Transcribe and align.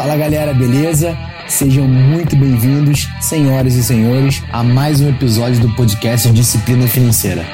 Fala 0.00 0.16
galera, 0.16 0.54
beleza? 0.54 1.14
Sejam 1.46 1.86
muito 1.86 2.34
bem-vindos, 2.34 3.06
senhoras 3.20 3.74
e 3.74 3.84
senhores, 3.84 4.42
a 4.50 4.62
mais 4.62 4.98
um 5.02 5.10
episódio 5.10 5.60
do 5.60 5.76
podcast 5.76 6.30
Disciplina 6.30 6.88
Financeira. 6.88 7.44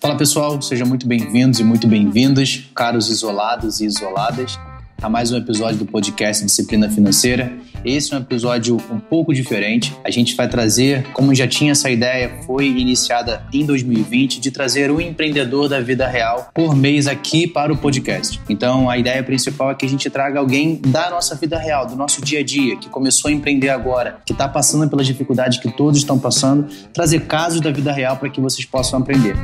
Fala 0.00 0.16
pessoal, 0.16 0.60
sejam 0.60 0.88
muito 0.88 1.06
bem-vindos 1.06 1.60
e 1.60 1.62
muito 1.62 1.86
bem-vindas, 1.86 2.68
caros 2.74 3.08
isolados 3.08 3.80
e 3.80 3.86
isoladas 3.86 4.58
a 5.04 5.08
mais 5.10 5.30
um 5.30 5.36
episódio 5.36 5.76
do 5.76 5.84
podcast 5.84 6.42
Disciplina 6.42 6.88
Financeira. 6.88 7.52
Esse 7.84 8.14
é 8.14 8.16
um 8.16 8.20
episódio 8.20 8.78
um 8.90 8.98
pouco 8.98 9.34
diferente. 9.34 9.94
A 10.02 10.10
gente 10.10 10.34
vai 10.34 10.48
trazer, 10.48 11.02
como 11.12 11.34
já 11.34 11.46
tinha 11.46 11.72
essa 11.72 11.90
ideia, 11.90 12.38
foi 12.46 12.68
iniciada 12.68 13.44
em 13.52 13.66
2020, 13.66 14.40
de 14.40 14.50
trazer 14.50 14.90
um 14.90 14.98
empreendedor 14.98 15.68
da 15.68 15.78
vida 15.78 16.08
real 16.08 16.48
por 16.54 16.74
mês 16.74 17.06
aqui 17.06 17.46
para 17.46 17.70
o 17.70 17.76
podcast. 17.76 18.40
Então, 18.48 18.88
a 18.88 18.96
ideia 18.96 19.22
principal 19.22 19.72
é 19.72 19.74
que 19.74 19.84
a 19.84 19.88
gente 19.90 20.08
traga 20.08 20.40
alguém 20.40 20.76
da 20.76 21.10
nossa 21.10 21.34
vida 21.34 21.58
real, 21.58 21.86
do 21.86 21.94
nosso 21.94 22.24
dia 22.24 22.40
a 22.40 22.42
dia, 22.42 22.74
que 22.78 22.88
começou 22.88 23.28
a 23.28 23.32
empreender 23.32 23.68
agora, 23.68 24.20
que 24.24 24.32
está 24.32 24.48
passando 24.48 24.88
pelas 24.88 25.06
dificuldades 25.06 25.58
que 25.58 25.70
todos 25.70 25.98
estão 25.98 26.18
passando, 26.18 26.66
trazer 26.94 27.26
casos 27.26 27.60
da 27.60 27.70
vida 27.70 27.92
real 27.92 28.16
para 28.16 28.30
que 28.30 28.40
vocês 28.40 28.64
possam 28.64 29.00
aprender. 29.00 29.36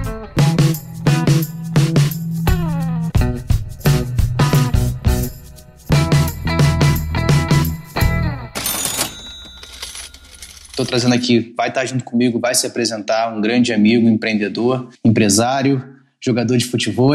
Estou 10.80 10.88
trazendo 10.88 11.14
aqui, 11.14 11.52
vai 11.54 11.68
estar 11.68 11.84
junto 11.84 12.02
comigo, 12.02 12.40
vai 12.40 12.54
se 12.54 12.66
apresentar, 12.66 13.36
um 13.36 13.38
grande 13.42 13.70
amigo, 13.70 14.08
empreendedor, 14.08 14.88
empresário, 15.04 15.84
jogador 16.18 16.56
de 16.56 16.64
futebol, 16.64 17.14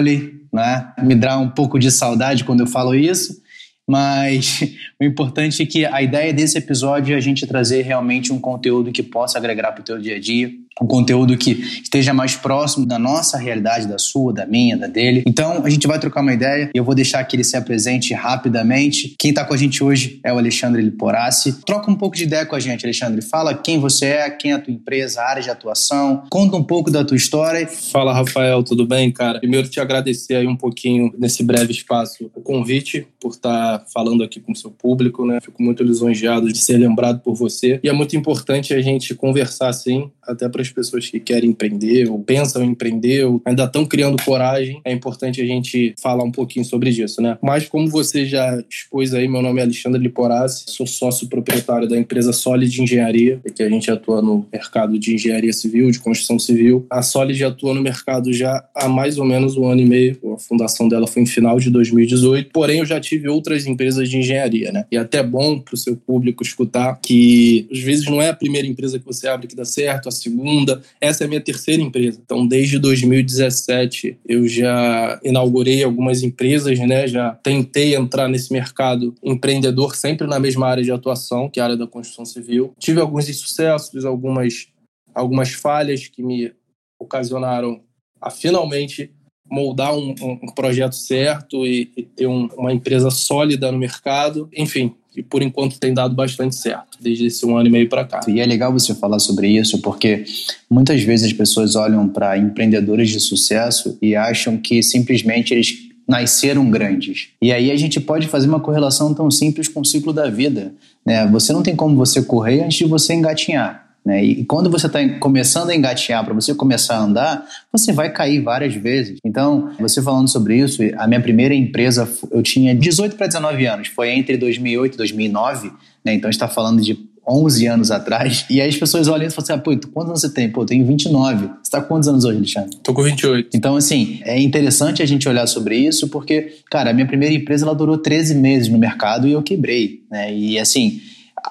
né? 0.53 0.94
Me 1.02 1.16
dá 1.16 1.39
um 1.39 1.50
pouco 1.50 1.80
de 1.80 1.89
saudade 1.89 2.44
quando 2.44 2.59
eu 2.59 2.67
falo 2.67 2.94
isso, 2.94 3.42
mas 3.88 4.62
o 5.02 5.04
importante 5.04 5.64
é 5.64 5.66
que 5.66 5.84
a 5.84 6.00
ideia 6.00 6.31
desse 6.31 6.59
episódio 6.59 7.16
é 7.16 7.17
a 7.17 7.20
gente 7.20 7.48
trazer 7.48 7.81
realmente 7.81 8.31
um 8.31 8.39
conteúdo 8.39 8.92
que 8.92 9.02
possa 9.02 9.39
agregar 9.39 9.72
para 9.72 9.82
o 9.82 9.84
teu 9.84 9.98
dia 9.98 10.17
a 10.17 10.20
dia, 10.20 10.52
um 10.81 10.88
conteúdo 10.88 11.38
que 11.38 11.52
esteja 11.81 12.14
mais 12.14 12.36
próximo 12.36 12.86
da 12.86 13.00
nossa 13.00 13.38
realidade, 13.38 13.88
da 13.88 13.98
sua, 13.98 14.34
da 14.34 14.45
minha, 14.45 14.78
da 14.78 14.88
dele. 14.88 15.23
Então, 15.26 15.64
a 15.64 15.70
gente 15.70 15.88
vai 15.88 15.98
trocar 16.00 16.22
uma 16.22 16.34
ideia 16.34 16.70
e 16.73 16.78
eu 16.78 16.84
vou 16.84 16.94
deixar 16.94 17.23
que 17.23 17.36
ele 17.36 17.44
se 17.44 17.56
apresente 17.56 18.14
rapidamente. 18.14 19.16
Quem 19.17 19.30
está 19.30 19.45
com 19.45 19.54
a 19.54 19.58
gente 19.58 19.84
hoje 19.84 20.20
é 20.23 20.34
o 20.34 20.38
Alexandre 20.38 20.82
Liporassi. 20.82 21.62
Troca 21.66 21.90
um 21.90 21.95
pouco 21.95 22.16
de 22.16 22.23
ideia 22.23 22.45
com 22.45 22.56
a 22.56 22.59
gente, 22.59 22.86
Alexandre. 22.86 23.22
Fala 23.22 23.54
quem 23.54 23.80
você 23.80 24.06
é, 24.06 24.30
quem 24.30 24.52
é 24.52 24.56
a 24.56 24.59
tua 24.59 24.73
empresa, 24.73 25.22
a 25.22 25.30
área 25.30 25.42
de 25.42 25.50
atuação. 25.50 26.23
Conta 26.30 26.58
um 26.58 26.64
pouco 26.64 26.92
da 26.92 27.06
tua 27.06 27.17
história. 27.17 27.66
Fala, 27.67 28.14
Rafael, 28.14 28.62
tudo 28.64 28.86
bem, 28.86 29.12
cara? 29.12 29.39
Primeiro, 29.39 29.70
te 29.70 29.80
agradecer 29.80 30.36
aí 30.36 30.48
um 30.48 30.58
pouquinho 30.58 31.14
nesse 31.17 31.44
breve 31.44 31.72
espaço 31.72 32.30
o 32.36 32.42
convite 32.42 33.08
por 33.20 33.32
estar 33.32 33.80
tá 33.80 33.86
falando 33.94 34.23
aqui 34.23 34.39
com 34.39 34.52
o 34.52 34.56
seu 34.56 34.72
público, 34.72 35.26
né? 35.26 35.39
Fico 35.42 35.62
muito 35.64 35.84
lisonjeado 35.84 36.52
de 36.52 36.58
ser 36.58 36.78
lembrado 36.78 37.22
por 37.22 37.34
você. 37.34 37.80
E 37.84 37.89
é 37.89 37.94
muito 37.94 38.16
importante 38.16 38.73
a 38.73 38.82
gente 38.82 39.16
conversar, 39.16 39.70
assim, 39.70 40.12
até 40.22 40.50
para 40.50 40.64
as 40.66 40.71
pessoas 40.71 41.09
que 41.09 41.19
querem 41.19 41.49
empreender 41.49 42.09
ou 42.09 42.19
pensam 42.19 42.63
em 42.63 42.69
empreender 42.69 43.25
ou 43.25 43.41
ainda 43.45 43.63
estão 43.63 43.85
criando 43.85 44.21
coragem, 44.23 44.81
é 44.83 44.91
importante 44.91 45.41
a 45.41 45.45
gente 45.45 45.94
falar 46.02 46.23
um 46.23 46.31
pouquinho 46.31 46.66
sobre 46.66 46.89
isso, 46.89 47.21
né? 47.21 47.38
Mas 47.41 47.67
como 47.67 47.88
você 47.89 48.25
já 48.25 48.61
expôs 48.69 49.13
aí, 49.13 49.27
meu 49.27 49.41
nome 49.41 49.59
é 49.59 49.63
Alexandre 49.63 50.02
Liporazzi, 50.02 50.66
sou 50.67 50.86
sócio 50.86 51.27
proprietário 51.27 51.88
da 51.88 51.97
empresa 51.97 52.33
Solid 52.33 52.81
Engenharia, 52.81 53.39
que 53.55 53.63
a 53.63 53.69
gente 53.69 53.89
atua 53.89 54.21
no 54.21 54.45
mercado 54.52 54.97
de 54.97 55.13
engenharia 55.13 55.53
civil, 55.53 55.89
de 55.91 55.99
construção 55.99 56.38
civil. 56.39 56.86
A 56.89 57.02
Solid 57.02 57.43
atua 57.43 57.73
no 57.73 57.81
mercado 57.81 58.33
já 58.33 58.63
há 58.73 58.88
mais 58.88 59.17
ou 59.17 59.25
menos 59.25 59.58
um 59.58 59.67
ano 59.67 59.81
e 59.81 59.86
meio. 59.86 60.17
A 60.33 60.39
fundação 60.39 60.87
dela 60.87 61.08
foi 61.08 61.23
em 61.23 61.25
final 61.25 61.59
de 61.59 61.70
2018. 61.70 62.52
Porém, 62.52 62.80
eu 62.80 62.86
já 62.86 62.99
tive 62.99 63.27
outras 63.30 63.65
empresas 63.65 64.09
de 64.09 64.17
engenharia, 64.17 64.71
né? 64.71 64.86
E 64.92 64.98
é 64.98 64.99
até 64.99 65.21
bom 65.23 65.59
para 65.59 65.75
o 65.75 65.77
seu 65.77 65.95
público 65.95 66.43
escutar 66.43 66.99
que 67.02 67.67
às 67.71 67.80
vezes 67.80 68.05
não 68.05 68.21
é 68.21 68.30
a 68.30 68.33
primeira 68.33 68.67
empresa 68.67 68.99
que 68.99 69.05
você 69.05 69.27
abre 69.27 69.48
que 69.48 69.55
dá 69.55 69.65
certo, 69.65 70.09
a 70.09 70.11
segunda 70.11 70.55
segunda, 70.55 70.82
essa 71.02 71.23
é 71.23 71.26
a 71.26 71.27
minha 71.27 71.42
terceira 71.42 71.82
empresa. 71.82 72.20
Então, 72.23 72.48
desde 72.48 72.80
2017, 72.80 74.17
eu 74.26 74.48
já 74.48 75.20
inaugurei 75.23 75.83
algumas 75.83 76.23
empresas, 76.23 76.80
né? 76.80 77.08
Já 77.08 77.32
tentei 77.32 77.95
entrar 77.95 78.27
nesse 78.27 78.52
mercado 78.54 79.14
empreendedor, 79.21 79.95
sempre 79.95 80.27
na 80.27 80.39
mesma 80.39 80.67
área 80.67 80.83
de 80.83 80.92
atuação, 80.92 81.49
que 81.49 81.60
é 81.60 81.64
a 81.64 81.66
área 81.66 81.77
da 81.77 81.88
construção 81.88 82.26
civil. 82.26 82.73
Tive 82.80 83.02
alguns 83.02 83.27
insucessos, 83.27 84.05
algumas, 84.05 84.67
algumas 85.14 85.52
falhas 85.52 86.08
que 86.08 86.23
me 86.23 86.54
ocasionaram 86.99 87.82
a 88.22 88.30
finalmente 88.30 89.11
moldar 89.48 89.95
um, 89.95 90.16
um 90.22 90.52
projeto 90.55 90.95
certo 90.95 91.67
e, 91.67 91.92
e 91.95 92.04
ter 92.04 92.26
um, 92.26 92.48
uma 92.58 92.73
empresa 92.73 93.11
sólida 93.11 93.72
no 93.72 93.77
mercado. 93.77 94.49
Enfim, 94.55 94.95
e 95.15 95.23
por 95.23 95.42
enquanto 95.42 95.80
tem 95.80 95.93
dado 95.93 96.15
bastante 96.15 96.55
certo, 96.55 96.98
desde 96.99 97.27
esse 97.27 97.45
um 97.45 97.58
ano 97.58 97.67
e 97.67 97.71
meio 97.71 97.89
para 97.89 98.05
cá. 98.05 98.21
E 98.27 98.39
é 98.39 98.45
legal 98.45 98.71
você 98.71 98.93
falar 98.93 99.20
sobre 99.20 99.48
isso, 99.48 99.81
porque 99.81 100.23
muitas 100.70 101.02
vezes 101.02 101.27
as 101.27 101.33
pessoas 101.33 101.76
olham 101.76 102.08
para 102.08 102.37
empreendedores 102.37 103.09
de 103.09 103.20
sucesso 103.20 103.98
e 104.02 104.15
acham 104.15 104.58
que 104.58 104.81
simplesmente 104.83 105.54
eles 105.54 105.86
nasceram 106.08 106.70
grandes. 106.70 107.30
E 107.42 107.52
aí 107.52 107.71
a 107.71 107.75
gente 107.75 107.99
pode 107.99 108.27
fazer 108.27 108.48
uma 108.48 108.59
correlação 108.59 109.14
tão 109.14 109.30
simples 109.31 109.67
com 109.67 109.81
o 109.81 109.86
ciclo 109.86 110.14
da 110.14 110.30
vida. 110.30 110.73
Né? 111.05 111.25
Você 111.27 111.52
não 111.52 111.64
tem 111.64 111.75
como 111.75 111.95
você 111.95 112.21
correr 112.21 112.64
antes 112.64 112.77
de 112.77 112.86
você 112.86 113.14
engatinhar. 113.14 113.85
Né? 114.05 114.23
E 114.23 114.45
quando 114.45 114.70
você 114.70 114.86
está 114.86 114.99
começando 115.20 115.71
a 115.71 115.76
engatear, 115.76 116.23
para 116.23 116.33
você 116.33 116.54
começar 116.54 116.98
a 116.98 117.04
andar, 117.04 117.45
você 117.71 117.92
vai 117.92 118.11
cair 118.11 118.39
várias 118.42 118.76
vezes. 118.76 119.17
Então, 119.26 119.71
você 119.80 120.02
falando 120.02 120.27
sobre 120.27 120.58
isso, 120.58 120.82
a 120.98 121.08
minha 121.08 121.21
primeira 121.21 121.55
empresa, 121.55 122.08
eu 122.32 122.43
tinha 122.43 122.76
18 122.76 123.16
para 123.16 123.27
19 123.27 123.66
anos, 123.66 123.88
foi 123.88 124.11
entre 124.11 124.38
2008 124.38 124.93
e 124.93 124.98
2009, 124.98 125.71
né? 126.04 126.14
então 126.14 126.27
a 126.27 126.32
gente 126.32 126.42
está 126.42 126.48
falando 126.48 126.82
de 126.82 126.98
11 127.27 127.66
anos 127.66 127.92
atrás. 127.92 128.45
E 128.50 128.62
aí 128.62 128.69
as 128.69 128.77
pessoas 128.77 129.07
olham 129.07 129.25
e 129.25 129.30
falam 129.31 129.44
assim: 129.44 129.54
ah, 129.54 129.57
pô, 129.57 129.71
quantos 129.92 130.10
anos 130.10 130.22
você 130.22 130.30
tem? 130.30 130.50
Pô, 130.50 130.62
eu 130.62 130.66
tenho 130.66 130.86
29. 130.86 131.48
Você 131.48 131.54
está 131.63 131.81
com 131.81 131.88
quantos 131.88 132.07
anos 132.07 132.24
hoje, 132.24 132.38
Alexandre? 132.38 132.77
Tô 132.83 132.94
com 132.94 133.01
28. 133.01 133.50
Então, 133.56 133.75
assim, 133.75 134.19
é 134.24 134.39
interessante 134.39 135.01
a 135.01 135.06
gente 135.06 135.27
olhar 135.27 135.48
sobre 135.48 135.75
isso, 135.75 136.07
porque, 136.10 136.60
cara, 136.69 136.92
a 136.92 136.94
minha 136.94 137.07
primeira 137.07 137.33
empresa 137.33 137.66
ela 137.66 137.74
durou 137.74 137.98
13 137.98 138.36
meses 138.36 138.69
no 138.69 138.77
mercado 138.77 139.27
e 139.27 139.31
eu 139.31 139.42
quebrei. 139.42 140.04
Né? 140.12 140.36
E 140.36 140.60
assim, 140.60 141.01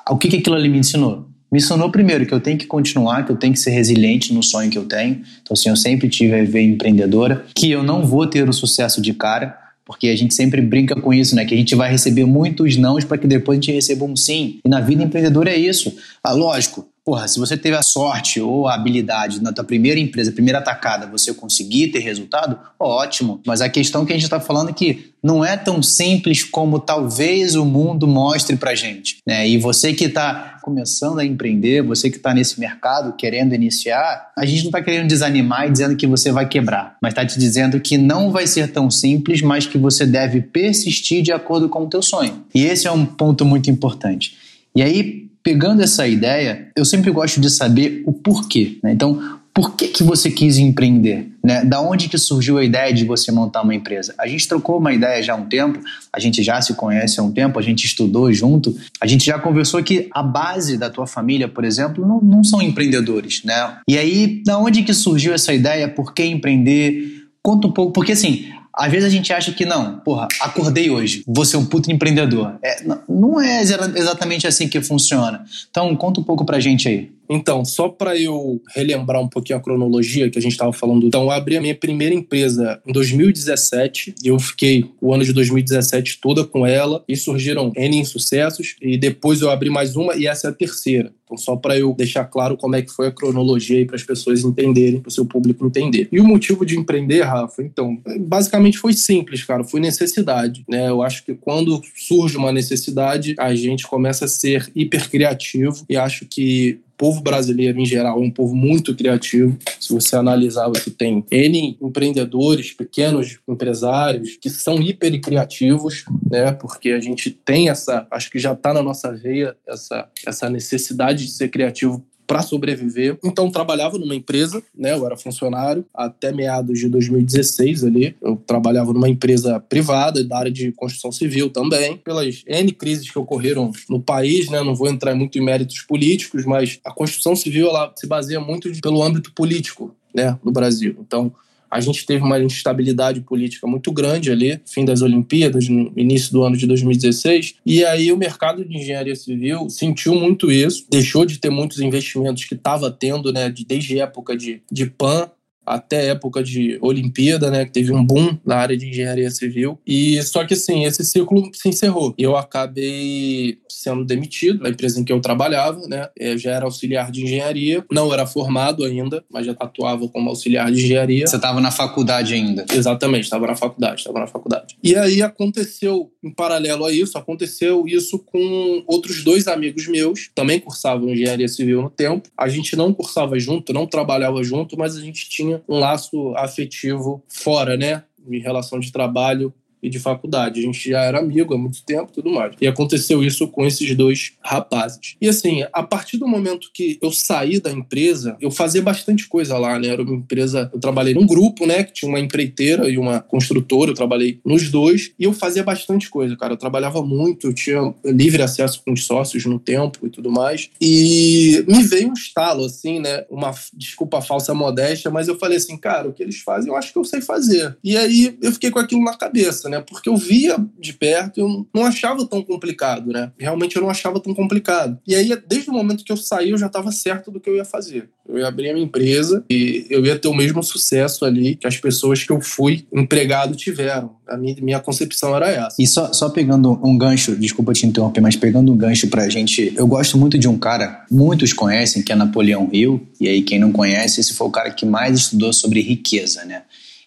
o 0.09 0.17
que, 0.17 0.29
que 0.29 0.37
aquilo 0.37 0.55
ali 0.55 0.69
me 0.69 0.79
ensinou? 0.79 1.27
Me 1.55 1.59
ensinou 1.59 1.89
primeiro 1.89 2.27
que 2.27 2.35
eu 2.35 2.41
tenho 2.41 2.59
que 2.59 2.67
continuar, 2.67 3.25
que 3.25 3.31
eu 3.31 3.37
tenho 3.37 3.53
que 3.53 3.61
ser 3.61 3.71
resiliente 3.71 4.35
no 4.35 4.43
sonho 4.43 4.69
que 4.69 4.77
eu 4.77 4.87
tenho. 4.87 5.23
Então, 5.41 5.53
assim, 5.53 5.69
eu 5.69 5.77
sempre 5.77 6.09
tive 6.09 6.35
a 6.35 6.45
ver 6.45 6.63
empreendedora, 6.63 7.47
que 7.55 7.71
eu 7.71 7.81
não 7.81 8.05
vou 8.05 8.27
ter 8.27 8.49
o 8.49 8.53
sucesso 8.53 9.01
de 9.01 9.15
cara, 9.15 9.57
porque 9.85 10.09
a 10.09 10.17
gente 10.17 10.35
sempre 10.35 10.61
brinca 10.61 11.01
com 11.01 11.15
isso, 11.15 11.37
né? 11.37 11.45
Que 11.45 11.55
a 11.55 11.57
gente 11.57 11.77
vai 11.77 11.89
receber 11.89 12.25
muitos 12.25 12.77
nãos 12.77 13.05
para 13.05 13.19
que 13.19 13.29
depois 13.29 13.57
a 13.57 13.61
gente 13.61 13.73
receba 13.73 14.05
um 14.05 14.17
sim. 14.17 14.59
E 14.65 14.69
na 14.69 14.81
vida 14.81 15.05
empreendedora 15.05 15.49
é 15.49 15.57
isso. 15.57 15.97
Ah, 16.25 16.33
lógico, 16.33 16.89
porra, 17.05 17.29
se 17.29 17.39
você 17.39 17.57
teve 17.57 17.77
a 17.77 17.83
sorte 17.83 18.41
ou 18.41 18.67
a 18.67 18.75
habilidade 18.75 19.43
na 19.43 19.53
tua 19.53 19.63
primeira 19.63 20.01
empresa, 20.01 20.33
primeira 20.33 20.59
atacada, 20.59 21.07
você 21.07 21.35
conseguir 21.35 21.89
ter 21.89 21.99
resultado, 21.99 22.59
ótimo. 22.81 23.41
Mas 23.47 23.61
a 23.61 23.69
questão 23.69 24.07
que 24.07 24.13
a 24.13 24.17
gente 24.17 24.25
está 24.25 24.41
falando 24.41 24.71
é 24.71 24.73
que 24.73 25.13
não 25.23 25.45
é 25.45 25.57
tão 25.57 25.83
simples 25.83 26.43
como 26.43 26.79
talvez 26.79 27.55
o 27.55 27.65
mundo 27.65 28.07
mostre 28.07 28.57
pra 28.57 28.75
gente. 28.75 29.19
Né? 29.27 29.47
E 29.49 29.59
você 29.59 29.93
que 29.93 30.05
está 30.05 30.59
começando 30.63 31.19
a 31.19 31.25
empreender, 31.25 31.83
você 31.83 32.09
que 32.09 32.17
está 32.17 32.33
nesse 32.33 32.59
mercado 32.59 33.15
querendo 33.17 33.55
iniciar, 33.55 34.31
a 34.37 34.47
gente 34.47 34.63
não 34.63 34.69
está 34.69 34.83
querendo 34.83 35.07
desanimar 35.07 35.67
e 35.67 35.73
dizendo 35.73 35.97
que 35.97 36.07
você 36.07 36.33
vai 36.33 36.49
quebrar, 36.49 36.97
mas 37.03 37.13
está 37.13 37.25
te 37.25 37.39
dizendo 37.39 37.79
que 37.81 37.99
não 37.99 38.31
vai 38.31 38.47
ser 38.47 38.73
tão 38.73 38.91
simples, 38.91 39.43
mas 39.43 39.67
que 39.67 39.77
você 39.77 40.07
deve 40.07 40.41
persistir 40.41 41.23
de 41.23 41.33
acordo 41.33 41.69
com 41.69 41.85
o 41.85 41.89
teu 41.89 42.01
sonho. 42.01 42.45
E 42.55 42.65
esse 42.65 42.87
é 42.87 42.91
um 42.91 43.05
ponto 43.05 43.45
muito 43.45 43.71
importante. 43.71 44.37
E 44.75 44.83
aí, 44.83 45.24
pegando 45.45 45.83
essa 45.83 46.09
ideia, 46.09 46.69
eu 46.75 46.87
sempre 46.87 47.11
gosto 47.11 47.39
de 47.39 47.51
saber 47.51 48.03
o 48.07 48.13
porquê. 48.13 48.79
Né? 48.83 48.93
Então, 48.93 49.39
por 49.53 49.77
que, 49.77 49.87
que 49.87 50.03
você 50.03 50.31
quis 50.31 50.59
empreender? 50.59 51.29
Né? 51.45 51.65
Da 51.65 51.81
onde 51.81 52.09
que 52.09 52.19
surgiu 52.19 52.59
a 52.59 52.65
ideia 52.65 52.93
de 52.93 53.05
você 53.05 53.31
montar 53.31 53.63
uma 53.63 53.75
empresa? 53.75 54.13
A 54.19 54.27
gente 54.27 54.49
trocou 54.49 54.79
uma 54.79 54.93
ideia 54.93 55.23
já 55.23 55.35
há 55.35 55.37
um 55.37 55.45
tempo, 55.45 55.79
a 56.13 56.19
gente 56.19 56.43
já 56.43 56.61
se 56.61 56.75
conhece 56.75 57.21
há 57.21 57.23
um 57.23 57.31
tempo, 57.31 57.57
a 57.59 57.63
gente 57.63 57.85
estudou 57.85 58.33
junto, 58.33 58.75
a 59.01 59.07
gente 59.07 59.25
já 59.25 59.39
conversou 59.39 59.81
que 59.83 60.09
a 60.13 60.23
base 60.23 60.77
da 60.77 60.91
tua 60.91 61.07
família, 61.07 61.47
por 61.47 61.65
exemplo, 61.65 62.05
não, 62.05 62.21
não 62.21 62.43
são 62.43 62.61
empreendedores, 62.61 63.45
né? 63.45 63.77
E 63.87 63.97
aí, 63.97 64.43
da 64.45 64.59
onde 64.59 64.83
que 64.83 64.95
surgiu 64.95 65.35
essa 65.35 65.53
ideia? 65.53 65.89
Por 65.89 66.13
que 66.13 66.25
empreender? 66.25 67.23
Conta 67.41 67.69
um 67.69 67.73
pouco, 67.73 67.93
porque 67.93 68.13
assim, 68.13 68.47
às 68.77 68.91
vezes 68.91 69.07
a 69.07 69.11
gente 69.11 69.33
acha 69.33 69.53
que 69.53 69.65
não, 69.65 69.99
porra, 70.01 70.27
acordei 70.41 70.91
hoje, 70.91 71.23
vou 71.27 71.45
ser 71.45 71.57
um 71.57 71.65
puto 71.65 71.93
empreendedor. 71.93 72.57
É, 72.63 72.83
não 73.09 73.41
é 73.41 73.63
exatamente 73.63 74.47
assim 74.47 74.69
que 74.69 74.81
funciona. 74.81 75.45
Então, 75.71 75.95
conta 75.97 76.21
um 76.21 76.25
pouco 76.25 76.45
pra 76.45 76.59
gente 76.59 76.89
aí. 76.89 77.14
Então, 77.29 77.65
só 77.65 77.89
para 77.89 78.19
eu 78.19 78.61
relembrar 78.75 79.21
um 79.21 79.29
pouquinho 79.29 79.59
a 79.59 79.63
cronologia 79.63 80.31
que 80.31 80.39
a 80.39 80.43
gente 80.43 80.53
estava 80.53 80.73
falando, 80.73 81.07
então 81.07 81.23
eu 81.23 81.31
abri 81.31 81.57
a 81.57 81.61
minha 81.61 81.75
primeira 81.75 82.15
empresa 82.15 82.81
em 82.87 82.93
2017, 82.93 84.15
eu 84.25 84.39
fiquei 84.39 84.85
o 85.01 85.13
ano 85.13 85.25
de 85.25 85.33
2017 85.33 86.19
toda 86.21 86.45
com 86.45 86.67
ela 86.67 87.03
e 87.09 87.17
surgiram 87.17 87.73
N 87.77 87.97
insucessos 87.99 88.77
e 88.81 88.97
depois 88.97 89.41
eu 89.41 89.51
abri 89.51 89.71
mais 89.71 89.97
uma 89.97 90.17
e 90.17 90.27
essa 90.27 90.49
é 90.49 90.51
a 90.51 90.55
terceira. 90.55 91.13
Então, 91.25 91.39
só 91.39 91.57
para 91.57 91.79
eu 91.79 91.95
deixar 91.95 92.25
claro 92.27 92.57
como 92.57 92.77
é 92.77 92.83
que 92.83 92.93
foi 92.93 93.09
a 93.09 93.13
cronologia 93.13 93.79
aí 93.79 93.87
para 93.87 93.97
as 93.97 94.03
pessoas 94.03 94.45
entenderem, 94.45 95.01
para 95.01 95.09
o 95.09 95.13
seu 95.13 95.25
público 95.25 95.67
entender. 95.67 96.07
E 96.13 96.21
o 96.21 96.25
motivo 96.25 96.67
de 96.67 96.79
empreender, 96.79 97.23
Rafa, 97.23 97.63
então, 97.63 97.99
basicamente 98.21 98.79
foi 98.79 98.93
simples, 98.93 99.43
cara, 99.43 99.65
foi 99.65 99.81
necessidade, 99.81 100.65
né? 100.69 100.89
Eu 100.89 101.03
acho 101.03 101.25
que 101.25 101.35
quando 101.35 101.81
surge 101.97 102.37
uma 102.37 102.53
necessidade, 102.53 103.35
a 103.39 103.55
gente 103.55 103.87
começa 103.87 104.27
a 104.27 104.29
ser 104.29 104.71
hiper 104.75 105.09
criativo 105.11 105.85
e 105.89 105.97
acho 105.97 106.27
que 106.27 106.81
povo 106.97 107.21
brasileiro 107.21 107.79
em 107.79 107.87
geral 107.87 108.19
é 108.19 108.25
um 108.25 108.31
povo 108.31 108.55
muito 108.55 108.95
criativo. 108.95 109.57
Se 109.81 109.93
você 109.93 110.17
analisar, 110.17 110.69
você 110.69 110.91
tem 110.91 111.25
N 111.31 111.77
empreendedores, 111.81 112.73
pequenos 112.73 113.39
empresários 113.49 114.37
que 114.41 114.51
são 114.51 114.81
hiper 114.81 115.21
criativos, 115.21 116.05
né? 116.31 116.53
Porque 116.53 116.91
a 116.91 117.01
gente 117.01 117.31
tem 117.31 117.69
essa, 117.69 118.07
acho 118.11 118.31
que 118.31 118.39
já 118.39 118.53
está 118.53 118.73
na 118.73 118.83
nossa 118.83 119.13
veia 119.13 119.57
essa, 119.67 120.09
essa 120.27 120.51
necessidade 120.51 121.27
de 121.27 121.33
ser 121.33 121.49
criativo 121.49 122.05
para 122.27 122.43
sobreviver. 122.43 123.19
Então 123.25 123.51
trabalhava 123.51 123.99
numa 123.99 124.15
empresa, 124.15 124.63
né? 124.77 124.93
Eu 124.93 125.05
era 125.07 125.17
funcionário 125.17 125.85
até 125.95 126.33
meados 126.33 126.79
de 126.79 126.89
2016 126.89 127.85
ali. 127.85 128.17
Eu 128.21 128.37
trabalhava 128.37 128.93
numa 128.93 129.09
empresa 129.09 129.61
privada 129.61 130.25
da 130.25 130.39
área 130.39 130.51
de 130.51 130.73
construção 130.73 131.13
civil 131.13 131.51
também. 131.51 131.97
Pelas 131.99 132.43
N 132.47 132.73
crises 132.73 133.11
que 133.11 133.19
ocorreram 133.19 133.73
no 133.89 134.01
país, 134.01 134.49
né? 134.49 134.63
Não 134.63 134.75
vou 134.75 134.89
entrar 134.89 135.15
muito 135.15 135.39
em 135.39 135.45
méritos 135.45 135.81
políticos, 135.83 136.45
mas 136.45 136.81
a 136.85 136.93
construção 136.93 137.37
civil 137.37 137.69
ela 137.69 137.93
se 137.97 138.07
baseia 138.07 138.41
muito 138.41 138.71
pelo 138.81 139.03
âmbito 139.03 139.33
político, 139.33 139.95
né, 140.15 140.39
no 140.45 140.53
Brasil. 140.53 140.97
Então, 141.01 141.33
a 141.75 141.81
gente 141.81 142.07
teve 142.07 142.23
uma 142.23 142.39
instabilidade 142.39 143.21
política 143.21 143.67
muito 143.67 143.91
grande 143.91 144.31
ali, 144.31 144.61
fim 144.65 144.85
das 144.85 145.03
Olimpíadas, 145.03 145.69
no 145.69 145.93
início 145.97 146.31
do 146.31 146.45
ano 146.45 146.57
de 146.57 146.69
2016, 146.69 147.57
e 147.67 147.85
aí 147.85 148.13
o 148.13 148.17
mercado 148.17 148.65
de 148.65 148.79
engenharia 148.79 149.17
civil 149.17 149.69
sentiu 149.69 150.15
muito 150.15 150.53
isso, 150.53 150.87
deixou 150.89 151.27
de 151.27 151.37
ter 151.37 151.51
muitos 151.51 151.81
investimentos 151.81 152.45
que 152.45 152.55
estava 152.55 152.93
tendo, 152.93 153.33
né, 153.33 153.53
desde 153.67 153.99
época 153.99 154.37
de, 154.37 154.63
de 154.71 154.87
PAN 154.87 155.29
até 155.67 156.09
época 156.09 156.43
de 156.43 156.79
Olimpíada, 156.81 157.51
né, 157.51 157.65
que 157.65 157.73
teve 157.73 157.93
um 157.93 158.05
boom 158.05 158.37
na 158.45 158.57
área 158.57 158.77
de 158.77 158.89
engenharia 158.89 159.31
civil. 159.31 159.79
E 159.87 160.23
só 160.23 160.45
que 160.45 160.55
assim, 160.55 160.85
esse 160.85 161.05
ciclo 161.05 161.51
se 161.53 161.69
encerrou. 161.69 162.15
Eu 162.19 162.37
acabei 162.37 163.59
sendo 163.69 164.05
demitido 164.05 164.61
da 164.61 164.71
empresa 164.71 165.01
em 165.01 165.05
que 165.05 165.13
eu 165.13 165.21
trabalhava, 165.21 165.87
né? 165.87 166.09
Eu 166.19 166.39
já 166.39 166.53
era 166.53 166.65
auxiliar 166.65 167.11
de 167.11 167.23
engenharia, 167.23 167.85
não 167.93 168.13
era 168.13 168.27
formado 168.27 168.85
ainda, 168.85 169.25
mas 169.31 169.47
já 169.47 169.53
atuava 169.53 170.09
como 170.09 170.31
auxiliar 170.31 170.71
de 170.71 170.85
engenharia. 170.85 171.27
Você 171.27 171.37
estava 171.37 171.61
na 171.61 171.71
faculdade 171.71 172.35
ainda? 172.35 172.65
Exatamente, 172.73 173.25
estava 173.25 173.47
na 173.47 173.55
faculdade, 173.55 174.01
estava 174.01 174.21
na 174.21 174.27
faculdade. 174.27 174.77
E 174.83 174.97
aí 174.97 175.23
aconteceu, 175.23 176.11
em 176.23 176.31
paralelo 176.31 176.85
a 176.85 176.93
isso, 176.93 177.19
aconteceu 177.19 177.87
isso 177.87 178.19
com 178.19 178.85
outros 178.87 179.23
dois 179.23 179.47
amigos 179.47 179.87
meus, 179.87 180.31
também 180.35 180.61
cursavam 180.61 181.11
engenharia 181.11 181.49
civil 181.49 181.83
no 181.83 181.91
tempo. 181.91 182.29
A 182.37 182.49
gente 182.49 182.77
não 182.77 182.93
cursava 182.93 183.39
junto, 183.39 183.73
não 183.73 183.87
trabalhava 183.87 184.43
junto, 184.43 184.79
mas 184.79 184.97
a 184.97 185.01
gente 185.01 185.29
tinha 185.29 185.54
um 185.69 185.79
laço 185.79 186.35
afetivo 186.37 187.23
fora, 187.29 187.77
né? 187.77 188.05
Em 188.29 188.41
relação 188.41 188.79
de 188.79 188.91
trabalho 188.91 189.53
e 189.85 189.91
de 189.91 189.99
faculdade. 189.99 190.61
A 190.61 190.63
gente 190.63 190.91
já 190.91 191.03
era 191.03 191.19
amigo 191.19 191.55
há 191.55 191.59
muito 191.59 191.83
tempo 191.85 192.11
tudo 192.11 192.31
mais. 192.31 192.57
E 192.61 192.67
aconteceu 192.67 193.23
isso 193.23 193.47
com 193.49 193.67
esses 193.67 193.95
dois 193.95 194.33
rapazes. 194.43 195.17
E 195.21 195.29
assim, 195.29 195.65
a 195.73 195.83
partir 195.83 196.17
do 196.17 196.27
momento 196.27 196.71
que 196.73 196.99
eu 197.03 197.13
saí 197.13 197.61
da 197.61 197.71
empresa, 197.71 198.37
eu 198.41 198.51
fazia 198.51 198.83
bastante 198.83 199.29
coisa 199.29 199.59
lá, 199.59 199.79
né? 199.79 199.89
Era 199.89 200.03
uma 200.03 200.15
empresa, 200.15 200.71
eu 200.73 200.81
trabalhei 200.81 201.15
num 201.15 201.27
grupo, 201.27 201.67
né? 201.67 201.85
Que 201.85 201.93
tinha 201.93 202.09
uma 202.09 202.19
empreiteira 202.19 202.89
e 202.89 202.97
uma 202.97 203.21
construtora, 203.21 203.91
eu 203.91 203.95
trabalhei 203.95 204.41
nos 204.45 204.71
dois, 204.71 205.13
e 205.19 205.25
eu 205.25 205.33
fazia 205.33 205.63
bastante 205.63 206.09
coisa, 206.09 206.37
cara. 206.37 206.55
Eu 206.55 206.59
trabalhava 206.59 207.03
muito, 207.03 207.49
eu 207.49 207.55
tinha 207.55 207.95
livre 208.05 208.43
acesso 208.43 208.83
com 208.85 208.93
os 208.93 209.05
sócios 209.05 209.45
no 209.45 209.59
tempo 209.59 210.07
e 210.07 210.11
tudo 210.11 210.31
mais. 210.31 210.71
E 210.81 211.65
me 211.69 211.83
veio 211.83 212.09
um 212.09 212.15
estalo, 212.15 212.65
assim, 212.65 213.01
né? 213.01 213.25
Uma 213.29 213.53
desculpa 213.75 214.23
falsa 214.23 214.55
modéstia, 214.55 215.11
mas 215.11 215.29
eu 215.29 215.39
falei 215.39 215.59
assim, 215.59 215.77
cara, 215.77 216.09
o 216.09 216.13
que 216.13 216.23
eles 216.23 216.41
fazem 216.41 216.71
eu 216.71 216.77
acho 216.77 216.93
que 216.93 216.99
eu 216.99 217.05
sei 217.05 217.21
fazer. 217.21 217.77
E 217.85 217.97
aí 217.97 218.37
eu 218.41 218.53
fiquei 218.53 218.71
com 218.71 218.79
aquilo 218.79 219.03
na 219.03 219.17
cabeça, 219.17 219.69
né? 219.69 219.74
Né? 219.75 219.85
Porque 219.87 220.09
eu 220.09 220.17
via 220.17 220.57
de 220.79 220.93
perto, 220.93 221.41
eu 221.41 221.67
não 221.75 221.85
achava 221.85 222.25
tão 222.27 222.43
complicado, 222.43 223.11
né? 223.11 223.33
Realmente 223.39 223.77
eu 223.77 223.83
não 223.83 223.91
achava 223.91 224.21
tão 224.21 224.35
complicado. 224.35 224.99
E 225.07 225.15
aí, 225.15 225.37
desde 225.47 225.71
o 225.71 225.73
momento 225.73 226.05
que 226.05 226.13
eu 226.13 226.17
saí, 226.17 226.51
eu 226.51 226.59
já 226.59 226.67
estava 226.67 226.93
certo 226.93 227.31
do 227.31 227.41
que 227.41 227.51
eu 227.51 227.57
ia 227.57 227.65
fazer. 227.65 228.09
Eu 228.27 228.39
ia 228.39 228.47
abrir 228.47 228.71
a 228.71 228.73
minha 228.73 228.85
empresa 228.87 229.45
e 229.51 229.87
eu 229.91 230.05
ia 230.05 230.19
ter 230.19 230.29
o 230.29 230.35
mesmo 230.35 230.63
sucesso 230.63 231.25
ali 231.25 231.57
que 231.57 231.67
as 231.67 231.77
pessoas 231.77 232.23
que 232.23 232.33
eu 232.33 232.41
fui 232.41 232.87
empregado 232.93 233.55
tiveram. 233.55 234.17
A 234.27 234.37
minha, 234.37 234.57
minha 234.61 234.81
concepção 234.81 235.37
era 235.37 235.51
essa. 235.51 235.77
E 235.79 235.87
só, 235.87 236.13
só 236.13 236.31
pegando 236.31 236.81
um 236.83 236.97
gancho, 236.97 237.37
desculpa 237.37 237.75
te 237.75 237.87
interromper, 237.87 238.23
mas 238.23 238.37
pegando 238.37 238.73
um 238.73 238.77
gancho 238.77 239.09
pra 239.09 239.29
gente, 239.29 239.75
eu 239.77 239.87
gosto 239.87 240.17
muito 240.17 240.39
de 240.39 240.49
um 240.49 240.57
cara, 240.57 241.05
muitos 241.11 241.53
conhecem, 241.53 242.03
que 242.03 242.13
é 242.13 242.15
Napoleão 242.15 242.71
Hill, 242.73 243.07
e 243.21 243.29
aí 243.29 243.43
quem 243.43 243.59
não 243.59 243.71
conhece, 243.71 244.21
esse 244.21 244.33
foi 244.33 244.47
o 244.47 244.51
cara 244.51 244.71
que 244.71 244.87
mais 244.87 245.19
estudou 245.19 245.53
sobre 245.53 245.81
riqueza, 245.81 246.45
né? 246.45 246.63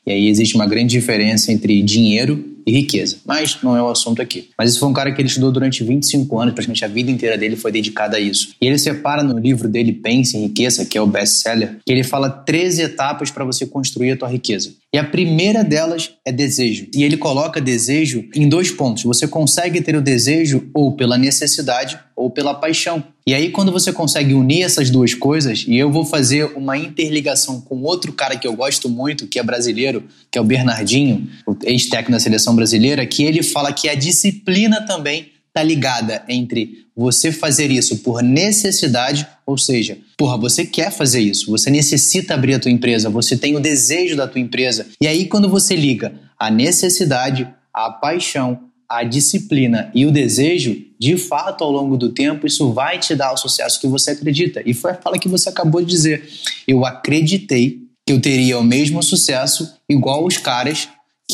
E 0.05 0.11
aí 0.11 0.27
existe 0.29 0.55
uma 0.55 0.67
grande 0.67 0.91
diferença 0.91 1.51
entre 1.51 1.81
dinheiro 1.81 2.56
e 2.67 2.71
riqueza. 2.71 3.17
Mas 3.25 3.57
não 3.63 3.77
é 3.77 3.81
o 3.81 3.87
assunto 3.87 4.21
aqui. 4.21 4.49
Mas 4.57 4.71
esse 4.71 4.79
foi 4.79 4.89
um 4.89 4.93
cara 4.93 5.13
que 5.13 5.21
ele 5.21 5.29
estudou 5.29 5.51
durante 5.53 5.85
25 5.85 6.37
anos, 6.37 6.53
praticamente 6.53 6.83
a 6.83 6.87
vida 6.89 7.09
inteira 7.09 7.37
dele 7.37 7.55
foi 7.55 7.71
dedicada 7.71 8.17
a 8.17 8.19
isso. 8.19 8.49
E 8.61 8.67
ele 8.67 8.77
separa 8.77 9.23
no 9.23 9.39
livro 9.39 9.69
dele 9.69 9.93
Pense 9.93 10.35
em 10.35 10.41
Riqueza, 10.47 10.85
que 10.85 10.97
é 10.97 11.01
o 11.01 11.07
best-seller, 11.07 11.77
que 11.85 11.91
ele 11.93 12.03
fala 12.03 12.29
13 12.29 12.81
etapas 12.81 13.31
para 13.31 13.45
você 13.45 13.65
construir 13.65 14.11
a 14.11 14.17
tua 14.17 14.27
riqueza. 14.27 14.73
E 14.93 14.97
a 14.97 15.03
primeira 15.03 15.63
delas 15.63 16.11
é 16.25 16.31
desejo. 16.31 16.87
E 16.93 17.03
ele 17.03 17.15
coloca 17.15 17.61
desejo 17.61 18.25
em 18.35 18.49
dois 18.49 18.69
pontos. 18.69 19.03
Você 19.03 19.27
consegue 19.27 19.81
ter 19.81 19.95
o 19.95 20.01
desejo 20.01 20.69
ou 20.73 20.93
pela 20.93 21.17
necessidade 21.17 21.99
ou 22.15 22.29
pela 22.31 22.53
paixão. 22.53 23.03
E 23.27 23.33
aí, 23.33 23.51
quando 23.51 23.71
você 23.73 23.91
consegue 23.91 24.33
unir 24.33 24.63
essas 24.63 24.89
duas 24.89 25.13
coisas, 25.13 25.65
e 25.67 25.77
eu 25.77 25.91
vou 25.91 26.05
fazer 26.05 26.45
uma 26.55 26.77
interligação 26.77 27.59
com 27.59 27.81
outro 27.83 28.13
cara 28.13 28.37
que 28.37 28.47
eu 28.47 28.55
gosto 28.55 28.87
muito, 28.87 29.27
que 29.27 29.37
é 29.37 29.43
brasileiro, 29.43 30.05
que 30.31 30.37
é 30.37 30.41
o 30.41 30.45
Bernardinho, 30.45 31.27
ex-técnico 31.63 32.13
da 32.13 32.19
seleção 32.19 32.55
brasileira, 32.57 33.05
que 33.05 33.23
ele 33.23 33.41
fala 33.41 33.71
que 33.71 33.87
a 33.87 33.95
disciplina 33.95 34.85
também 34.85 35.31
está 35.47 35.63
ligada 35.63 36.23
entre 36.27 36.85
você 36.95 37.31
fazer 37.31 37.71
isso 37.71 37.99
por 37.99 38.21
necessidade, 38.21 39.25
ou 39.45 39.57
seja, 39.57 39.97
porra, 40.17 40.37
você 40.37 40.65
quer 40.65 40.91
fazer 40.91 41.21
isso, 41.21 41.49
você 41.49 41.69
necessita 41.69 42.33
abrir 42.33 42.55
a 42.55 42.59
tua 42.59 42.71
empresa, 42.71 43.09
você 43.09 43.37
tem 43.37 43.55
o 43.55 43.59
desejo 43.59 44.15
da 44.15 44.27
tua 44.27 44.41
empresa. 44.41 44.85
E 45.01 45.07
aí 45.07 45.25
quando 45.25 45.47
você 45.47 45.75
liga 45.75 46.13
a 46.37 46.51
necessidade, 46.51 47.47
a 47.73 47.89
paixão, 47.89 48.59
a 48.89 49.03
disciplina 49.03 49.91
e 49.93 50.05
o 50.05 50.11
desejo, 50.11 50.75
de 50.99 51.17
fato, 51.17 51.63
ao 51.63 51.71
longo 51.71 51.97
do 51.97 52.09
tempo, 52.09 52.47
isso 52.47 52.71
vai 52.71 52.97
te 52.99 53.15
dar 53.15 53.33
o 53.33 53.37
sucesso 53.37 53.79
que 53.79 53.87
você 53.87 54.11
acredita. 54.11 54.61
E 54.65 54.73
foi 54.73 54.91
a 54.91 54.95
fala 54.95 55.19
que 55.19 55.27
você 55.27 55.49
acabou 55.49 55.81
de 55.81 55.87
dizer. 55.87 56.27
Eu 56.67 56.85
acreditei 56.85 57.79
que 58.05 58.13
eu 58.13 58.21
teria 58.21 58.57
o 58.57 58.63
mesmo 58.63 59.03
sucesso 59.03 59.75
igual 59.89 60.25
os 60.25 60.37
caras 60.37 60.87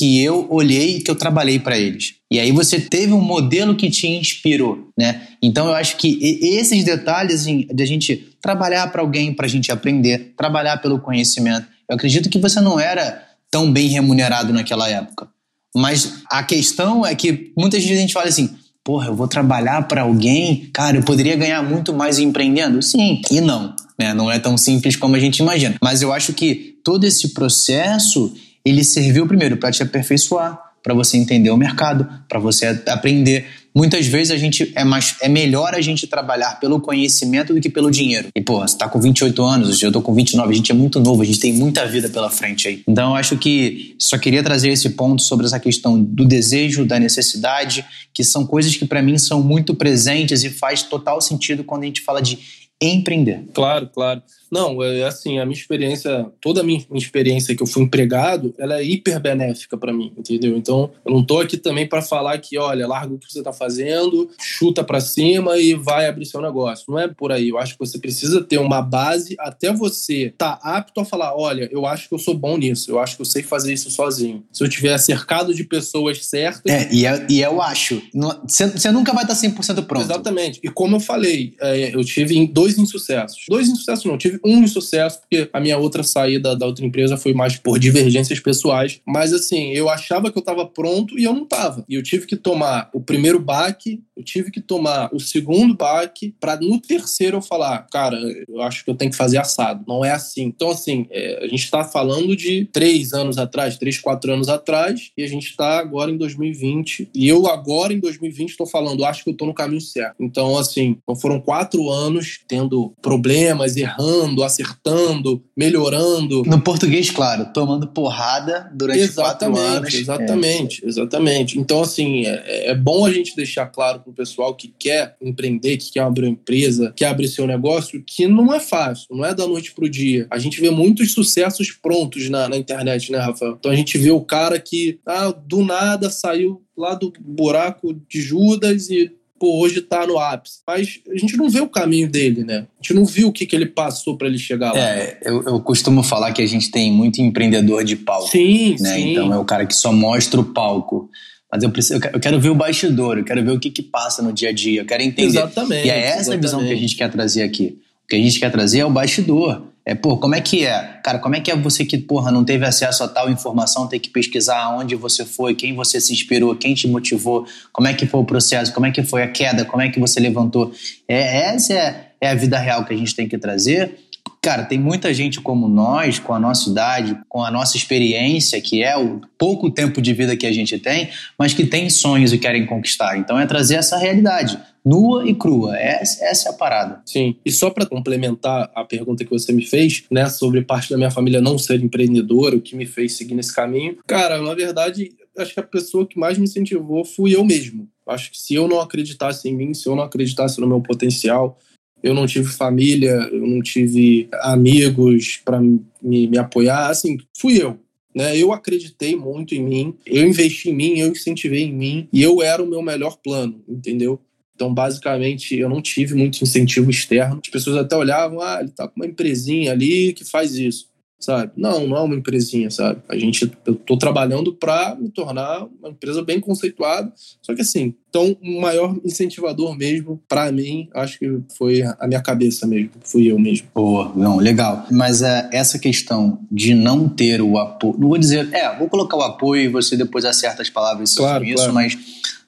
que 0.04 0.22
eu 0.22 0.48
olhei 0.50 0.98
e 0.98 1.02
que 1.02 1.10
eu 1.10 1.16
trabalhei 1.16 1.58
para 1.58 1.80
eles. 1.80 2.16
E 2.30 2.38
aí 2.38 2.52
você 2.52 2.78
teve 2.78 3.14
um 3.14 3.22
modelo 3.22 3.74
que 3.74 3.90
te 3.90 4.06
inspirou, 4.06 4.90
né? 5.00 5.30
Então 5.42 5.68
eu 5.68 5.74
acho 5.74 5.96
que 5.96 6.20
esses 6.42 6.84
detalhes 6.84 7.40
assim, 7.40 7.66
de 7.74 7.82
a 7.82 7.86
gente 7.86 8.36
trabalhar 8.42 8.92
para 8.92 9.02
alguém, 9.02 9.34
para 9.34 9.46
a 9.46 9.50
gente 9.50 9.72
aprender, 9.72 10.34
trabalhar 10.36 10.76
pelo 10.82 11.00
conhecimento. 11.00 11.66
Eu 11.90 11.96
acredito 11.96 12.30
que 12.30 12.38
você 12.38 12.60
não 12.60 12.78
era 12.78 13.24
tão 13.50 13.72
bem 13.72 13.88
remunerado 13.88 14.52
naquela 14.52 14.90
época. 14.90 15.30
Mas 15.74 16.16
a 16.30 16.44
questão 16.44 17.06
é 17.06 17.16
que 17.16 17.54
muitas 17.58 17.82
vezes 17.82 17.98
a 17.98 18.02
gente 18.02 18.14
fala 18.14 18.28
assim: 18.28 18.50
porra, 18.84 19.08
eu 19.08 19.16
vou 19.16 19.30
trabalhar 19.30 19.88
para 19.88 20.02
alguém, 20.02 20.70
cara, 20.74 20.98
eu 20.98 21.04
poderia 21.04 21.38
ganhar 21.38 21.64
muito 21.64 21.94
mais 21.94 22.20
empreendendo? 22.20 22.82
Sim 22.82 23.22
e 23.32 23.40
não. 23.40 23.74
Né? 23.98 24.14
Não 24.14 24.30
é 24.30 24.38
tão 24.38 24.58
simples 24.58 24.98
como 24.98 25.16
a 25.16 25.20
gente 25.20 25.38
imagina. 25.38 25.78
Mas 25.82 26.02
eu 26.02 26.12
acho 26.12 26.34
que 26.34 26.76
todo 26.84 27.06
esse 27.06 27.30
processo 27.30 28.34
ele 28.66 28.84
serviu 28.84 29.28
primeiro 29.28 29.58
para 29.58 29.72
te 29.72 29.84
aperfeiçoar, 29.84 30.60
para 30.82 30.94
você 30.94 31.18
entender 31.18 31.50
o 31.50 31.58
mercado, 31.58 32.08
para 32.28 32.40
você 32.40 32.82
aprender. 32.88 33.46
Muitas 33.76 34.06
vezes 34.06 34.32
a 34.32 34.38
gente 34.38 34.72
é 34.76 34.84
mais 34.84 35.16
é 35.22 35.30
melhor 35.30 35.74
a 35.74 35.82
gente 35.82 36.06
trabalhar 36.06 36.60
pelo 36.60 36.80
conhecimento 36.80 37.54
do 37.54 37.62
que 37.62 37.70
pelo 37.70 37.90
dinheiro. 37.90 38.28
E 38.36 38.42
pô, 38.42 38.60
você 38.60 38.78
tá 38.78 38.88
com 38.88 39.00
28 39.00 39.42
anos, 39.42 39.82
eu 39.82 39.92
tô 39.92 40.02
com 40.02 40.14
29, 40.14 40.52
a 40.52 40.56
gente 40.56 40.72
é 40.72 40.76
muito 40.76 41.00
novo, 41.00 41.22
a 41.22 41.26
gente 41.26 41.40
tem 41.40 41.54
muita 41.54 41.86
vida 41.88 42.10
pela 42.10 42.30
frente 42.30 42.68
aí. 42.68 42.84
Então 42.88 43.12
eu 43.12 43.16
acho 43.16 43.38
que 43.38 43.96
só 43.98 44.18
queria 44.18 44.44
trazer 44.44 44.70
esse 44.70 44.90
ponto 44.92 45.22
sobre 45.24 45.46
essa 45.46 45.60
questão 45.60 46.00
do 46.00 46.26
desejo, 46.26 46.86
da 46.86 47.00
necessidade, 47.00 47.84
que 48.14 48.24
são 48.24 48.46
coisas 48.46 48.76
que 48.76 48.86
para 48.86 49.02
mim 49.02 49.18
são 49.18 49.42
muito 49.42 49.74
presentes 49.74 50.44
e 50.44 50.50
faz 50.50 50.84
total 50.84 51.20
sentido 51.20 51.64
quando 51.64 51.84
a 51.84 51.86
gente 51.86 52.02
fala 52.02 52.22
de 52.22 52.38
empreender. 52.82 53.46
Claro, 53.54 53.90
claro. 53.92 54.22
Não, 54.54 54.84
é 54.84 55.04
assim, 55.04 55.40
a 55.40 55.46
minha 55.48 55.58
experiência, 55.58 56.28
toda 56.40 56.62
a 56.62 56.64
minha, 56.64 56.86
experiência 56.94 57.56
que 57.56 57.64
eu 57.64 57.66
fui 57.66 57.82
empregado, 57.82 58.54
ela 58.60 58.80
é 58.80 58.84
hiper 58.84 59.20
benéfica 59.20 59.76
para 59.76 59.92
mim, 59.92 60.14
entendeu? 60.16 60.56
Então, 60.56 60.92
eu 61.04 61.12
não 61.12 61.26
tô 61.26 61.40
aqui 61.40 61.58
também 61.58 61.88
para 61.88 62.04
falar 62.04 62.38
que, 62.38 62.56
olha, 62.56 62.88
larga 62.88 63.16
o 63.16 63.18
que 63.18 63.32
você 63.32 63.42
tá 63.42 63.52
fazendo, 63.52 64.30
chuta 64.40 64.84
para 64.84 65.02
cima 65.02 65.58
e 65.58 65.74
vai 65.74 66.08
abrir 66.08 66.28
seu 66.28 66.40
negócio. 66.40 66.86
Não 66.88 67.00
é 67.00 67.08
por 67.08 67.32
aí. 67.32 67.50
Eu 67.50 67.58
acho 67.58 67.74
que 67.74 67.80
você 67.80 67.98
precisa 67.98 68.44
ter 68.44 68.60
uma 68.60 68.80
base 68.80 69.36
até 69.40 69.74
você 69.74 70.32
tá 70.38 70.60
apto 70.62 71.02
a 71.02 71.06
falar, 71.06 71.36
olha, 71.36 71.68
eu 71.72 71.88
acho 71.88 72.08
que 72.08 72.14
eu 72.14 72.20
sou 72.20 72.38
bom 72.38 72.56
nisso, 72.56 72.92
eu 72.92 73.00
acho 73.00 73.16
que 73.16 73.24
eu 73.24 73.26
sei 73.26 73.42
fazer 73.42 73.74
isso 73.74 73.90
sozinho. 73.90 74.44
Se 74.52 74.64
eu 74.64 74.70
tiver 74.70 74.96
cercado 75.00 75.52
de 75.52 75.64
pessoas 75.64 76.24
certas... 76.28 76.72
É, 76.72 76.94
e, 76.94 77.08
é, 77.08 77.26
e 77.28 77.42
eu 77.42 77.60
acho. 77.60 78.04
Você 78.48 78.92
nunca 78.92 79.14
vai 79.14 79.24
estar 79.24 79.34
100% 79.34 79.84
pronto. 79.86 80.04
Exatamente. 80.04 80.60
E 80.64 80.70
como 80.70 80.98
eu 80.98 81.00
falei, 81.00 81.56
é, 81.60 81.96
eu 81.96 82.04
tive 82.04 82.46
dois 82.46 82.78
insucessos. 82.78 83.46
Dois 83.50 83.68
insucessos 83.68 84.06
não, 84.06 84.18
tive 84.18 84.43
um 84.46 84.64
insucesso, 84.64 85.20
porque 85.22 85.50
a 85.52 85.60
minha 85.60 85.78
outra 85.78 86.04
saída 86.04 86.56
da 86.56 86.66
outra 86.66 86.86
empresa 86.86 87.18
foi 87.18 87.34
mais 87.34 87.58
por 87.58 87.80
divergências 87.80 88.40
pessoais. 88.40 89.00
Mas 89.06 89.34
assim, 89.34 89.72
eu 89.72 89.90
achava 89.90 90.32
que 90.32 90.38
eu 90.38 90.42
estava 90.42 90.66
pronto 90.66 91.18
e 91.18 91.24
eu 91.24 91.34
não 91.34 91.44
estava. 91.44 91.86
E 91.88 91.96
eu 91.96 92.04
tive 92.04 92.26
que 92.26 92.36
tomar 92.36 92.90
o 92.94 93.02
primeiro 93.02 93.40
baque, 93.40 94.02
eu 94.16 94.24
tive 94.24 94.52
que 94.52 94.62
tomar 94.62 95.10
o 95.14 95.20
segundo 95.20 95.76
baque, 95.76 96.36
para 96.40 96.58
no 96.58 96.80
terceiro 96.80 97.38
eu 97.38 97.42
falar, 97.42 97.88
cara, 97.92 98.18
eu 98.48 98.62
acho 98.62 98.84
que 98.84 98.92
eu 98.92 98.96
tenho 98.96 99.12
que 99.12 99.18
fazer 99.18 99.38
assado. 99.38 99.84
Não 99.88 100.04
é 100.04 100.12
assim. 100.12 100.44
Então, 100.44 100.72
assim, 100.72 101.08
é, 101.10 101.44
a 101.44 101.48
gente 101.48 101.64
está 101.64 101.84
falando 101.84 102.36
de 102.36 102.66
três 102.72 103.14
anos 103.14 103.38
atrás, 103.38 103.78
três, 103.78 104.00
quatro 104.00 104.32
anos 104.32 104.50
atrás, 104.50 105.12
e 105.18 105.24
a 105.24 105.28
gente 105.28 105.48
está 105.48 105.80
agora 105.80 106.12
em 106.12 106.18
2020. 106.18 107.10
E 107.14 107.28
eu 107.28 107.48
agora 107.48 107.94
em 107.94 108.00
2020 108.00 108.50
estou 108.50 108.68
falando, 108.68 109.06
acho 109.06 109.24
que 109.24 109.30
eu 109.30 109.34
estou 109.34 109.48
no 109.48 109.54
caminho 109.54 109.82
certo. 109.82 110.16
Então, 110.20 110.58
assim, 110.58 110.98
foram 111.20 111.40
quatro 111.40 111.90
anos 111.90 112.40
tendo 112.48 112.94
problemas, 113.02 113.76
errando, 113.76 114.33
acertando, 114.42 115.44
melhorando. 115.56 116.44
No 116.44 116.62
português, 116.62 117.12
claro, 117.12 117.48
tomando 117.54 117.88
porrada 117.88 118.72
durante 118.74 119.02
exatamente, 119.02 119.58
quatro 119.58 119.76
anos. 119.76 119.94
Exatamente, 119.94 120.86
é. 120.86 120.88
exatamente. 120.88 121.60
Então, 121.60 121.82
assim, 121.82 122.26
é, 122.26 122.72
é 122.72 122.76
bom 122.76 123.06
a 123.06 123.12
gente 123.12 123.36
deixar 123.36 123.66
claro 123.66 124.00
para 124.00 124.12
o 124.12 124.14
pessoal 124.14 124.56
que 124.56 124.74
quer 124.80 125.18
empreender, 125.22 125.76
que 125.78 125.92
quer 125.92 126.02
abrir 126.02 126.26
uma 126.26 126.32
empresa, 126.32 126.94
que 126.96 127.04
abrir 127.04 127.28
seu 127.28 127.46
negócio, 127.46 128.02
que 128.06 128.26
não 128.28 128.54
é 128.54 128.60
fácil, 128.60 129.08
não 129.12 129.26
é 129.26 129.36
da 129.36 129.46
noite 129.46 129.74
pro 129.74 129.90
dia. 129.90 130.26
A 130.32 130.40
gente 130.40 130.62
vê 130.62 130.70
muitos 130.70 131.12
sucessos 131.12 131.72
prontos 131.72 132.30
na, 132.30 132.48
na 132.48 132.58
internet, 132.58 133.12
né, 133.12 133.18
Rafael? 133.18 133.58
Então 133.60 133.72
a 133.72 133.76
gente 133.76 133.98
vê 133.98 134.12
o 134.12 134.22
cara 134.22 134.58
que, 134.60 135.00
ah, 135.06 135.34
do 135.46 135.64
nada 135.64 136.10
saiu 136.10 136.62
lá 136.78 136.96
do 136.96 137.12
buraco 137.20 137.94
de 138.10 138.22
Judas 138.22 138.90
e 138.90 139.12
pô, 139.44 139.60
hoje 139.60 139.82
tá 139.82 140.08
no 140.08 140.18
ápice. 140.18 140.60
Mas 140.66 141.02
a 141.14 141.18
gente 141.18 141.36
não 141.36 141.50
vê 141.50 141.60
o 141.60 141.68
caminho 141.68 142.10
dele, 142.10 142.46
né? 142.46 142.66
A 142.80 142.82
gente 142.82 142.94
não 142.94 143.04
viu 143.04 143.28
o 143.28 143.32
que, 143.34 143.46
que 143.46 143.54
ele 143.54 143.66
passou 143.66 144.16
para 144.18 144.28
ele 144.28 144.38
chegar 144.38 144.72
lá. 144.72 144.80
É, 144.80 145.20
eu, 145.22 145.44
eu, 145.44 145.60
costumo 145.60 146.02
falar 146.02 146.32
que 146.32 146.42
a 146.42 146.46
gente 146.46 146.72
tem 146.72 146.90
muito 146.90 147.22
empreendedor 147.22 147.84
de 147.84 147.98
palco. 147.98 148.32
Sim, 148.32 148.78
né? 148.80 148.96
sim. 148.96 149.12
Então 149.12 149.34
é 149.34 149.38
o 149.38 149.44
cara 149.44 149.66
que 149.66 149.76
só 149.76 149.92
mostra 149.92 150.40
o 150.40 150.46
palco. 150.46 151.10
Mas 151.52 151.62
eu, 151.62 151.70
preciso, 151.70 152.00
eu 152.14 152.20
quero 152.22 152.40
ver 152.40 152.52
o 152.52 152.56
bastidor, 152.56 153.18
eu 153.18 153.26
quero 153.26 153.44
ver 153.44 153.52
o 153.52 153.60
que, 153.60 153.70
que 153.70 153.84
passa 153.84 154.22
no 154.22 154.32
dia 154.32 154.50
a 154.50 154.54
dia, 154.54 154.82
eu 154.82 154.86
quero 154.86 155.04
entender. 155.04 155.28
Exatamente. 155.28 155.88
E 155.88 155.90
é 155.90 156.00
essa 156.00 156.20
exatamente. 156.22 156.34
a 156.34 156.42
visão 156.42 156.66
que 156.66 156.72
a 156.72 156.78
gente 156.78 156.96
quer 156.96 157.12
trazer 157.12 157.44
aqui. 157.44 157.78
O 158.06 158.08
que 158.08 158.16
a 158.16 158.20
gente 158.20 158.40
quer 158.40 158.50
trazer 158.50 158.80
é 158.80 158.86
o 158.86 158.90
bastidor. 158.90 159.62
É, 159.86 159.94
pô, 159.94 160.18
como 160.18 160.34
é 160.34 160.40
que 160.40 160.66
é? 160.66 161.00
Cara, 161.04 161.20
como 161.20 161.36
é 161.36 161.42
que 161.42 161.52
é 161.52 161.56
você 161.56 161.84
que, 161.84 161.98
porra, 161.98 162.32
não 162.32 162.46
teve 162.46 162.66
acesso 162.66 163.04
a 163.04 163.08
tal 163.08 163.30
informação, 163.30 163.86
ter 163.86 164.00
que 164.00 164.10
pesquisar 164.10 164.60
aonde 164.60 164.96
você 164.96 165.26
foi, 165.26 165.56
quem 165.56 165.76
você 165.76 166.00
se 166.00 166.14
inspirou, 166.14 166.56
quem 166.56 166.74
te 166.74 166.88
motivou, 166.88 167.46
como 167.72 167.88
é 167.88 167.94
que 167.94 168.06
foi 168.06 168.22
o 168.22 168.24
processo, 168.24 168.74
como 168.74 168.86
é 168.86 168.92
que 168.92 169.04
foi 169.04 169.24
a 169.24 169.28
queda, 169.28 169.66
como 169.66 169.82
é 169.82 169.90
que 169.90 170.00
você 170.00 170.22
levantou. 170.22 170.72
É, 171.06 171.50
essa 171.54 171.74
é, 171.74 172.08
é 172.22 172.30
a 172.30 172.36
vida 172.36 172.58
real 172.58 172.86
que 172.86 172.94
a 172.94 172.98
gente 172.98 173.14
tem 173.14 173.28
que 173.28 173.38
trazer. 173.38 174.00
Cara, 174.42 174.64
tem 174.64 174.80
muita 174.80 175.14
gente 175.14 175.42
como 175.42 175.68
nós, 175.68 176.18
com 176.18 176.34
a 176.34 176.40
nossa 176.40 176.70
idade, 176.70 177.18
com 177.28 177.44
a 177.44 177.52
nossa 177.52 177.76
experiência, 177.76 178.60
que 178.62 178.82
é 178.84 178.96
o 178.98 179.20
pouco 179.38 179.70
tempo 179.70 180.02
de 180.02 180.14
vida 180.14 180.36
que 180.36 180.46
a 180.46 180.52
gente 180.52 180.78
tem, 180.80 181.10
mas 181.38 181.54
que 181.54 181.66
tem 181.66 181.90
sonhos 181.90 182.32
e 182.32 182.38
querem 182.38 182.66
conquistar. 182.66 183.18
Então 183.18 183.38
é 183.38 183.46
trazer 183.46 183.76
essa 183.76 183.98
realidade 183.98 184.58
nua 184.86 185.28
e 185.28 185.34
crua. 185.34 185.78
Essa, 185.78 186.26
essa 186.26 186.50
é 186.50 186.52
a 186.52 186.56
parada. 186.56 187.02
Sim. 187.06 187.36
E 187.46 187.52
só 187.52 187.70
para 187.70 187.86
complementar 187.86 188.72
a 188.76 188.84
pergunta 188.84 189.24
que 189.24 189.32
você 189.32 189.52
me 189.52 189.66
fez, 189.66 190.04
né, 190.12 190.28
sobre 190.30 190.62
parte 190.62 190.90
da 190.90 190.98
minha 190.98 191.12
família 191.12 191.42
não 191.42 191.58
ser 191.58 191.82
empreendedora, 191.82 192.56
o 192.56 192.62
que 192.62 192.76
me 192.76 192.86
fez 192.86 193.14
seguir 193.14 193.36
nesse 193.36 193.54
caminho. 193.54 193.98
Cara, 194.08 194.42
na 194.42 194.54
verdade, 194.54 195.12
acho 195.38 195.54
que 195.54 195.60
a 195.60 195.64
pessoa 195.64 196.06
que 196.06 196.20
mais 196.20 196.38
me 196.38 196.44
incentivou 196.44 197.06
fui 197.06 197.36
eu 197.36 197.44
mesmo. 197.44 197.88
Acho 198.08 198.32
que 198.32 198.38
se 198.38 198.54
eu 198.54 198.68
não 198.68 198.82
acreditasse 198.82 199.48
em 199.48 199.56
mim, 199.56 199.74
se 199.74 199.88
eu 199.88 199.96
não 199.96 200.04
acreditasse 200.04 200.60
no 200.60 200.68
meu 200.68 200.82
potencial, 200.82 201.58
eu 202.02 202.14
não 202.14 202.26
tive 202.26 202.52
família, 202.52 203.14
eu 203.32 203.48
não 203.48 203.62
tive 203.62 204.28
amigos 204.42 205.42
para 205.44 205.62
me, 205.62 205.82
me 206.02 206.38
apoiar, 206.38 206.90
assim, 206.90 207.18
fui 207.38 207.62
eu. 207.62 207.80
Né? 208.14 208.38
Eu 208.38 208.52
acreditei 208.52 209.16
muito 209.16 209.56
em 209.56 209.64
mim, 209.64 209.96
eu 210.06 210.28
investi 210.28 210.70
em 210.70 210.76
mim, 210.76 211.00
eu 211.00 211.08
incentivei 211.08 211.64
em 211.64 211.74
mim 211.74 212.08
e 212.12 212.22
eu 212.22 212.44
era 212.44 212.62
o 212.62 212.68
meu 212.68 212.82
melhor 212.82 213.18
plano, 213.24 213.64
entendeu? 213.68 214.20
Então, 214.56 214.74
basicamente, 214.74 215.58
eu 215.58 215.68
não 215.68 215.82
tive 215.82 216.14
muito 216.14 216.42
incentivo 216.42 216.90
externo. 216.90 217.40
As 217.44 217.50
pessoas 217.50 217.78
até 217.78 217.96
olhavam, 217.96 218.40
ah, 218.40 218.60
ele 218.62 218.70
tá 218.70 218.88
com 218.88 218.94
uma 218.96 219.08
empresinha 219.08 219.72
ali 219.72 220.14
que 220.14 220.24
faz 220.24 220.56
isso, 220.56 220.88
sabe? 221.20 221.52
Não, 221.58 221.88
não 221.88 221.98
é 221.98 222.02
uma 222.02 222.16
empresinha, 222.16 222.70
sabe? 222.70 223.02
A 223.10 223.18
gente, 223.18 223.52
eu 223.66 223.74
tô 223.74 223.98
trabalhando 223.98 224.54
para 224.54 224.96
me 224.96 225.10
tornar 225.10 225.68
uma 225.80 225.90
empresa 225.90 226.22
bem 226.24 226.40
conceituada. 226.40 227.12
Só 227.42 227.56
que 227.56 227.62
assim, 227.62 227.96
então, 228.08 228.38
o 228.44 228.62
maior 228.62 228.96
incentivador 229.04 229.76
mesmo, 229.76 230.22
para 230.30 230.52
mim, 230.52 230.88
acho 230.94 231.18
que 231.18 231.40
foi 231.58 231.82
a 231.82 232.08
minha 232.08 232.22
cabeça 232.22 232.68
mesmo, 232.68 232.92
fui 233.04 233.32
eu 233.32 233.40
mesmo. 233.40 233.68
Boa, 233.74 234.14
não, 234.16 234.38
legal. 234.38 234.86
Mas 234.92 235.24
é, 235.24 235.50
essa 235.52 235.80
questão 235.80 236.40
de 236.52 236.76
não 236.76 237.10
ter 237.10 237.42
o 237.42 237.58
apoio, 237.58 237.96
não 237.98 238.08
vou 238.08 238.20
dizer, 238.20 238.54
é, 238.54 238.78
vou 238.78 238.88
colocar 238.88 239.18
o 239.18 239.24
apoio 239.24 239.64
e 239.64 239.68
você 239.68 239.98
depois 239.98 240.26
acerta 240.26 240.62
as 240.62 240.70
palavras 240.70 241.16
claro, 241.16 241.34
sobre 241.34 241.50
isso, 241.50 241.64
claro. 241.64 241.74
mas 241.74 241.98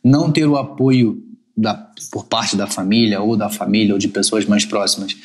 não 0.04 0.32
ter 0.32 0.46
o 0.46 0.56
apoio 0.56 1.26
da, 1.56 1.74
por 2.12 2.26
parte 2.26 2.56
da 2.56 2.68
família 2.68 3.22
ou 3.22 3.38
da 3.38 3.50
família 3.50 3.94
ou 3.94 4.00
de 4.00 4.08
pessoas 4.08 4.46
mais 4.46 4.66
próximas, 4.66 5.16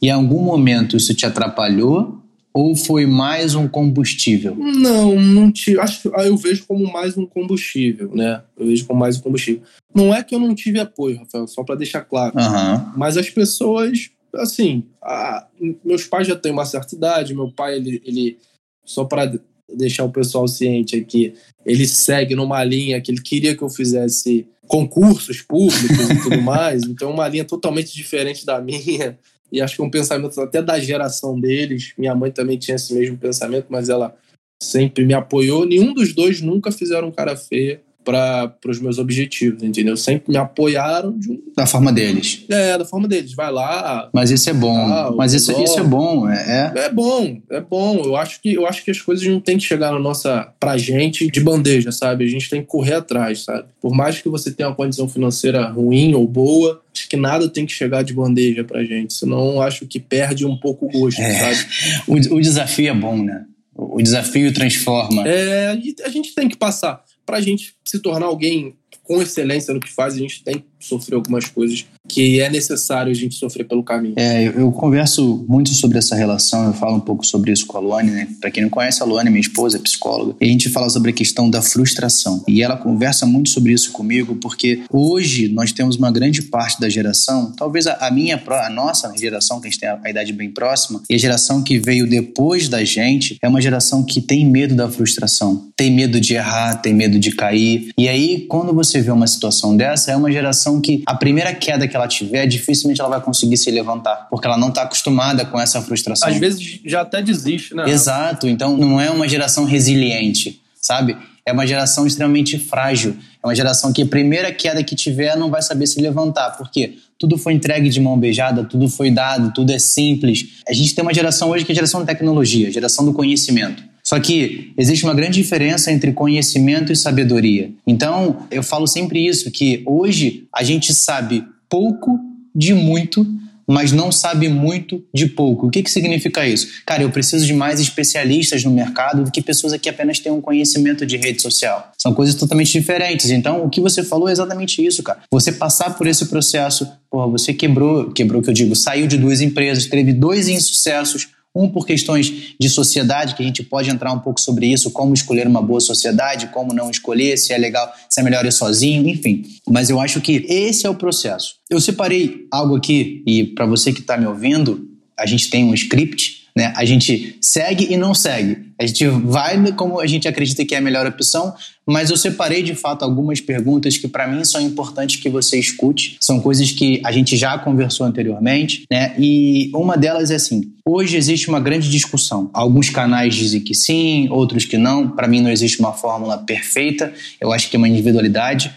e 0.00 0.08
em 0.08 0.10
algum 0.10 0.42
momento 0.42 0.96
isso 0.96 1.14
te 1.14 1.26
atrapalhou 1.26 2.22
ou 2.52 2.74
foi 2.74 3.06
mais 3.06 3.54
um 3.54 3.68
combustível? 3.68 4.56
Não, 4.56 5.14
não 5.14 5.52
tive. 5.52 5.78
Acho 5.78 6.02
que 6.02 6.08
eu 6.08 6.36
vejo 6.36 6.66
como 6.66 6.90
mais 6.92 7.16
um 7.16 7.26
combustível, 7.26 8.10
né? 8.14 8.42
Eu 8.56 8.66
vejo 8.66 8.86
como 8.86 8.98
mais 8.98 9.16
um 9.16 9.20
combustível. 9.20 9.62
Não 9.94 10.14
é 10.14 10.24
que 10.24 10.34
eu 10.34 10.40
não 10.40 10.54
tive 10.54 10.80
apoio, 10.80 11.18
Rafael, 11.18 11.46
só 11.46 11.62
para 11.62 11.76
deixar 11.76 12.00
claro. 12.02 12.34
Uhum. 12.36 12.92
Mas 12.96 13.16
as 13.16 13.30
pessoas, 13.30 14.10
assim, 14.34 14.84
a, 15.00 15.46
meus 15.84 16.04
pais 16.04 16.26
já 16.26 16.34
têm 16.34 16.50
uma 16.50 16.64
certa 16.64 16.94
idade. 16.96 17.34
Meu 17.34 17.50
pai, 17.50 17.76
ele, 17.76 18.02
ele 18.04 18.38
só 18.84 19.04
para 19.04 19.32
deixar 19.74 20.04
o 20.04 20.10
pessoal 20.10 20.46
ciente 20.48 20.96
aqui, 20.96 21.34
ele 21.64 21.86
segue 21.86 22.34
numa 22.34 22.62
linha 22.64 23.00
que 23.00 23.10
ele 23.10 23.20
queria 23.20 23.56
que 23.56 23.62
eu 23.62 23.68
fizesse 23.68 24.46
concursos 24.66 25.42
públicos 25.42 26.10
e 26.10 26.22
tudo 26.22 26.40
mais. 26.42 26.84
Então, 26.84 27.10
é 27.10 27.12
uma 27.12 27.28
linha 27.28 27.44
totalmente 27.44 27.94
diferente 27.94 28.44
da 28.46 28.60
minha. 28.60 29.18
E 29.50 29.60
acho 29.60 29.76
que 29.76 29.82
é 29.82 29.84
um 29.84 29.90
pensamento 29.90 30.40
até 30.40 30.62
da 30.62 30.78
geração 30.78 31.38
deles. 31.38 31.92
Minha 31.96 32.14
mãe 32.14 32.30
também 32.30 32.58
tinha 32.58 32.76
esse 32.76 32.92
mesmo 32.94 33.16
pensamento, 33.16 33.66
mas 33.70 33.88
ela 33.88 34.14
sempre 34.62 35.04
me 35.04 35.14
apoiou. 35.14 35.64
Nenhum 35.64 35.94
dos 35.94 36.12
dois 36.12 36.40
nunca 36.40 36.70
fizeram 36.70 37.10
cara 37.10 37.36
feia 37.36 37.80
para 38.08 38.70
os 38.70 38.80
meus 38.80 38.98
objetivos, 38.98 39.62
entendeu? 39.62 39.94
Sempre 39.94 40.32
me 40.32 40.38
apoiaram 40.38 41.16
de 41.18 41.30
um... 41.30 41.38
da 41.54 41.66
forma 41.66 41.92
deles. 41.92 42.46
É, 42.48 42.78
da 42.78 42.84
forma 42.86 43.06
deles. 43.06 43.34
Vai 43.34 43.52
lá. 43.52 44.08
Mas 44.14 44.30
isso 44.30 44.48
é 44.48 44.54
bom. 44.54 45.14
Mas 45.14 45.34
isso, 45.34 45.52
isso 45.62 45.78
é 45.78 45.82
bom. 45.82 46.26
É, 46.26 46.72
é. 46.74 46.80
é 46.86 46.90
bom, 46.90 47.38
é 47.50 47.60
bom. 47.60 48.00
Eu 48.02 48.16
acho 48.16 48.40
que 48.40 48.54
eu 48.54 48.66
acho 48.66 48.82
que 48.82 48.90
as 48.90 49.00
coisas 49.00 49.26
não 49.26 49.40
tem 49.40 49.58
que 49.58 49.64
chegar 49.64 49.92
na 49.92 49.98
nossa 49.98 50.50
pra 50.58 50.78
gente 50.78 51.30
de 51.30 51.40
bandeja, 51.40 51.92
sabe? 51.92 52.24
A 52.24 52.28
gente 52.28 52.48
tem 52.48 52.62
que 52.62 52.66
correr 52.66 52.94
atrás, 52.94 53.44
sabe? 53.44 53.68
Por 53.78 53.94
mais 53.94 54.22
que 54.22 54.28
você 54.30 54.50
tenha 54.50 54.70
uma 54.70 54.74
condição 54.74 55.06
financeira 55.06 55.66
ruim 55.68 56.14
ou 56.14 56.26
boa, 56.26 56.80
acho 56.94 57.08
que 57.10 57.16
nada 57.16 57.46
tem 57.46 57.66
que 57.66 57.72
chegar 57.72 58.02
de 58.02 58.14
bandeja 58.14 58.64
pra 58.64 58.82
gente, 58.84 59.12
senão 59.12 59.60
acho 59.60 59.86
que 59.86 60.00
perde 60.00 60.46
um 60.46 60.56
pouco 60.56 60.86
o 60.86 60.90
gosto, 60.90 61.20
é. 61.20 61.54
sabe? 61.54 61.68
O, 62.08 62.36
o 62.36 62.40
desafio 62.40 62.90
é 62.90 62.94
bom, 62.94 63.22
né? 63.22 63.44
O 63.74 64.02
desafio 64.02 64.52
transforma. 64.52 65.28
É, 65.28 65.68
a 66.04 66.08
gente 66.08 66.34
tem 66.34 66.48
que 66.48 66.56
passar 66.56 67.04
para 67.28 67.36
a 67.36 67.40
gente 67.42 67.76
se 67.84 67.98
tornar 67.98 68.24
alguém 68.24 68.74
com 69.02 69.20
excelência 69.20 69.74
no 69.74 69.80
que 69.80 69.92
faz, 69.92 70.14
a 70.14 70.18
gente 70.18 70.42
tem 70.42 70.64
sofrer 70.78 71.16
algumas 71.16 71.46
coisas 71.46 71.86
que 72.08 72.40
é 72.40 72.48
necessário 72.48 73.12
a 73.12 73.14
gente 73.14 73.34
sofrer 73.34 73.64
pelo 73.64 73.82
caminho. 73.82 74.14
É, 74.16 74.48
eu, 74.48 74.52
eu 74.52 74.72
converso 74.72 75.44
muito 75.46 75.70
sobre 75.70 75.98
essa 75.98 76.16
relação, 76.16 76.66
eu 76.66 76.72
falo 76.72 76.96
um 76.96 77.00
pouco 77.00 77.24
sobre 77.24 77.52
isso 77.52 77.66
com 77.66 77.76
a 77.76 77.80
Luane, 77.80 78.10
né? 78.10 78.28
Para 78.40 78.50
quem 78.50 78.62
não 78.62 78.70
conhece, 78.70 79.02
a 79.02 79.06
Luane, 79.06 79.28
minha 79.28 79.40
esposa, 79.40 79.76
é 79.76 79.80
psicóloga, 79.80 80.34
e 80.40 80.46
a 80.46 80.48
gente 80.48 80.68
fala 80.70 80.88
sobre 80.88 81.10
a 81.10 81.12
questão 81.12 81.50
da 81.50 81.60
frustração. 81.60 82.42
E 82.48 82.62
ela 82.62 82.76
conversa 82.76 83.26
muito 83.26 83.50
sobre 83.50 83.72
isso 83.72 83.92
comigo, 83.92 84.36
porque 84.36 84.82
hoje 84.90 85.48
nós 85.48 85.70
temos 85.72 85.96
uma 85.96 86.10
grande 86.10 86.42
parte 86.42 86.80
da 86.80 86.88
geração, 86.88 87.52
talvez 87.56 87.86
a, 87.86 87.94
a 87.94 88.10
minha, 88.10 88.42
a 88.48 88.70
nossa 88.70 89.12
geração, 89.16 89.60
que 89.60 89.68
a 89.68 89.70
gente 89.70 89.80
tem 89.80 89.88
a, 89.88 90.00
a 90.02 90.10
idade 90.10 90.32
bem 90.32 90.50
próxima, 90.50 91.02
e 91.10 91.14
a 91.14 91.18
geração 91.18 91.62
que 91.62 91.78
veio 91.78 92.08
depois 92.08 92.68
da 92.68 92.82
gente, 92.84 93.36
é 93.42 93.48
uma 93.48 93.60
geração 93.60 94.02
que 94.02 94.20
tem 94.20 94.44
medo 94.44 94.74
da 94.74 94.88
frustração, 94.88 95.68
tem 95.76 95.90
medo 95.90 96.20
de 96.20 96.34
errar, 96.34 96.76
tem 96.76 96.94
medo 96.94 97.18
de 97.18 97.32
cair. 97.32 97.90
E 97.98 98.08
aí, 98.08 98.46
quando 98.48 98.72
você 98.72 99.00
vê 99.00 99.10
uma 99.10 99.26
situação 99.26 99.76
dessa, 99.76 100.10
é 100.10 100.16
uma 100.16 100.32
geração 100.32 100.67
geração 100.68 100.80
que 100.80 101.02
a 101.06 101.14
primeira 101.14 101.54
queda 101.54 101.88
que 101.88 101.96
ela 101.96 102.06
tiver, 102.06 102.46
dificilmente 102.46 103.00
ela 103.00 103.10
vai 103.10 103.20
conseguir 103.20 103.56
se 103.56 103.70
levantar, 103.70 104.28
porque 104.30 104.46
ela 104.46 104.58
não 104.58 104.68
está 104.68 104.82
acostumada 104.82 105.44
com 105.44 105.58
essa 105.58 105.80
frustração. 105.80 106.28
Às 106.28 106.36
vezes 106.36 106.80
já 106.84 107.00
até 107.00 107.22
desiste, 107.22 107.74
né? 107.74 107.88
Exato, 107.88 108.46
então 108.46 108.76
não 108.76 109.00
é 109.00 109.10
uma 109.10 109.26
geração 109.26 109.64
resiliente, 109.64 110.60
sabe? 110.80 111.16
É 111.44 111.52
uma 111.52 111.66
geração 111.66 112.06
extremamente 112.06 112.58
frágil. 112.58 113.16
É 113.42 113.46
uma 113.46 113.54
geração 113.54 113.90
que 113.90 114.02
a 114.02 114.06
primeira 114.06 114.52
queda 114.52 114.84
que 114.84 114.94
tiver 114.94 115.34
não 115.34 115.50
vai 115.50 115.62
saber 115.62 115.86
se 115.86 115.98
levantar. 116.00 116.50
Por 116.58 116.70
quê? 116.70 116.98
Tudo 117.18 117.38
foi 117.38 117.54
entregue 117.54 117.88
de 117.88 118.00
mão 118.00 118.18
beijada, 118.18 118.64
tudo 118.64 118.86
foi 118.86 119.10
dado, 119.10 119.52
tudo 119.54 119.72
é 119.72 119.78
simples. 119.78 120.62
A 120.68 120.74
gente 120.74 120.94
tem 120.94 121.02
uma 121.02 121.14
geração 121.14 121.48
hoje 121.48 121.64
que 121.64 121.72
é 121.72 121.74
a 121.74 121.76
geração 121.76 122.00
da 122.00 122.06
tecnologia, 122.06 122.68
a 122.68 122.70
geração 122.70 123.04
do 123.04 123.14
conhecimento. 123.14 123.82
Só 124.08 124.18
que 124.18 124.72
existe 124.78 125.04
uma 125.04 125.12
grande 125.12 125.34
diferença 125.34 125.92
entre 125.92 126.14
conhecimento 126.14 126.90
e 126.90 126.96
sabedoria. 126.96 127.70
Então, 127.86 128.46
eu 128.50 128.62
falo 128.62 128.86
sempre 128.86 129.26
isso, 129.26 129.50
que 129.50 129.82
hoje 129.84 130.44
a 130.50 130.64
gente 130.64 130.94
sabe 130.94 131.44
pouco 131.68 132.18
de 132.54 132.72
muito 132.72 133.26
mas 133.70 133.92
não 133.92 134.10
sabe 134.10 134.48
muito 134.48 135.04
de 135.12 135.26
pouco. 135.26 135.66
O 135.66 135.70
que, 135.70 135.82
que 135.82 135.90
significa 135.90 136.46
isso? 136.46 136.68
Cara, 136.86 137.02
eu 137.02 137.10
preciso 137.10 137.44
de 137.44 137.52
mais 137.52 137.78
especialistas 137.78 138.64
no 138.64 138.70
mercado 138.70 139.24
do 139.24 139.30
que 139.30 139.42
pessoas 139.42 139.76
que 139.76 139.90
apenas 139.90 140.18
têm 140.18 140.32
um 140.32 140.40
conhecimento 140.40 141.04
de 141.04 141.18
rede 141.18 141.42
social. 141.42 141.92
São 141.98 142.14
coisas 142.14 142.34
totalmente 142.34 142.72
diferentes. 142.72 143.30
Então, 143.30 143.62
o 143.62 143.68
que 143.68 143.78
você 143.78 144.02
falou 144.02 144.26
é 144.26 144.32
exatamente 144.32 144.82
isso, 144.82 145.02
cara. 145.02 145.18
Você 145.30 145.52
passar 145.52 145.98
por 145.98 146.06
esse 146.06 146.24
processo, 146.24 146.90
porra, 147.10 147.26
você 147.26 147.52
quebrou, 147.52 148.10
quebrou 148.10 148.40
que 148.40 148.48
eu 148.48 148.54
digo, 148.54 148.74
saiu 148.74 149.06
de 149.06 149.18
duas 149.18 149.42
empresas, 149.42 149.84
teve 149.84 150.14
dois 150.14 150.48
insucessos, 150.48 151.28
um 151.58 151.68
por 151.68 151.86
questões 151.86 152.54
de 152.58 152.68
sociedade, 152.68 153.34
que 153.34 153.42
a 153.42 153.46
gente 153.46 153.62
pode 153.62 153.90
entrar 153.90 154.12
um 154.12 154.18
pouco 154.18 154.40
sobre 154.40 154.66
isso, 154.66 154.90
como 154.90 155.14
escolher 155.14 155.46
uma 155.46 155.60
boa 155.62 155.80
sociedade, 155.80 156.48
como 156.48 156.72
não 156.72 156.90
escolher, 156.90 157.36
se 157.36 157.52
é 157.52 157.58
legal, 157.58 157.92
se 158.08 158.20
é 158.20 158.22
melhor 158.22 158.46
ir 158.46 158.52
sozinho, 158.52 159.08
enfim. 159.08 159.44
Mas 159.68 159.90
eu 159.90 160.00
acho 160.00 160.20
que 160.20 160.46
esse 160.48 160.86
é 160.86 160.90
o 160.90 160.94
processo. 160.94 161.56
Eu 161.68 161.80
separei 161.80 162.46
algo 162.50 162.76
aqui, 162.76 163.22
e 163.26 163.44
para 163.44 163.66
você 163.66 163.92
que 163.92 164.00
está 164.00 164.16
me 164.16 164.26
ouvindo, 164.26 164.88
a 165.18 165.26
gente 165.26 165.50
tem 165.50 165.64
um 165.64 165.74
script 165.74 166.38
né? 166.58 166.72
A 166.74 166.84
gente 166.84 167.38
segue 167.40 167.86
e 167.88 167.96
não 167.96 168.12
segue. 168.12 168.67
A 168.80 168.86
gente 168.86 169.06
vai 169.06 169.72
como 169.72 169.98
a 170.00 170.06
gente 170.06 170.28
acredita 170.28 170.64
que 170.64 170.74
é 170.74 170.78
a 170.78 170.80
melhor 170.80 171.06
opção, 171.06 171.52
mas 171.84 172.10
eu 172.10 172.16
separei 172.16 172.62
de 172.62 172.74
fato 172.74 173.02
algumas 173.02 173.40
perguntas 173.40 173.96
que 173.96 174.06
para 174.06 174.28
mim 174.28 174.44
são 174.44 174.60
importantes 174.60 175.16
que 175.16 175.28
você 175.28 175.58
escute. 175.58 176.16
São 176.20 176.40
coisas 176.40 176.70
que 176.70 177.00
a 177.04 177.10
gente 177.10 177.36
já 177.36 177.58
conversou 177.58 178.06
anteriormente, 178.06 178.84
né? 178.90 179.14
E 179.18 179.70
uma 179.74 179.96
delas 179.96 180.30
é 180.30 180.36
assim: 180.36 180.72
hoje 180.86 181.16
existe 181.16 181.48
uma 181.48 181.58
grande 181.58 181.90
discussão. 181.90 182.50
Alguns 182.52 182.88
canais 182.88 183.34
dizem 183.34 183.60
que 183.60 183.74
sim, 183.74 184.28
outros 184.28 184.64
que 184.64 184.78
não. 184.78 185.08
Para 185.08 185.26
mim 185.26 185.40
não 185.40 185.50
existe 185.50 185.80
uma 185.80 185.92
fórmula 185.92 186.38
perfeita. 186.38 187.12
Eu 187.40 187.52
acho 187.52 187.68
que 187.68 187.76
é 187.76 187.78
uma 187.78 187.88
individualidade. 187.88 188.72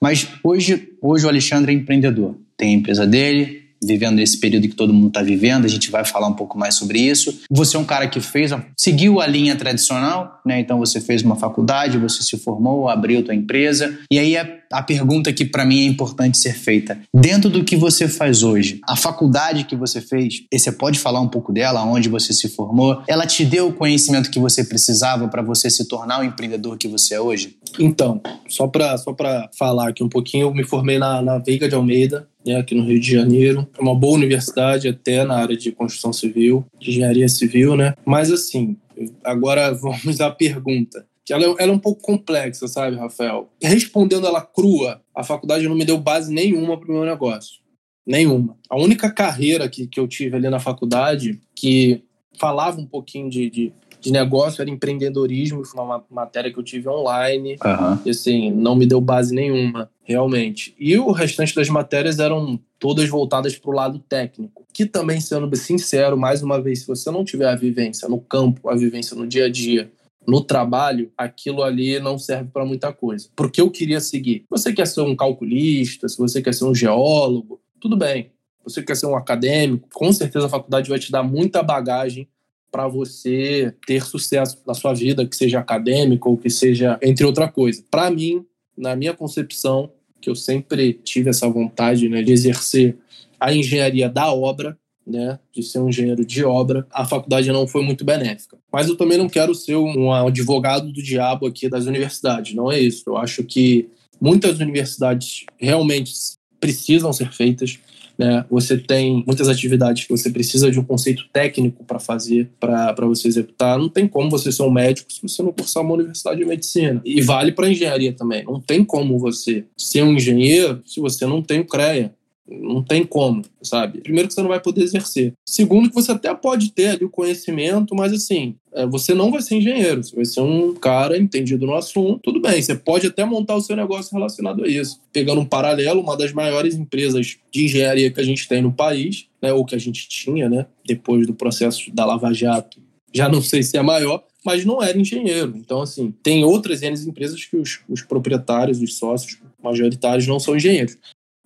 Mas 0.00 0.28
hoje, 0.44 0.90
hoje 1.00 1.24
o 1.24 1.28
Alexandre 1.28 1.72
é 1.72 1.74
empreendedor. 1.74 2.36
Tem 2.56 2.70
a 2.70 2.78
empresa 2.78 3.06
dele, 3.06 3.67
vivendo 3.82 4.18
esse 4.18 4.38
período 4.38 4.68
que 4.68 4.74
todo 4.74 4.92
mundo 4.92 5.08
está 5.08 5.22
vivendo, 5.22 5.64
a 5.64 5.68
gente 5.68 5.90
vai 5.90 6.04
falar 6.04 6.28
um 6.28 6.34
pouco 6.34 6.58
mais 6.58 6.74
sobre 6.74 7.00
isso. 7.00 7.42
Você 7.50 7.76
é 7.76 7.80
um 7.80 7.84
cara 7.84 8.08
que 8.08 8.20
fez, 8.20 8.50
seguiu 8.76 9.20
a 9.20 9.26
linha 9.26 9.56
tradicional, 9.56 10.40
né? 10.44 10.60
Então 10.60 10.78
você 10.78 11.00
fez 11.00 11.22
uma 11.22 11.36
faculdade, 11.36 11.98
você 11.98 12.22
se 12.22 12.38
formou, 12.38 12.88
abriu 12.88 13.22
tua 13.22 13.34
empresa. 13.34 13.98
E 14.10 14.18
aí 14.18 14.36
a, 14.36 14.48
a 14.72 14.82
pergunta 14.82 15.32
que 15.32 15.44
para 15.44 15.64
mim 15.64 15.80
é 15.80 15.84
importante 15.84 16.38
ser 16.38 16.54
feita: 16.54 16.98
dentro 17.14 17.50
do 17.50 17.64
que 17.64 17.76
você 17.76 18.08
faz 18.08 18.42
hoje, 18.42 18.80
a 18.88 18.96
faculdade 18.96 19.64
que 19.64 19.76
você 19.76 20.00
fez, 20.00 20.42
você 20.52 20.72
pode 20.72 20.98
falar 20.98 21.20
um 21.20 21.28
pouco 21.28 21.52
dela, 21.52 21.84
onde 21.84 22.08
você 22.08 22.32
se 22.32 22.48
formou, 22.48 23.02
ela 23.06 23.26
te 23.26 23.44
deu 23.44 23.68
o 23.68 23.72
conhecimento 23.72 24.30
que 24.30 24.38
você 24.38 24.64
precisava 24.64 25.28
para 25.28 25.42
você 25.42 25.70
se 25.70 25.86
tornar 25.86 26.20
o 26.20 26.24
empreendedor 26.24 26.76
que 26.76 26.88
você 26.88 27.14
é 27.14 27.20
hoje? 27.20 27.56
Então, 27.78 28.20
só 28.48 28.66
para 28.66 28.96
só 28.98 29.14
falar 29.58 29.88
aqui 29.88 30.02
um 30.02 30.08
pouquinho, 30.08 30.46
eu 30.46 30.54
me 30.54 30.64
formei 30.64 30.98
na, 30.98 31.22
na 31.22 31.38
Veiga 31.38 31.68
de 31.68 31.74
Almeida, 31.74 32.26
né, 32.48 32.56
aqui 32.56 32.74
no 32.74 32.84
Rio 32.84 32.98
de 32.98 33.12
Janeiro. 33.12 33.68
É 33.78 33.82
uma 33.82 33.94
boa 33.94 34.14
universidade, 34.14 34.88
até 34.88 35.24
na 35.24 35.36
área 35.36 35.56
de 35.56 35.70
construção 35.70 36.12
civil, 36.12 36.64
de 36.78 36.90
engenharia 36.90 37.28
civil, 37.28 37.76
né? 37.76 37.94
Mas 38.04 38.32
assim, 38.32 38.76
agora 39.22 39.72
vamos 39.76 40.20
à 40.20 40.30
pergunta. 40.30 41.06
Que 41.24 41.34
ela, 41.34 41.44
é, 41.44 41.54
ela 41.58 41.72
é 41.72 41.74
um 41.74 41.78
pouco 41.78 42.00
complexa, 42.00 42.66
sabe, 42.66 42.96
Rafael? 42.96 43.50
Respondendo 43.62 44.26
ela 44.26 44.40
crua, 44.40 45.02
a 45.14 45.22
faculdade 45.22 45.68
não 45.68 45.76
me 45.76 45.84
deu 45.84 45.98
base 45.98 46.32
nenhuma 46.32 46.78
para 46.78 46.88
o 46.88 46.94
meu 46.94 47.04
negócio. 47.04 47.60
Nenhuma. 48.06 48.56
A 48.70 48.78
única 48.78 49.10
carreira 49.10 49.68
que, 49.68 49.86
que 49.86 50.00
eu 50.00 50.08
tive 50.08 50.36
ali 50.36 50.48
na 50.48 50.58
faculdade 50.58 51.38
que 51.54 52.02
falava 52.38 52.80
um 52.80 52.86
pouquinho 52.86 53.28
de, 53.28 53.50
de 53.50 53.72
de 54.00 54.12
negócio 54.12 54.62
era 54.62 54.70
empreendedorismo, 54.70 55.64
foi 55.64 55.82
uma 55.82 56.04
matéria 56.10 56.52
que 56.52 56.58
eu 56.58 56.62
tive 56.62 56.88
online, 56.88 57.56
uhum. 57.64 57.98
e 58.04 58.10
assim, 58.10 58.50
não 58.50 58.76
me 58.76 58.86
deu 58.86 59.00
base 59.00 59.34
nenhuma, 59.34 59.90
realmente. 60.08 60.74
E 60.78 60.96
o 60.96 61.12
restante 61.12 61.54
das 61.54 61.68
matérias 61.68 62.18
eram 62.18 62.58
todas 62.78 63.06
voltadas 63.10 63.58
para 63.58 63.70
o 63.70 63.74
lado 63.74 63.98
técnico, 63.98 64.66
que 64.72 64.86
também, 64.86 65.20
sendo 65.20 65.54
sincero, 65.54 66.16
mais 66.16 66.42
uma 66.42 66.60
vez, 66.60 66.80
se 66.80 66.86
você 66.86 67.10
não 67.10 67.24
tiver 67.24 67.46
a 67.46 67.54
vivência 67.54 68.08
no 68.08 68.18
campo, 68.18 68.70
a 68.70 68.74
vivência 68.74 69.14
no 69.14 69.26
dia 69.26 69.44
a 69.44 69.50
dia, 69.50 69.92
no 70.26 70.40
trabalho, 70.40 71.12
aquilo 71.16 71.62
ali 71.62 72.00
não 72.00 72.18
serve 72.18 72.48
para 72.50 72.64
muita 72.64 72.90
coisa. 72.90 73.28
Porque 73.36 73.60
eu 73.60 73.70
queria 73.70 74.00
seguir. 74.00 74.44
Você 74.48 74.72
quer 74.72 74.86
ser 74.86 75.02
um 75.02 75.14
calculista, 75.14 76.08
se 76.08 76.16
você 76.16 76.40
quer 76.40 76.54
ser 76.54 76.64
um 76.64 76.74
geólogo, 76.74 77.60
tudo 77.78 77.96
bem. 77.96 78.30
Você 78.64 78.82
quer 78.82 78.96
ser 78.96 79.06
um 79.06 79.16
acadêmico, 79.16 79.88
com 79.92 80.10
certeza 80.10 80.46
a 80.46 80.50
faculdade 80.50 80.88
vai 80.88 80.98
te 80.98 81.12
dar 81.12 81.22
muita 81.22 81.62
bagagem 81.62 82.26
para 82.70 82.88
você 82.88 83.74
ter 83.86 84.02
sucesso 84.04 84.58
na 84.66 84.74
sua 84.74 84.94
vida, 84.94 85.26
que 85.26 85.36
seja 85.36 85.58
acadêmico 85.58 86.30
ou 86.30 86.36
que 86.36 86.50
seja 86.50 86.98
entre 87.02 87.24
outra 87.24 87.48
coisa. 87.48 87.82
Para 87.90 88.10
mim, 88.10 88.44
na 88.76 88.94
minha 88.94 89.12
concepção, 89.12 89.90
que 90.20 90.28
eu 90.28 90.34
sempre 90.34 90.92
tive 90.92 91.30
essa 91.30 91.48
vontade 91.48 92.08
né, 92.08 92.22
de 92.22 92.32
exercer 92.32 92.96
a 93.38 93.52
engenharia 93.52 94.08
da 94.08 94.32
obra, 94.32 94.76
né, 95.06 95.38
de 95.54 95.62
ser 95.62 95.78
um 95.78 95.88
engenheiro 95.88 96.24
de 96.24 96.44
obra, 96.44 96.86
a 96.92 97.04
faculdade 97.04 97.50
não 97.50 97.66
foi 97.66 97.82
muito 97.82 98.04
benéfica. 98.04 98.58
Mas 98.70 98.88
eu 98.88 98.96
também 98.96 99.16
não 99.16 99.28
quero 99.28 99.54
ser 99.54 99.76
um 99.76 100.12
advogado 100.12 100.92
do 100.92 101.02
diabo 101.02 101.46
aqui 101.46 101.68
das 101.68 101.86
universidades, 101.86 102.54
não 102.54 102.70
é 102.70 102.78
isso. 102.78 103.04
Eu 103.06 103.16
acho 103.16 103.42
que 103.42 103.88
muitas 104.20 104.58
universidades 104.58 105.46
realmente 105.56 106.12
precisam 106.60 107.12
ser 107.12 107.32
feitas, 107.32 107.78
né? 108.18 108.44
Você 108.50 108.76
tem 108.76 109.22
muitas 109.24 109.48
atividades 109.48 110.04
que 110.04 110.10
você 110.10 110.28
precisa 110.28 110.70
de 110.70 110.80
um 110.80 110.84
conceito 110.84 111.24
técnico 111.32 111.84
para 111.84 112.00
fazer, 112.00 112.50
para 112.58 113.06
você 113.06 113.28
executar. 113.28 113.78
Não 113.78 113.88
tem 113.88 114.08
como 114.08 114.28
você 114.28 114.50
ser 114.50 114.64
um 114.64 114.70
médico 114.70 115.12
se 115.12 115.22
você 115.22 115.42
não 115.42 115.52
cursar 115.52 115.84
uma 115.84 115.94
universidade 115.94 116.40
de 116.40 116.44
medicina. 116.44 117.00
E 117.04 117.22
vale 117.22 117.52
para 117.52 117.70
engenharia 117.70 118.12
também. 118.12 118.44
Não 118.44 118.60
tem 118.60 118.84
como 118.84 119.18
você 119.18 119.64
ser 119.76 120.02
um 120.02 120.14
engenheiro 120.14 120.82
se 120.84 120.98
você 121.00 121.24
não 121.26 121.40
tem 121.40 121.60
o 121.60 121.64
CREA. 121.64 122.12
Não 122.50 122.82
tem 122.82 123.04
como, 123.04 123.42
sabe? 123.62 124.00
Primeiro 124.00 124.26
que 124.26 124.32
você 124.32 124.40
não 124.40 124.48
vai 124.48 124.58
poder 124.58 124.82
exercer. 124.82 125.34
Segundo 125.46 125.90
que 125.90 125.94
você 125.94 126.12
até 126.12 126.34
pode 126.34 126.72
ter 126.72 126.88
ali 126.88 127.04
o 127.04 127.10
conhecimento, 127.10 127.94
mas 127.94 128.10
assim, 128.10 128.56
você 128.86 129.14
não 129.14 129.30
vai 129.30 129.42
ser 129.42 129.56
engenheiro, 129.56 130.02
você 130.02 130.14
vai 130.14 130.24
ser 130.24 130.40
um 130.40 130.74
cara 130.74 131.18
entendido 131.18 131.66
no 131.66 131.74
assunto. 131.74 132.20
Tudo 132.22 132.40
bem, 132.40 132.60
você 132.60 132.74
pode 132.74 133.06
até 133.06 133.24
montar 133.24 133.56
o 133.56 133.60
seu 133.60 133.74
negócio 133.74 134.14
relacionado 134.14 134.64
a 134.64 134.68
isso. 134.68 135.00
Pegando 135.12 135.40
um 135.40 135.46
paralelo, 135.46 136.00
uma 136.00 136.16
das 136.16 136.32
maiores 136.32 136.74
empresas 136.74 137.38
de 137.50 137.64
engenharia 137.64 138.10
que 138.10 138.20
a 138.20 138.24
gente 138.24 138.46
tem 138.46 138.62
no 138.62 138.72
país, 138.72 139.26
né, 139.42 139.52
ou 139.52 139.64
que 139.64 139.74
a 139.74 139.78
gente 139.78 140.08
tinha, 140.08 140.48
né, 140.48 140.66
depois 140.84 141.26
do 141.26 141.34
processo 141.34 141.90
da 141.92 142.04
Lava 142.04 142.32
Jato, 142.32 142.80
já 143.12 143.28
não 143.28 143.40
sei 143.40 143.62
se 143.62 143.76
é 143.76 143.82
maior, 143.82 144.22
mas 144.44 144.64
não 144.64 144.82
era 144.82 144.98
engenheiro. 144.98 145.54
Então, 145.56 145.82
assim, 145.82 146.14
tem 146.22 146.44
outras 146.44 146.82
empresas 146.82 147.44
que 147.44 147.56
os, 147.56 147.80
os 147.88 148.02
proprietários, 148.02 148.80
os 148.80 148.96
sócios 148.96 149.38
majoritários 149.62 150.26
não 150.26 150.38
são 150.38 150.56
engenheiros. 150.56 150.96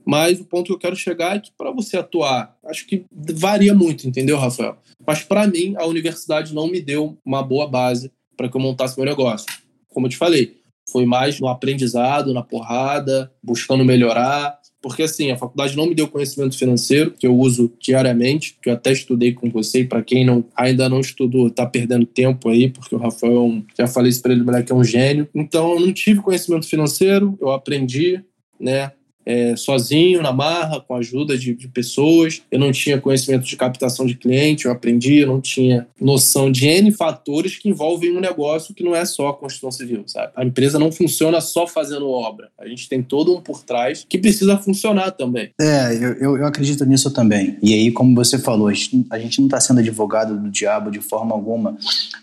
Mas 0.04 0.40
o 0.40 0.44
ponto 0.44 0.66
que 0.66 0.72
eu 0.72 0.78
quero 0.78 0.96
chegar 0.96 1.36
é 1.36 1.40
que 1.40 1.50
para 1.56 1.70
você 1.70 1.96
atuar, 1.96 2.56
acho 2.66 2.86
que 2.86 3.04
varia 3.10 3.74
muito, 3.74 4.06
entendeu, 4.06 4.38
Rafael? 4.38 4.76
Mas 5.06 5.22
para 5.22 5.46
mim, 5.46 5.74
a 5.76 5.86
universidade 5.86 6.54
não 6.54 6.68
me 6.68 6.80
deu 6.80 7.16
uma 7.24 7.42
boa 7.42 7.66
base 7.66 8.10
para 8.36 8.48
que 8.48 8.56
eu 8.56 8.60
montasse 8.60 8.96
meu 8.96 9.06
negócio. 9.06 9.46
Como 9.88 10.06
eu 10.06 10.10
te 10.10 10.16
falei, 10.16 10.56
foi 10.90 11.04
mais 11.06 11.38
no 11.40 11.48
aprendizado, 11.48 12.32
na 12.32 12.42
porrada, 12.42 13.32
buscando 13.42 13.84
melhorar. 13.84 14.60
Porque 14.80 15.04
assim, 15.04 15.30
a 15.30 15.36
faculdade 15.36 15.76
não 15.76 15.86
me 15.86 15.94
deu 15.94 16.08
conhecimento 16.08 16.58
financeiro, 16.58 17.12
que 17.12 17.24
eu 17.24 17.36
uso 17.36 17.72
diariamente, 17.80 18.58
que 18.60 18.68
eu 18.68 18.74
até 18.74 18.90
estudei 18.90 19.32
com 19.32 19.48
você, 19.48 19.80
e 19.80 19.84
para 19.84 20.02
quem 20.02 20.24
não, 20.24 20.44
ainda 20.56 20.88
não 20.88 20.98
estudou, 20.98 21.48
tá 21.48 21.64
perdendo 21.64 22.04
tempo 22.04 22.48
aí, 22.48 22.68
porque 22.68 22.94
o 22.94 22.98
Rafael, 22.98 23.62
já 23.78 23.86
falei 23.86 24.10
isso 24.10 24.20
para 24.20 24.32
ele, 24.32 24.42
moleque 24.42 24.72
é 24.72 24.74
um 24.74 24.82
gênio. 24.82 25.28
Então, 25.32 25.74
eu 25.74 25.80
não 25.80 25.92
tive 25.92 26.20
conhecimento 26.20 26.66
financeiro, 26.66 27.38
eu 27.40 27.52
aprendi, 27.52 28.24
né? 28.58 28.90
É, 29.24 29.56
sozinho, 29.56 30.22
na 30.22 30.32
marra, 30.32 30.80
com 30.80 30.94
a 30.94 30.98
ajuda 30.98 31.36
de, 31.36 31.54
de, 31.54 31.68
pessoas. 31.68 32.42
Eu 32.50 32.58
não 32.58 32.72
tinha 32.72 33.00
conhecimento 33.00 33.44
de 33.44 33.56
captação 33.56 34.06
de 34.06 34.14
cliente, 34.14 34.66
eu 34.66 34.72
aprendi, 34.72 35.18
eu 35.18 35.26
não 35.26 35.40
tinha 35.40 35.86
noção 36.00 36.50
de 36.50 36.66
N 36.66 36.90
fatores 36.92 37.56
que 37.56 37.68
envolvem 37.68 38.16
um 38.16 38.20
negócio 38.20 38.74
que 38.74 38.84
não 38.84 38.94
é 38.94 39.04
só 39.04 39.28
a 39.28 39.34
construção 39.34 39.70
civil, 39.70 40.04
sabe? 40.06 40.32
A 40.36 40.44
empresa 40.44 40.78
não 40.78 40.90
funciona 40.90 41.40
só 41.40 41.66
fazendo 41.66 42.08
obra. 42.08 42.48
A 42.58 42.66
gente 42.66 42.88
tem 42.88 43.02
todo 43.02 43.36
um 43.36 43.40
por 43.40 43.62
trás 43.62 44.04
que 44.08 44.18
precisa 44.18 44.56
funcionar 44.58 45.12
também. 45.12 45.50
É, 45.60 45.94
eu, 45.94 46.36
eu 46.36 46.46
acredito 46.46 46.84
nisso 46.84 47.10
também. 47.10 47.56
E 47.62 47.72
aí, 47.72 47.90
como 47.90 48.14
você 48.14 48.38
falou, 48.38 48.68
a 48.68 48.72
gente, 48.72 49.06
a 49.10 49.18
gente 49.18 49.38
não 49.38 49.46
está 49.46 49.60
sendo 49.60 49.80
advogado 49.80 50.38
do 50.38 50.50
diabo 50.50 50.90
de 50.90 51.00
forma 51.00 51.34
alguma, 51.34 51.76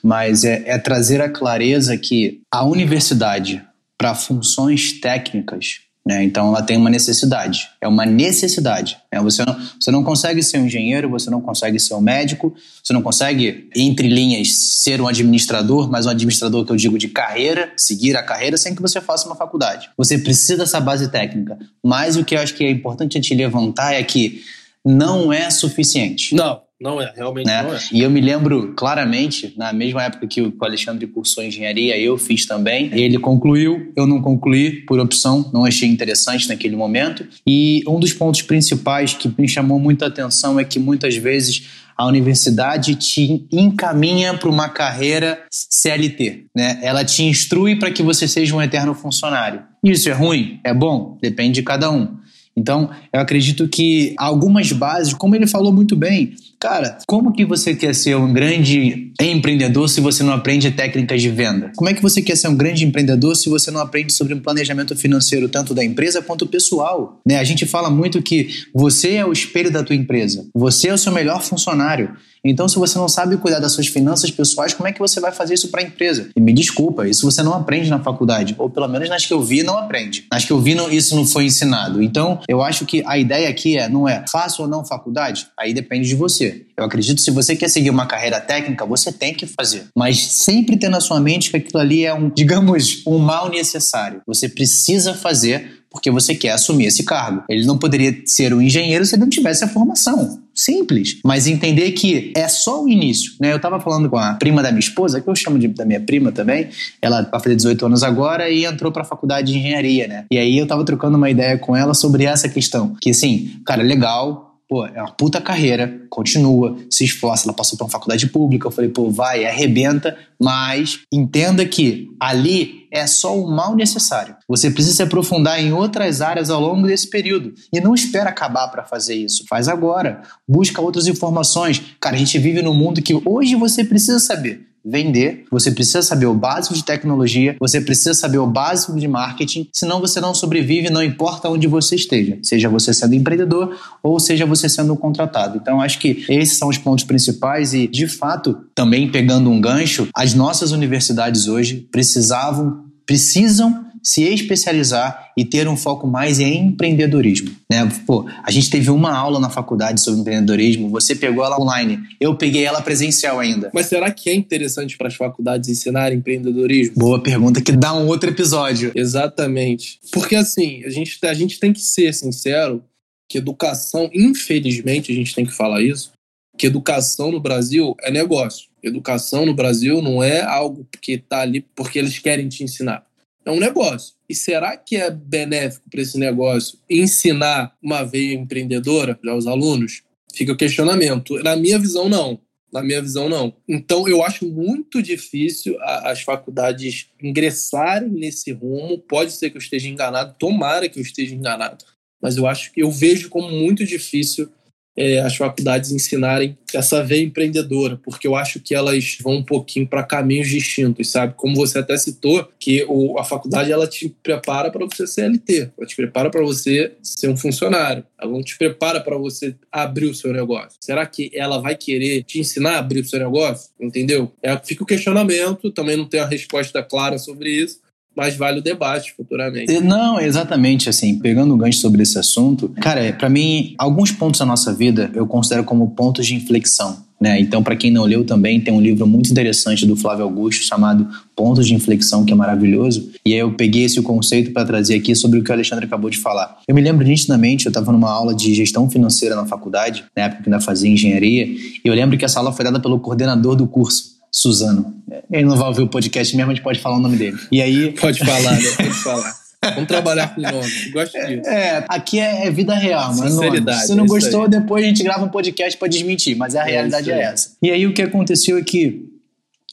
mas 0.04 0.44
é, 0.44 0.64
é 0.66 0.78
trazer 0.78 1.22
a 1.22 1.30
clareza 1.30 1.98
que 1.98 2.42
a 2.52 2.66
universidade, 2.66 3.64
para 3.98 4.16
funções 4.16 5.00
técnicas, 5.00 5.82
Né? 6.06 6.24
Então 6.24 6.48
ela 6.48 6.62
tem 6.62 6.78
uma 6.78 6.90
necessidade, 6.90 7.70
é 7.82 7.88
uma 7.88 8.06
necessidade. 8.06 8.98
Né? 9.12 9.22
Você, 9.22 9.44
não, 9.46 9.56
você 9.80 9.92
não 9.92 10.04
consegue 10.04 10.42
ser 10.42 10.58
um 10.58 10.66
engenheiro, 10.66 11.10
você 11.10 11.30
não 11.30 11.42
consegue 11.42 11.80
ser 11.80 11.94
um 11.94 12.02
médico, 12.02 12.54
você 12.84 12.94
não 12.94 13.02
consegue, 13.02 13.70
entre 13.76 14.08
linhas, 14.08 14.52
ser 14.82 15.02
um 15.02 15.08
administrador, 15.08 15.90
mas 15.92 16.06
um 16.06 16.10
administrador 16.10 16.66
que 16.66 16.72
eu 16.72 16.76
digo 16.76 16.98
de 16.98 17.10
carreira, 17.10 17.72
seguir 17.78 18.16
a 18.16 18.24
carreira 18.24 18.58
sem 18.58 18.74
que 18.74 18.82
você 18.82 19.00
faça 19.00 19.28
uma 19.28 19.36
faculdade. 19.36 19.90
Você 19.98 20.18
precisa 20.18 20.58
dessa 20.58 20.80
base 20.80 21.10
técnica. 21.10 21.58
Mas 21.84 22.16
o 22.16 22.24
que 22.24 22.36
eu 22.36 22.40
acho 22.40 22.56
que 22.56 22.64
é 22.64 22.72
importante 22.72 23.18
a 23.18 23.22
gente 23.22 23.36
levantar 23.36 23.94
é 23.94 24.04
que 24.04 24.42
não 24.84 25.32
é 25.32 25.50
suficiente. 25.50 26.34
Não, 26.34 26.62
não 26.82 27.02
é, 27.02 27.12
realmente 27.16 27.48
né? 27.48 27.62
não 27.62 27.74
é. 27.74 27.80
E 27.92 28.02
eu 28.02 28.10
me 28.10 28.22
lembro 28.22 28.74
claramente, 28.74 29.54
na 29.58 29.74
mesma 29.74 30.04
época 30.04 30.26
que 30.28 30.42
o 30.42 30.54
Alexandre 30.62 31.06
cursou 31.08 31.44
engenharia, 31.44 31.98
eu 31.98 32.18
fiz 32.18 32.46
também. 32.46 32.90
Ele 32.94 33.20
concluiu, 33.20 33.92
eu 33.96 34.08
não 34.08 34.22
concluí 34.22 34.86
por 34.86 35.00
opção, 35.00 35.50
não 35.54 35.66
achei 35.66 35.90
interessante 35.90 36.48
naquele 36.48 36.76
momento. 36.76 37.28
E 37.46 37.84
um 37.86 38.00
dos 38.00 38.14
pontos 38.14 38.42
principais 38.42 39.14
que 39.14 39.30
me 39.38 39.48
chamou 39.48 39.78
muita 39.78 40.08
atenção 40.08 40.60
é 40.60 40.64
que 40.64 40.80
muitas 40.80 41.18
vezes 41.18 41.68
a 41.98 42.08
universidade 42.08 42.96
te 42.96 43.46
encaminha 43.52 44.34
para 44.34 44.50
uma 44.50 44.70
carreira 44.70 45.44
CLT, 45.52 46.46
né? 46.56 46.80
Ela 46.82 47.04
te 47.04 47.24
instrui 47.24 47.76
para 47.76 47.92
que 47.92 48.02
você 48.02 48.26
seja 48.26 48.56
um 48.56 48.62
eterno 48.62 48.96
funcionário. 48.96 49.64
Isso 49.84 50.08
é 50.08 50.14
ruim? 50.14 50.62
É 50.64 50.74
bom? 50.74 51.18
Depende 51.22 51.56
de 51.56 51.64
cada 51.64 51.92
um. 51.92 52.18
Então, 52.56 52.90
eu 53.14 53.20
acredito 53.22 53.68
que 53.68 54.14
algumas 54.18 54.72
bases, 54.72 55.14
como 55.14 55.36
ele 55.36 55.48
falou 55.48 55.72
muito 55.72 55.96
bem, 55.96 56.34
Cara, 56.60 56.98
como 57.08 57.32
que 57.32 57.46
você 57.46 57.74
quer 57.74 57.96
ser 57.96 58.18
um 58.18 58.34
grande 58.34 59.14
empreendedor 59.22 59.88
se 59.88 60.02
você 60.02 60.22
não 60.24 60.34
aprende 60.34 60.70
técnicas 60.70 61.22
de 61.22 61.30
venda? 61.30 61.72
Como 61.74 61.90
é 61.90 61.94
que 61.94 62.02
você 62.02 62.22
quer 62.22 62.36
ser 62.36 62.50
um 62.50 62.56
grande 62.56 62.86
empreendedor 62.86 63.34
se 63.38 63.48
você 63.48 63.72
não 63.72 63.80
aprende 63.80 64.12
sobre 64.12 64.34
um 64.34 64.42
planejamento 64.42 64.94
financeiro 64.94 65.48
tanto 65.48 65.74
da 65.74 65.86
empresa 65.86 66.22
quanto 66.22 66.46
pessoal? 66.46 67.22
Né? 67.26 67.40
A 67.40 67.46
gente 67.46 67.66
fala 67.66 67.90
muito 67.90 68.22
que 68.22 68.50
você 68.74 69.14
é 69.14 69.26
o 69.26 69.32
espelho 69.32 69.72
da 69.72 69.84
tua 69.84 69.96
empresa. 69.96 70.50
Você 70.54 70.90
é 70.90 70.94
o 70.94 70.98
seu 70.98 71.14
melhor 71.14 71.42
funcionário. 71.42 72.14
Então, 72.44 72.68
se 72.68 72.78
você 72.78 72.98
não 72.98 73.10
sabe 73.10 73.36
cuidar 73.38 73.60
das 73.60 73.74
suas 73.74 73.88
finanças 73.88 74.32
pessoais, 74.32 74.74
como 74.74 74.88
é 74.88 74.94
que 74.94 75.00
você 75.00 75.20
vai 75.20 75.32
fazer 75.32 75.56
isso 75.56 75.70
para 75.70 75.82
a 75.82 75.84
empresa? 75.84 76.30
E 76.36 76.40
me 76.40 76.54
desculpa, 76.54 77.08
isso 77.08 77.30
você 77.30 77.44
não 77.44 77.54
aprende 77.54 77.90
na 77.90 78.00
faculdade, 78.00 78.56
ou 78.58 78.70
pelo 78.70 78.88
menos 78.88 79.10
nas 79.10 79.26
que 79.26 79.34
eu 79.34 79.42
vi, 79.42 79.62
não 79.62 79.78
aprende. 79.78 80.26
Nas 80.32 80.46
que 80.46 80.52
eu 80.52 80.60
vi, 80.60 80.74
não, 80.74 80.90
isso 80.90 81.16
não 81.16 81.26
foi 81.26 81.46
ensinado. 81.46 82.02
Então, 82.02 82.39
eu 82.48 82.62
acho 82.62 82.86
que 82.86 83.04
a 83.06 83.18
ideia 83.18 83.50
aqui 83.50 83.78
é, 83.78 83.90
não 83.90 84.08
é 84.08 84.24
faço 84.32 84.62
ou 84.62 84.68
não 84.68 84.86
faculdade? 84.86 85.48
Aí 85.58 85.74
depende 85.74 86.08
de 86.08 86.16
você. 86.16 86.66
Eu 86.78 86.86
acredito 86.86 87.18
que 87.18 87.24
se 87.24 87.32
você 87.32 87.56
quer 87.56 87.70
seguir 87.70 87.90
uma 87.90 88.06
carreira 88.06 88.40
técnica, 88.40 88.86
você 88.86 89.12
tem 89.12 89.34
que 89.34 89.46
fazer. 89.46 89.88
Mas 89.96 90.20
sempre 90.20 90.78
ter 90.78 90.90
na 90.90 91.02
sua 91.02 91.20
mente 91.20 91.52
que 91.52 91.58
aquilo 91.58 91.80
ali 91.80 92.06
é 92.06 92.14
um, 92.14 92.30
digamos, 92.34 93.04
um 93.06 93.18
mal 93.18 93.50
necessário. 93.50 94.22
Você 94.26 94.48
precisa 94.48 95.14
fazer 95.14 95.80
porque 95.92 96.12
você 96.12 96.36
quer 96.36 96.52
assumir 96.52 96.86
esse 96.86 97.04
cargo. 97.04 97.44
Ele 97.50 97.66
não 97.66 97.78
poderia 97.78 98.22
ser 98.26 98.54
um 98.54 98.62
engenheiro 98.62 99.06
se 99.06 99.16
ele 99.16 99.22
não 99.22 99.30
tivesse 99.30 99.64
a 99.64 99.68
formação. 99.68 100.40
Simples. 100.60 101.22
Mas 101.24 101.48
entender 101.48 101.94
que 101.94 102.34
é 102.36 102.46
só 102.50 102.84
o 102.84 102.90
início. 102.90 103.32
Né? 103.40 103.50
Eu 103.54 103.56
estava 103.56 103.80
falando 103.80 104.10
com 104.10 104.18
a 104.18 104.34
prima 104.34 104.62
da 104.62 104.72
minha 104.72 104.82
esposa, 104.82 105.22
que 105.22 105.30
eu 105.30 105.34
chamo 105.34 105.58
de, 105.58 105.70
da 105.70 105.86
minha 105.86 106.02
prima 106.02 106.34
também. 106.34 106.68
Ela 107.02 107.22
vai 107.22 107.40
fazer 107.40 107.56
18 107.56 107.86
anos 107.86 108.04
agora 108.04 108.50
e 108.50 108.66
entrou 108.66 108.92
para 108.92 109.04
a 109.04 109.06
faculdade 109.06 109.54
de 109.54 109.58
engenharia. 109.58 110.06
Né? 110.06 110.26
E 110.30 110.38
aí 110.38 110.58
eu 110.58 110.64
estava 110.64 110.84
trocando 110.84 111.16
uma 111.16 111.30
ideia 111.30 111.58
com 111.58 111.78
ela 111.78 111.94
sobre 111.94 112.26
essa 112.26 112.50
questão. 112.50 112.94
Que 113.00 113.12
assim, 113.12 113.54
cara, 113.66 113.82
legal, 113.82 114.49
pô, 114.70 114.86
é 114.86 115.02
uma 115.02 115.12
puta 115.12 115.42
carreira, 115.42 116.00
continua, 116.12 116.78
se 116.92 117.04
esforça, 117.04 117.48
ela 117.48 117.56
passou 117.56 117.76
por 117.76 117.86
uma 117.86 117.90
faculdade 117.90 118.28
pública, 118.28 118.68
eu 118.68 118.72
falei, 118.72 118.92
pô, 118.92 119.10
vai, 119.10 119.44
arrebenta, 119.44 120.16
mas 120.40 121.00
entenda 121.12 121.66
que 121.66 122.08
ali 122.20 122.88
é 122.92 123.08
só 123.08 123.36
o 123.36 123.50
mal 123.50 123.76
necessário. 123.76 124.36
Você 124.48 124.70
precisa 124.70 124.96
se 124.96 125.02
aprofundar 125.02 125.60
em 125.60 125.74
outras 125.74 126.22
áreas 126.22 126.52
ao 126.52 126.62
longo 126.62 126.86
desse 126.86 127.10
período 127.10 127.54
e 127.74 127.82
não 127.82 127.96
espera 127.96 128.30
acabar 128.30 128.68
para 128.68 128.84
fazer 128.84 129.16
isso, 129.16 129.44
faz 129.50 129.68
agora, 129.68 130.22
busca 130.48 130.80
outras 130.80 131.08
informações. 131.08 131.82
Cara, 132.00 132.16
a 132.16 132.20
gente 132.20 132.38
vive 132.38 132.62
num 132.62 132.74
mundo 132.74 133.02
que 133.02 133.20
hoje 133.26 133.56
você 133.56 133.84
precisa 133.84 134.20
saber 134.20 134.68
vender, 134.84 135.46
você 135.52 135.72
precisa 135.72 136.02
saber 136.02 136.26
o 136.26 136.34
básico 136.34 136.74
de 136.74 136.84
tecnologia, 136.84 137.56
você 137.60 137.82
precisa 137.82 138.14
saber 138.14 138.38
o 138.38 138.48
básico 138.48 138.98
de 139.00 139.08
marketing, 139.08 139.70
senão 139.74 140.00
você 140.00 140.22
não 140.22 140.34
sobrevive, 140.34 140.90
não 140.90 141.04
importa 141.04 141.50
onde 141.50 141.68
você 141.68 141.96
esteja, 141.96 142.38
seja 142.42 142.70
você 142.70 142.94
sendo 142.94 143.16
empreendedor 143.16 143.78
ou 144.02 144.20
seja 144.20 144.46
você 144.46 144.70
sendo 144.70 144.96
contratado. 144.96 145.58
Então, 145.58 145.82
acho 145.82 146.00
que 146.00 146.26
esses 146.30 146.58
são 146.58 146.70
os 146.70 146.78
pontos 146.78 147.04
principais 147.04 147.74
e, 147.74 147.88
de 147.88 148.08
fato, 148.08 148.58
também 148.74 149.12
pegando 149.12 149.50
um 149.50 149.60
gancho, 149.60 150.08
as 150.16 150.34
nossas 150.34 150.72
universidades 150.72 151.48
hoje 151.48 151.88
precisavam, 151.92 152.86
precisam 153.06 153.89
se 154.04 154.24
especializar 154.24 155.32
e 155.38 155.46
ter 155.46 155.68
um 155.68 155.78
foco 155.78 156.08
mais 156.08 156.40
em 156.40 156.68
empreendedorismo. 156.68 157.52
Né? 157.72 157.90
Pô, 158.06 158.26
a 158.44 158.52
gente 158.52 158.70
teve 158.70 158.90
uma 158.90 159.16
aula 159.16 159.40
na 159.40 159.50
faculdade 159.50 160.02
sobre 160.02 160.22
empreendedorismo, 160.22 160.90
você 160.90 161.16
pegou 161.16 161.44
ela 161.44 161.60
online, 161.60 162.00
eu 162.20 162.36
peguei 162.36 162.64
ela 162.64 162.82
presencial 162.82 163.40
ainda. 163.40 163.70
Mas 163.74 163.88
será 163.88 164.12
que 164.12 164.30
é 164.30 164.34
interessante 164.34 164.98
para 164.98 165.08
as 165.08 165.16
faculdades 165.16 165.70
ensinarem 165.70 166.18
empreendedorismo? 166.18 166.96
Boa 166.96 167.22
pergunta, 167.22 167.62
que 167.62 167.72
dá 167.72 167.94
um 167.94 168.08
outro 168.08 168.30
episódio. 168.30 168.92
Exatamente. 168.96 170.00
Porque 170.12 170.36
assim, 170.36 170.84
a 170.86 170.90
gente, 170.90 171.18
a 171.26 171.34
gente 171.34 171.60
tem 171.60 171.74
que 171.74 171.82
ser 171.82 172.14
sincero 172.14 172.84
que 173.30 173.38
educação, 173.38 174.10
infelizmente 174.14 175.12
a 175.12 175.16
gente 175.16 175.36
tem 175.36 175.46
que 175.46 175.54
falar 175.54 175.82
isso, 175.82 176.12
que 176.58 176.68
educação 176.68 177.32
no 177.32 177.40
Brasil 177.40 177.96
é 178.02 178.12
negócio. 178.12 178.68
Educação 178.82 179.46
no 179.46 179.54
Brasil 179.54 180.02
não 180.02 180.24
é 180.24 180.42
algo 180.42 180.88
que 181.02 181.14
está 181.14 181.42
ali 181.42 181.66
porque 181.76 182.00
eles 182.00 182.18
querem 182.18 182.48
te 182.48 182.64
ensinar 182.64 183.09
é 183.50 183.52
um 183.52 183.60
negócio. 183.60 184.16
E 184.28 184.36
será 184.36 184.78
que 184.78 184.96
é 184.96 185.10
benéfico 185.10 185.90
para 185.90 186.02
esse 186.02 186.18
negócio 186.18 186.80
ensinar 186.90 187.76
uma 187.82 188.04
veia 188.04 188.34
empreendedora 188.34 189.20
aos 189.28 189.48
alunos? 189.48 190.04
Fica 190.34 190.54
o 190.54 190.58
questionamento. 190.58 191.42
Na 191.44 191.56
minha 191.56 191.80
visão, 191.80 192.08
não. 192.08 192.40
Na 192.72 192.84
minha 192.84 193.02
visão, 193.02 193.28
não. 193.28 193.54
Então, 193.68 194.08
eu 194.08 194.24
acho 194.24 194.48
muito 194.48 195.02
difícil 195.02 195.76
as 195.82 196.22
faculdades 196.22 197.08
ingressarem 197.22 198.10
nesse 198.10 198.52
rumo. 198.52 199.00
Pode 199.00 199.32
ser 199.32 199.50
que 199.50 199.58
eu 199.58 199.62
esteja 199.62 199.90
enganado, 199.90 200.36
tomara 200.38 200.88
que 200.88 201.00
eu 201.00 201.04
esteja 201.04 201.34
enganado. 201.34 201.84
Mas 202.22 202.38
eu 202.38 202.46
acho 202.46 202.72
que 202.72 202.84
eu 202.84 202.92
vejo 202.92 203.30
como 203.30 203.50
muito 203.50 203.84
difícil 203.86 204.52
é, 205.00 205.22
as 205.22 205.38
faculdades 205.38 205.92
ensinarem 205.92 206.58
essa 206.74 207.02
veia 207.02 207.24
empreendedora, 207.24 207.98
porque 208.04 208.28
eu 208.28 208.36
acho 208.36 208.60
que 208.60 208.76
elas 208.76 209.18
vão 209.22 209.38
um 209.38 209.44
pouquinho 209.44 209.88
para 209.88 210.04
caminhos 210.04 210.50
distintos, 210.50 211.10
sabe? 211.10 211.34
Como 211.38 211.56
você 211.56 211.80
até 211.80 211.96
citou, 211.96 212.48
que 212.60 212.86
o, 212.88 213.18
a 213.18 213.24
faculdade 213.24 213.72
ela 213.72 213.88
te 213.88 214.14
prepara 214.22 214.70
para 214.70 214.86
você 214.86 215.08
ser 215.08 215.30
LT, 215.30 215.72
ela 215.78 215.88
te 215.88 215.96
prepara 215.96 216.30
para 216.30 216.42
você 216.42 216.92
ser 217.02 217.30
um 217.30 217.38
funcionário, 217.38 218.04
ela 218.20 218.30
não 218.30 218.44
te 218.44 218.58
prepara 218.58 219.00
para 219.00 219.18
você 219.18 219.56
abrir 219.72 220.08
o 220.08 220.14
seu 220.14 220.34
negócio. 220.34 220.78
Será 220.82 221.06
que 221.06 221.32
ela 221.34 221.60
vai 221.60 221.76
querer 221.76 222.24
te 222.24 222.40
ensinar 222.40 222.76
a 222.76 222.80
abrir 222.80 223.00
o 223.00 223.08
seu 223.08 223.20
negócio? 223.20 223.70
Entendeu? 223.80 224.30
É, 224.44 224.58
fica 224.58 224.84
o 224.84 224.88
questionamento, 224.88 225.72
também 225.72 225.96
não 225.96 226.06
tenho 226.06 226.24
a 226.24 226.28
resposta 226.28 226.84
clara 226.84 227.18
sobre 227.18 227.50
isso, 227.50 227.80
mas 228.20 228.36
vale 228.36 228.60
o 228.60 228.62
debate 228.62 229.14
futuramente. 229.16 229.80
Não, 229.80 230.20
exatamente 230.20 230.90
assim, 230.90 231.18
pegando 231.18 231.54
o 231.54 231.58
gancho 231.58 231.80
sobre 231.80 232.04
esse 232.04 232.20
assunto, 232.20 232.68
cara, 232.82 233.14
para 233.14 233.30
mim, 233.30 233.74
alguns 233.78 234.12
pontos 234.12 234.42
da 234.42 234.46
nossa 234.46 234.74
vida 234.74 235.10
eu 235.16 235.26
considero 235.26 235.64
como 235.64 235.92
pontos 235.92 236.28
de 236.28 236.36
inflexão. 236.36 237.08
Né? 237.20 237.40
Então, 237.40 237.64
para 237.64 237.76
quem 237.76 237.92
não 237.92 238.04
leu 238.04 238.26
também, 238.26 238.60
tem 238.60 238.74
um 238.74 238.80
livro 238.80 239.06
muito 239.06 239.30
interessante 239.30 239.86
do 239.86 239.96
Flávio 239.96 240.24
Augusto 240.24 240.64
chamado 240.64 241.08
Pontos 241.36 241.68
de 241.68 241.74
Inflexão, 241.74 242.26
que 242.26 242.32
é 242.32 242.36
maravilhoso. 242.36 243.12
E 243.26 243.34
aí 243.34 243.40
eu 243.40 243.54
peguei 243.54 243.84
esse 243.84 244.02
conceito 244.02 244.52
para 244.52 244.66
trazer 244.66 244.96
aqui 244.96 245.14
sobre 245.16 245.40
o 245.40 245.44
que 245.44 245.50
o 245.50 245.54
Alexandre 245.54 245.86
acabou 245.86 246.10
de 246.10 246.18
falar. 246.18 246.60
Eu 246.68 246.76
me 246.76 246.82
lembro 246.82 247.06
nitidamente, 247.06 247.66
eu 247.66 247.70
estava 247.70 247.92
numa 247.92 248.10
aula 248.10 248.34
de 248.34 248.54
gestão 248.54 248.90
financeira 248.90 249.36
na 249.36 249.46
faculdade, 249.46 250.06
na 250.16 250.24
época 250.24 250.44
que 250.44 250.50
ainda 250.50 250.62
fazia 250.62 250.90
engenharia, 250.90 251.46
e 251.46 251.82
eu 251.84 251.94
lembro 251.94 252.18
que 252.18 252.24
essa 252.24 252.40
aula 252.40 252.54
foi 252.54 252.64
dada 252.64 252.80
pelo 252.80 253.00
coordenador 253.00 253.56
do 253.56 253.68
curso. 253.68 254.19
Suzano. 254.32 254.96
Ele 255.32 255.46
não 255.46 255.58
vai 255.58 255.68
ouvir 255.68 255.82
o 255.82 255.88
podcast 255.88 256.36
mesmo, 256.36 256.52
a 256.52 256.54
gente 256.54 256.64
pode 256.64 256.80
falar 256.80 256.98
o 256.98 257.00
nome 257.00 257.18
dele. 257.18 257.38
E 257.52 257.62
aí. 257.62 257.92
Pode 258.00 258.20
falar, 258.20 258.52
né? 258.52 258.72
Pode 258.78 258.94
falar. 259.04 259.40
Vamos 259.62 259.88
trabalhar 259.88 260.34
com 260.34 260.42
nome. 260.42 260.92
Gosto 260.92 261.20
disso. 261.28 261.50
É, 261.50 261.86
aqui 261.90 262.20
é, 262.20 262.48
é 262.48 262.52
vida 262.52 262.74
real, 262.76 263.14
mano. 263.14 263.30
Sinceridade. 263.30 263.88
Se 263.88 263.96
não 263.96 264.06
é 264.06 264.08
gostou, 264.08 264.44
aí. 264.44 264.50
depois 264.50 264.84
a 264.84 264.88
gente 264.88 265.04
grava 265.04 265.26
um 265.26 265.30
podcast 265.30 265.78
para 265.78 265.88
desmentir, 265.88 266.36
mas 266.38 266.56
a 266.56 266.62
é 266.62 266.72
realidade 266.72 267.12
é 267.12 267.22
essa. 267.22 267.58
E 267.62 267.70
aí 267.70 267.86
o 267.86 267.94
que 267.94 268.02
aconteceu 268.02 268.58
é 268.58 268.62
que 268.62 269.06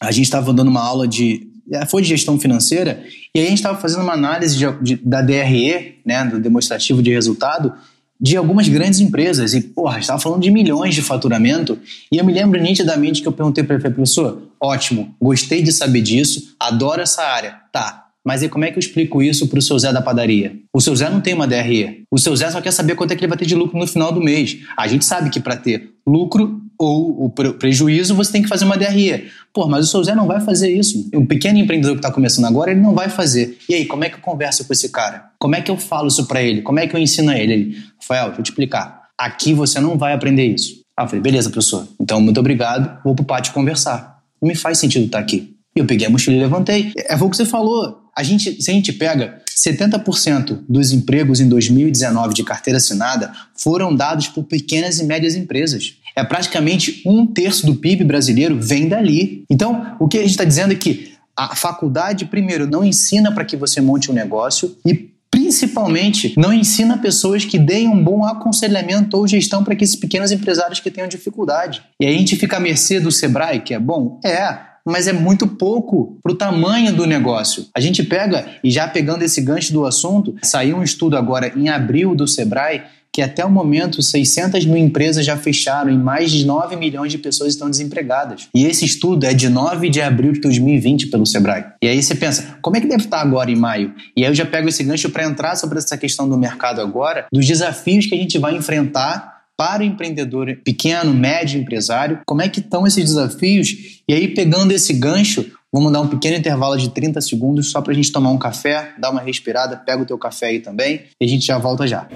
a 0.01 0.11
gente 0.11 0.25
estava 0.25 0.53
dando 0.53 0.69
uma 0.69 0.83
aula 0.83 1.07
de. 1.07 1.49
É, 1.71 1.85
foi 1.87 2.03
de 2.03 2.09
gestão 2.09 2.39
financeira, 2.39 3.03
e 3.35 3.41
aí 3.41 3.47
a 3.47 3.49
gente 3.49 3.59
estava 3.59 3.79
fazendo 3.79 4.03
uma 4.03 4.13
análise 4.13 4.57
de, 4.57 4.67
de, 4.83 4.97
da 4.97 5.21
DRE, 5.21 5.99
né, 6.05 6.25
do 6.25 6.39
demonstrativo 6.39 7.03
de 7.03 7.13
resultado, 7.13 7.73
de 8.21 8.37
algumas 8.37 8.69
grandes 8.69 9.01
empresas. 9.01 9.55
E, 9.55 9.61
porra, 9.61 9.99
estava 9.99 10.19
falando 10.19 10.43
de 10.43 10.51
milhões 10.51 10.95
de 10.95 11.03
faturamento. 11.03 11.79
E 12.11 12.17
eu 12.17 12.25
me 12.25 12.33
lembro 12.33 12.61
nitidamente 12.61 13.23
que 13.23 13.29
eu 13.29 13.33
perguntei 13.33 13.65
para 13.65 13.77
ele, 13.77 13.91
professor, 13.91 14.43
ótimo, 14.61 15.15
gostei 15.21 15.63
de 15.63 15.73
saber 15.73 16.03
disso, 16.03 16.55
adoro 16.59 17.01
essa 17.01 17.23
área. 17.23 17.57
Tá, 17.73 18.07
mas 18.27 18.43
e 18.43 18.49
como 18.49 18.65
é 18.65 18.73
que 18.73 18.77
eu 18.77 18.81
explico 18.81 19.23
isso 19.23 19.47
para 19.47 19.61
o 19.61 19.63
seu 19.63 19.79
Zé 19.79 19.93
da 19.93 20.03
padaria? 20.03 20.57
O 20.75 20.81
seu 20.81 20.97
Zé 20.97 21.09
não 21.09 21.21
tem 21.21 21.33
uma 21.33 21.47
DRE. 21.47 22.03
O 22.11 22.19
seu 22.19 22.35
Zé 22.35 22.51
só 22.51 22.61
quer 22.61 22.73
saber 22.73 22.97
quanto 22.97 23.13
é 23.13 23.15
que 23.15 23.21
ele 23.21 23.29
vai 23.29 23.39
ter 23.39 23.47
de 23.47 23.55
lucro 23.55 23.79
no 23.79 23.87
final 23.87 24.11
do 24.11 24.21
mês. 24.21 24.59
A 24.77 24.89
gente 24.89 25.05
sabe 25.05 25.31
que 25.31 25.39
para 25.39 25.55
ter 25.57 25.93
lucro 26.05 26.61
ou 26.79 27.25
o 27.25 27.31
prejuízo, 27.31 28.15
você 28.15 28.33
tem 28.33 28.43
que 28.43 28.49
fazer 28.49 28.65
uma 28.65 28.77
DRE. 28.77 29.29
Pô, 29.53 29.67
mas 29.67 29.87
o 29.87 29.89
seu 29.89 30.05
Zé 30.05 30.15
não 30.15 30.27
vai 30.27 30.41
fazer 30.41 30.71
isso. 30.71 31.09
O 31.15 31.25
pequeno 31.25 31.59
empreendedor 31.59 31.95
que 31.95 32.01
está 32.01 32.13
começando 32.13 32.45
agora, 32.45 32.71
ele 32.71 32.81
não 32.81 32.95
vai 32.95 33.09
fazer. 33.09 33.59
E 33.69 33.75
aí, 33.75 33.87
como 33.87 34.05
é 34.05 34.11
que 34.11 34.17
eu 34.17 34.21
converso 34.21 34.65
com 34.65 34.73
esse 34.73 34.91
cara? 34.91 35.31
Como 35.39 35.55
é 35.55 35.63
que 35.63 35.71
eu 35.71 35.77
falo 35.77 36.09
isso 36.09 36.27
para 36.27 36.43
ele? 36.43 36.63
Como 36.63 36.79
é 36.79 36.87
que 36.87 36.95
eu 36.95 37.01
ensino 37.01 37.31
a 37.31 37.39
ele? 37.39 37.53
Ele, 37.53 37.77
Rafael, 38.01 38.27
deixa 38.27 38.41
eu 38.41 38.45
te 38.45 38.51
explicar. 38.51 39.09
Aqui 39.19 39.55
você 39.55 39.81
não 39.81 39.97
vai 39.97 40.13
aprender 40.13 40.47
isso. 40.47 40.83
Ah, 40.97 41.05
eu 41.05 41.09
falei, 41.09 41.23
beleza, 41.23 41.51
professor. 41.51 41.87
Então, 42.01 42.21
muito 42.21 42.39
obrigado. 42.39 43.03
Vou 43.03 43.15
pro 43.15 43.25
pátio 43.25 43.53
conversar. 43.53 44.21
Não 44.41 44.49
me 44.49 44.55
faz 44.55 44.79
sentido 44.79 45.07
estar 45.07 45.19
tá 45.19 45.25
aqui. 45.25 45.57
E 45.75 45.81
eu 45.81 45.87
peguei 45.87 46.07
a 46.07 46.11
mochila 46.11 46.37
e 46.37 46.41
levantei. 46.41 46.93
É, 46.97 47.15
é 47.15 47.17
o 47.17 47.31
que 47.31 47.37
você 47.37 47.45
falou. 47.45 48.03
A 48.17 48.23
gente, 48.23 48.63
se 48.63 48.71
a 48.71 48.75
gente 48.75 48.93
pega 48.95 49.43
70% 49.57 50.65
dos 50.69 50.93
empregos 50.93 51.41
em 51.41 51.49
2019 51.49 52.35
de 52.35 52.45
carteira 52.45 52.79
assinada 52.79 53.31
foram 53.55 53.95
dados 53.95 54.29
por 54.29 54.45
pequenas 54.45 54.99
e 54.99 55.05
médias 55.05 55.35
empresas. 55.35 55.97
É 56.17 56.25
praticamente 56.25 57.03
um 57.05 57.27
terço 57.27 57.67
do 57.67 57.77
PIB 57.77 58.05
brasileiro 58.05 58.59
vem 58.59 58.89
dali. 58.89 59.45
Então, 59.51 59.95
o 60.01 60.09
que 60.09 60.17
a 60.17 60.23
gente 60.23 60.31
está 60.31 60.45
dizendo 60.45 60.73
é 60.73 60.77
que 60.77 61.13
a 61.37 61.55
faculdade, 61.55 62.25
primeiro, 62.25 62.67
não 62.67 62.83
ensina 62.83 63.31
para 63.31 63.45
que 63.45 63.57
você 63.57 63.81
monte 63.81 64.11
um 64.11 64.15
negócio 64.15 64.75
e 64.87 65.15
principalmente 65.31 66.33
não 66.39 66.51
ensina 66.51 66.97
pessoas 66.97 67.45
que 67.45 67.59
deem 67.59 67.89
um 67.89 68.03
bom 68.03 68.25
aconselhamento 68.25 69.19
ou 69.19 69.29
gestão 69.29 69.63
para 69.63 69.75
aqueles 69.75 69.95
pequenos 69.95 70.33
empresários 70.33 70.81
que 70.81 70.91
tenham 70.91 71.07
dificuldade. 71.07 71.83
E 72.01 72.07
aí 72.07 72.15
a 72.15 72.19
gente 72.19 72.37
fica 72.37 72.57
à 72.57 72.61
mercê 72.61 72.99
do 72.99 73.13
Sebrae, 73.13 73.61
que 73.61 73.75
é 73.75 73.79
bom? 73.79 74.19
É, 74.25 74.59
mas 74.87 75.09
é 75.09 75.13
muito 75.13 75.47
pouco 75.47 76.17
para 76.23 76.33
o 76.33 76.37
tamanho 76.37 76.95
do 76.95 77.05
negócio. 77.05 77.67
A 77.75 77.81
gente 77.81 78.03
pega, 78.05 78.47
e 78.63 78.71
já 78.71 78.87
pegando 78.87 79.25
esse 79.25 79.41
gancho 79.41 79.73
do 79.73 79.85
assunto, 79.85 80.35
saiu 80.43 80.79
um 80.79 80.83
estudo 80.83 81.17
agora 81.17 81.53
em 81.55 81.69
abril 81.69 82.15
do 82.15 82.27
Sebrae 82.27 82.85
que 83.17 83.23
até 83.23 83.43
o 83.43 83.51
momento 83.51 84.03
600 84.03 84.67
mil 84.67 84.77
empresas 84.77 85.25
já 85.25 85.39
fecharam 85.39 85.91
e 85.91 85.97
mais 85.97 86.31
de 86.31 86.45
9 86.45 86.77
milhões 86.77 87.11
de 87.11 87.17
pessoas 87.17 87.55
estão 87.55 87.71
desempregadas. 87.71 88.47
E 88.55 88.67
esse 88.67 88.85
estudo 88.85 89.25
é 89.25 89.33
de 89.33 89.49
9 89.49 89.89
de 89.89 90.03
abril 90.03 90.33
de 90.33 90.41
2020 90.43 91.07
pelo 91.07 91.25
Sebrae. 91.25 91.65
E 91.83 91.89
aí 91.89 92.03
você 92.03 92.15
pensa, 92.15 92.59
como 92.61 92.77
é 92.77 92.81
que 92.83 92.87
deve 92.87 93.05
estar 93.05 93.23
agora 93.23 93.51
em 93.51 93.57
maio? 93.57 93.95
E 94.15 94.23
aí 94.23 94.31
eu 94.31 94.35
já 94.35 94.45
pego 94.45 94.69
esse 94.69 94.85
gancho 94.85 95.09
para 95.09 95.25
entrar 95.25 95.57
sobre 95.57 95.79
essa 95.79 95.97
questão 95.97 96.29
do 96.29 96.37
mercado 96.37 96.83
agora, 96.83 97.27
dos 97.33 97.47
desafios 97.47 98.05
que 98.05 98.15
a 98.15 98.19
gente 98.19 98.39
vai 98.39 98.55
enfrentar 98.55 99.37
para 99.57 99.83
o 99.83 99.87
empreendedor 99.87 100.55
pequeno, 100.63 101.15
médio 101.15 101.59
empresário, 101.59 102.21
como 102.27 102.43
é 102.43 102.51
que 102.51 102.61
estão 102.61 102.87
esses 102.87 103.03
desafios? 103.03 104.03
E 104.07 104.13
aí, 104.13 104.29
pegando 104.29 104.73
esse 104.73 104.93
gancho, 104.93 105.51
vamos 105.77 105.93
dar 105.93 106.01
um 106.01 106.09
pequeno 106.09 106.39
intervalo 106.39 106.75
de 106.79 106.89
30 106.89 107.21
segundos 107.21 107.71
só 107.71 107.83
para 107.83 107.93
a 107.93 107.95
gente 107.95 108.11
tomar 108.11 108.31
um 108.31 108.39
café, 108.39 108.95
dar 108.99 109.11
uma 109.11 109.21
respirada, 109.21 109.77
pega 109.77 110.03
o 110.03 110.07
teu 110.07 110.17
café 110.17 110.47
aí 110.47 110.61
também 110.61 111.03
e 111.21 111.25
a 111.27 111.29
gente 111.29 111.45
já 111.45 111.59
volta 111.59 111.87
já. 111.87 112.09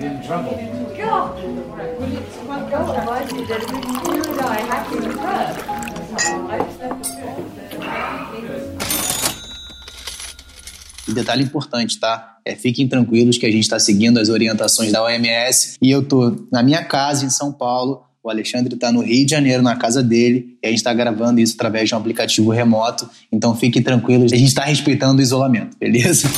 E 11.06 11.12
detalhe 11.12 11.42
importante, 11.42 12.00
tá? 12.00 12.38
É, 12.46 12.56
fiquem 12.56 12.88
tranquilos 12.88 13.36
que 13.36 13.44
a 13.44 13.50
gente 13.50 13.64
está 13.64 13.78
seguindo 13.78 14.18
as 14.18 14.30
orientações 14.30 14.90
da 14.90 15.04
OMS 15.04 15.76
e 15.82 15.90
eu 15.90 16.02
tô 16.02 16.46
na 16.50 16.62
minha 16.62 16.82
casa 16.82 17.26
em 17.26 17.30
São 17.30 17.52
Paulo. 17.52 18.04
O 18.22 18.28
Alexandre 18.28 18.74
está 18.74 18.92
no 18.92 19.00
Rio 19.00 19.24
de 19.24 19.30
Janeiro, 19.30 19.62
na 19.62 19.76
casa 19.76 20.02
dele, 20.02 20.58
e 20.62 20.66
a 20.66 20.68
gente 20.68 20.80
está 20.80 20.92
gravando 20.92 21.40
isso 21.40 21.54
através 21.54 21.88
de 21.88 21.94
um 21.94 21.98
aplicativo 21.98 22.50
remoto. 22.50 23.08
Então 23.32 23.56
fiquem 23.56 23.82
tranquilos, 23.82 24.30
a 24.30 24.36
gente 24.36 24.48
está 24.48 24.62
respeitando 24.64 25.20
o 25.20 25.22
isolamento, 25.22 25.74
beleza? 25.78 26.28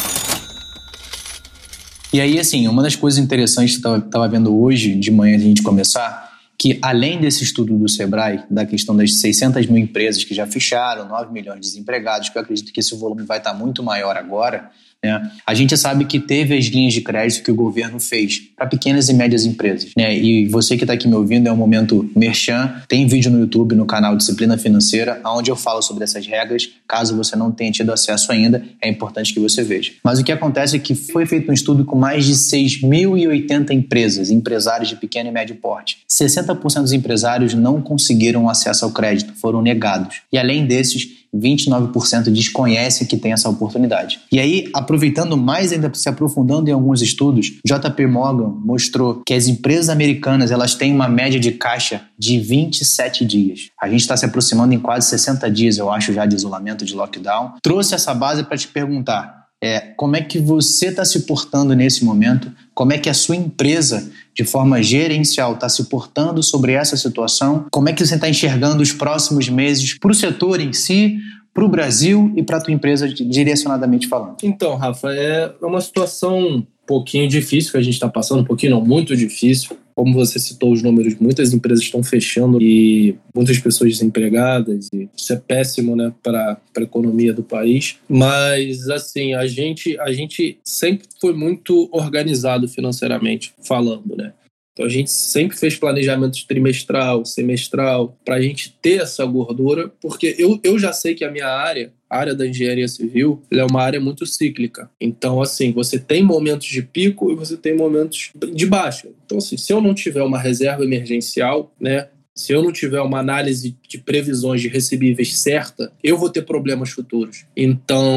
E 2.12 2.20
aí, 2.20 2.38
assim, 2.38 2.68
uma 2.68 2.82
das 2.82 2.94
coisas 2.94 3.18
interessantes 3.18 3.78
que 3.78 3.86
eu 3.86 3.96
estava 3.96 4.28
vendo 4.28 4.56
hoje 4.56 4.94
de 4.94 5.10
manhã, 5.10 5.34
a 5.34 5.40
gente 5.40 5.62
começar, 5.62 6.30
que 6.56 6.78
além 6.82 7.18
desse 7.18 7.42
estudo 7.42 7.76
do 7.76 7.88
Sebrae, 7.88 8.44
da 8.48 8.64
questão 8.64 8.94
das 8.94 9.14
600 9.14 9.66
mil 9.66 9.82
empresas 9.82 10.22
que 10.22 10.34
já 10.34 10.46
fecharam, 10.46 11.08
9 11.08 11.32
milhões 11.32 11.60
de 11.60 11.66
desempregados, 11.66 12.28
que 12.28 12.38
eu 12.38 12.42
acredito 12.42 12.72
que 12.72 12.78
esse 12.78 12.94
volume 12.94 13.24
vai 13.24 13.38
estar 13.38 13.54
muito 13.54 13.82
maior 13.82 14.16
agora, 14.16 14.70
né? 15.04 15.30
A 15.44 15.52
gente 15.52 15.76
sabe 15.76 16.04
que 16.04 16.20
teve 16.20 16.56
as 16.56 16.66
linhas 16.66 16.94
de 16.94 17.00
crédito 17.00 17.42
que 17.42 17.50
o 17.50 17.54
governo 17.54 17.98
fez 17.98 18.40
para 18.56 18.66
pequenas 18.66 19.08
e 19.08 19.14
médias 19.14 19.44
empresas. 19.44 19.90
Né? 19.96 20.16
E 20.16 20.46
você 20.46 20.76
que 20.76 20.84
está 20.84 20.94
aqui 20.94 21.08
me 21.08 21.14
ouvindo 21.14 21.48
é 21.48 21.52
um 21.52 21.56
momento 21.56 22.08
merchan. 22.14 22.82
Tem 22.88 23.06
vídeo 23.06 23.30
no 23.30 23.40
YouTube, 23.40 23.74
no 23.74 23.84
canal 23.84 24.16
Disciplina 24.16 24.56
Financeira, 24.56 25.20
onde 25.26 25.50
eu 25.50 25.56
falo 25.56 25.82
sobre 25.82 26.04
essas 26.04 26.24
regras. 26.26 26.70
Caso 26.86 27.16
você 27.16 27.34
não 27.34 27.50
tenha 27.50 27.72
tido 27.72 27.92
acesso 27.92 28.30
ainda, 28.30 28.62
é 28.80 28.88
importante 28.88 29.34
que 29.34 29.40
você 29.40 29.64
veja. 29.64 29.92
Mas 30.04 30.20
o 30.20 30.24
que 30.24 30.30
acontece 30.30 30.76
é 30.76 30.78
que 30.78 30.94
foi 30.94 31.26
feito 31.26 31.50
um 31.50 31.54
estudo 31.54 31.84
com 31.84 31.96
mais 31.96 32.24
de 32.24 32.34
6.080 32.34 33.70
empresas, 33.70 34.30
empresários 34.30 34.88
de 34.88 34.96
pequeno 34.96 35.28
e 35.28 35.32
médio 35.32 35.56
porte. 35.56 35.98
60% 36.08 36.82
dos 36.82 36.92
empresários 36.92 37.54
não 37.54 37.80
conseguiram 37.80 38.48
acesso 38.48 38.84
ao 38.84 38.92
crédito, 38.92 39.32
foram 39.34 39.62
negados. 39.62 40.22
E 40.32 40.38
além 40.38 40.66
desses, 40.66 41.21
29% 41.34 42.30
desconhecem 42.30 43.06
que 43.06 43.16
tem 43.16 43.32
essa 43.32 43.48
oportunidade. 43.48 44.20
E 44.30 44.38
aí, 44.38 44.68
aproveitando 44.74 45.36
mais 45.36 45.72
ainda, 45.72 45.90
se 45.94 46.08
aprofundando 46.08 46.68
em 46.68 46.72
alguns 46.72 47.00
estudos, 47.00 47.52
JP 47.64 48.06
Morgan 48.06 48.54
mostrou 48.64 49.22
que 49.26 49.34
as 49.34 49.48
empresas 49.48 49.88
americanas 49.88 50.50
elas 50.50 50.74
têm 50.74 50.92
uma 50.92 51.08
média 51.08 51.40
de 51.40 51.52
caixa 51.52 52.02
de 52.18 52.38
27 52.38 53.24
dias. 53.24 53.70
A 53.80 53.88
gente 53.88 54.00
está 54.00 54.16
se 54.16 54.24
aproximando 54.24 54.74
em 54.74 54.78
quase 54.78 55.08
60 55.08 55.50
dias, 55.50 55.78
eu 55.78 55.90
acho, 55.90 56.12
já 56.12 56.26
de 56.26 56.34
isolamento, 56.34 56.84
de 56.84 56.94
lockdown. 56.94 57.54
Trouxe 57.62 57.94
essa 57.94 58.14
base 58.14 58.44
para 58.44 58.56
te 58.56 58.68
perguntar 58.68 59.41
é, 59.62 59.78
como 59.96 60.16
é 60.16 60.20
que 60.20 60.40
você 60.40 60.88
está 60.88 61.04
se 61.04 61.20
portando 61.20 61.72
nesse 61.74 62.04
momento, 62.04 62.50
como 62.74 62.92
é 62.92 62.98
que 62.98 63.08
a 63.08 63.14
sua 63.14 63.36
empresa, 63.36 64.10
de 64.34 64.44
forma 64.44 64.82
gerencial, 64.82 65.54
está 65.54 65.68
se 65.68 65.84
portando 65.84 66.42
sobre 66.42 66.72
essa 66.72 66.96
situação, 66.96 67.66
como 67.70 67.88
é 67.88 67.92
que 67.92 68.04
você 68.04 68.16
está 68.16 68.28
enxergando 68.28 68.82
os 68.82 68.92
próximos 68.92 69.48
meses 69.48 69.96
para 69.96 70.10
o 70.10 70.14
setor 70.14 70.60
em 70.60 70.72
si, 70.72 71.16
para 71.54 71.64
o 71.64 71.68
Brasil 71.68 72.32
e 72.36 72.42
para 72.42 72.56
a 72.56 72.60
tua 72.60 72.74
empresa 72.74 73.08
direcionadamente 73.08 74.08
falando? 74.08 74.36
Então, 74.42 74.74
Rafa, 74.74 75.12
é 75.12 75.54
uma 75.62 75.80
situação 75.80 76.40
um 76.40 76.66
pouquinho 76.84 77.28
difícil 77.28 77.70
que 77.70 77.78
a 77.78 77.82
gente 77.82 77.94
está 77.94 78.08
passando, 78.08 78.40
um 78.40 78.44
pouquinho 78.44 78.72
não, 78.72 78.84
muito 78.84 79.16
difícil 79.16 79.76
como 79.94 80.14
você 80.14 80.38
citou 80.38 80.72
os 80.72 80.82
números, 80.82 81.16
muitas 81.18 81.52
empresas 81.52 81.84
estão 81.84 82.02
fechando 82.02 82.60
e 82.60 83.16
muitas 83.34 83.58
pessoas 83.58 83.92
desempregadas. 83.92 84.88
E 84.92 85.08
isso 85.16 85.32
é 85.32 85.36
péssimo, 85.36 85.94
né, 85.96 86.12
para 86.22 86.58
a 86.76 86.80
economia 86.80 87.32
do 87.32 87.42
país. 87.42 87.96
Mas 88.08 88.88
assim, 88.88 89.34
a 89.34 89.46
gente 89.46 89.98
a 90.00 90.12
gente 90.12 90.58
sempre 90.64 91.06
foi 91.20 91.34
muito 91.34 91.88
organizado 91.92 92.68
financeiramente 92.68 93.54
falando, 93.62 94.16
né? 94.16 94.32
Então 94.72 94.86
a 94.86 94.88
gente 94.88 95.10
sempre 95.10 95.56
fez 95.56 95.76
planejamento 95.76 96.46
trimestral, 96.46 97.24
semestral, 97.24 98.16
para 98.24 98.36
a 98.36 98.40
gente 98.40 98.76
ter 98.80 99.02
essa 99.02 99.24
gordura, 99.24 99.92
porque 100.00 100.34
eu, 100.38 100.58
eu 100.64 100.78
já 100.78 100.92
sei 100.92 101.14
que 101.14 101.24
a 101.24 101.30
minha 101.30 101.48
área, 101.48 101.92
a 102.08 102.18
área 102.18 102.34
da 102.34 102.46
engenharia 102.46 102.88
civil, 102.88 103.42
é 103.50 103.64
uma 103.64 103.82
área 103.82 104.00
muito 104.00 104.24
cíclica. 104.24 104.90
Então, 105.00 105.42
assim, 105.42 105.72
você 105.72 105.98
tem 105.98 106.22
momentos 106.22 106.66
de 106.66 106.82
pico 106.82 107.30
e 107.30 107.34
você 107.34 107.56
tem 107.56 107.76
momentos 107.76 108.30
de 108.54 108.66
baixa. 108.66 109.08
Então, 109.24 109.38
assim, 109.38 109.56
se 109.56 109.72
eu 109.72 109.80
não 109.80 109.94
tiver 109.94 110.22
uma 110.22 110.38
reserva 110.38 110.84
emergencial, 110.84 111.74
né, 111.78 112.08
se 112.34 112.52
eu 112.52 112.62
não 112.62 112.72
tiver 112.72 113.00
uma 113.02 113.18
análise 113.18 113.76
de 113.86 113.98
previsões 113.98 114.62
de 114.62 114.68
recebíveis 114.68 115.38
certa, 115.38 115.92
eu 116.02 116.16
vou 116.16 116.30
ter 116.30 116.42
problemas 116.42 116.90
futuros. 116.90 117.44
Então, 117.54 118.10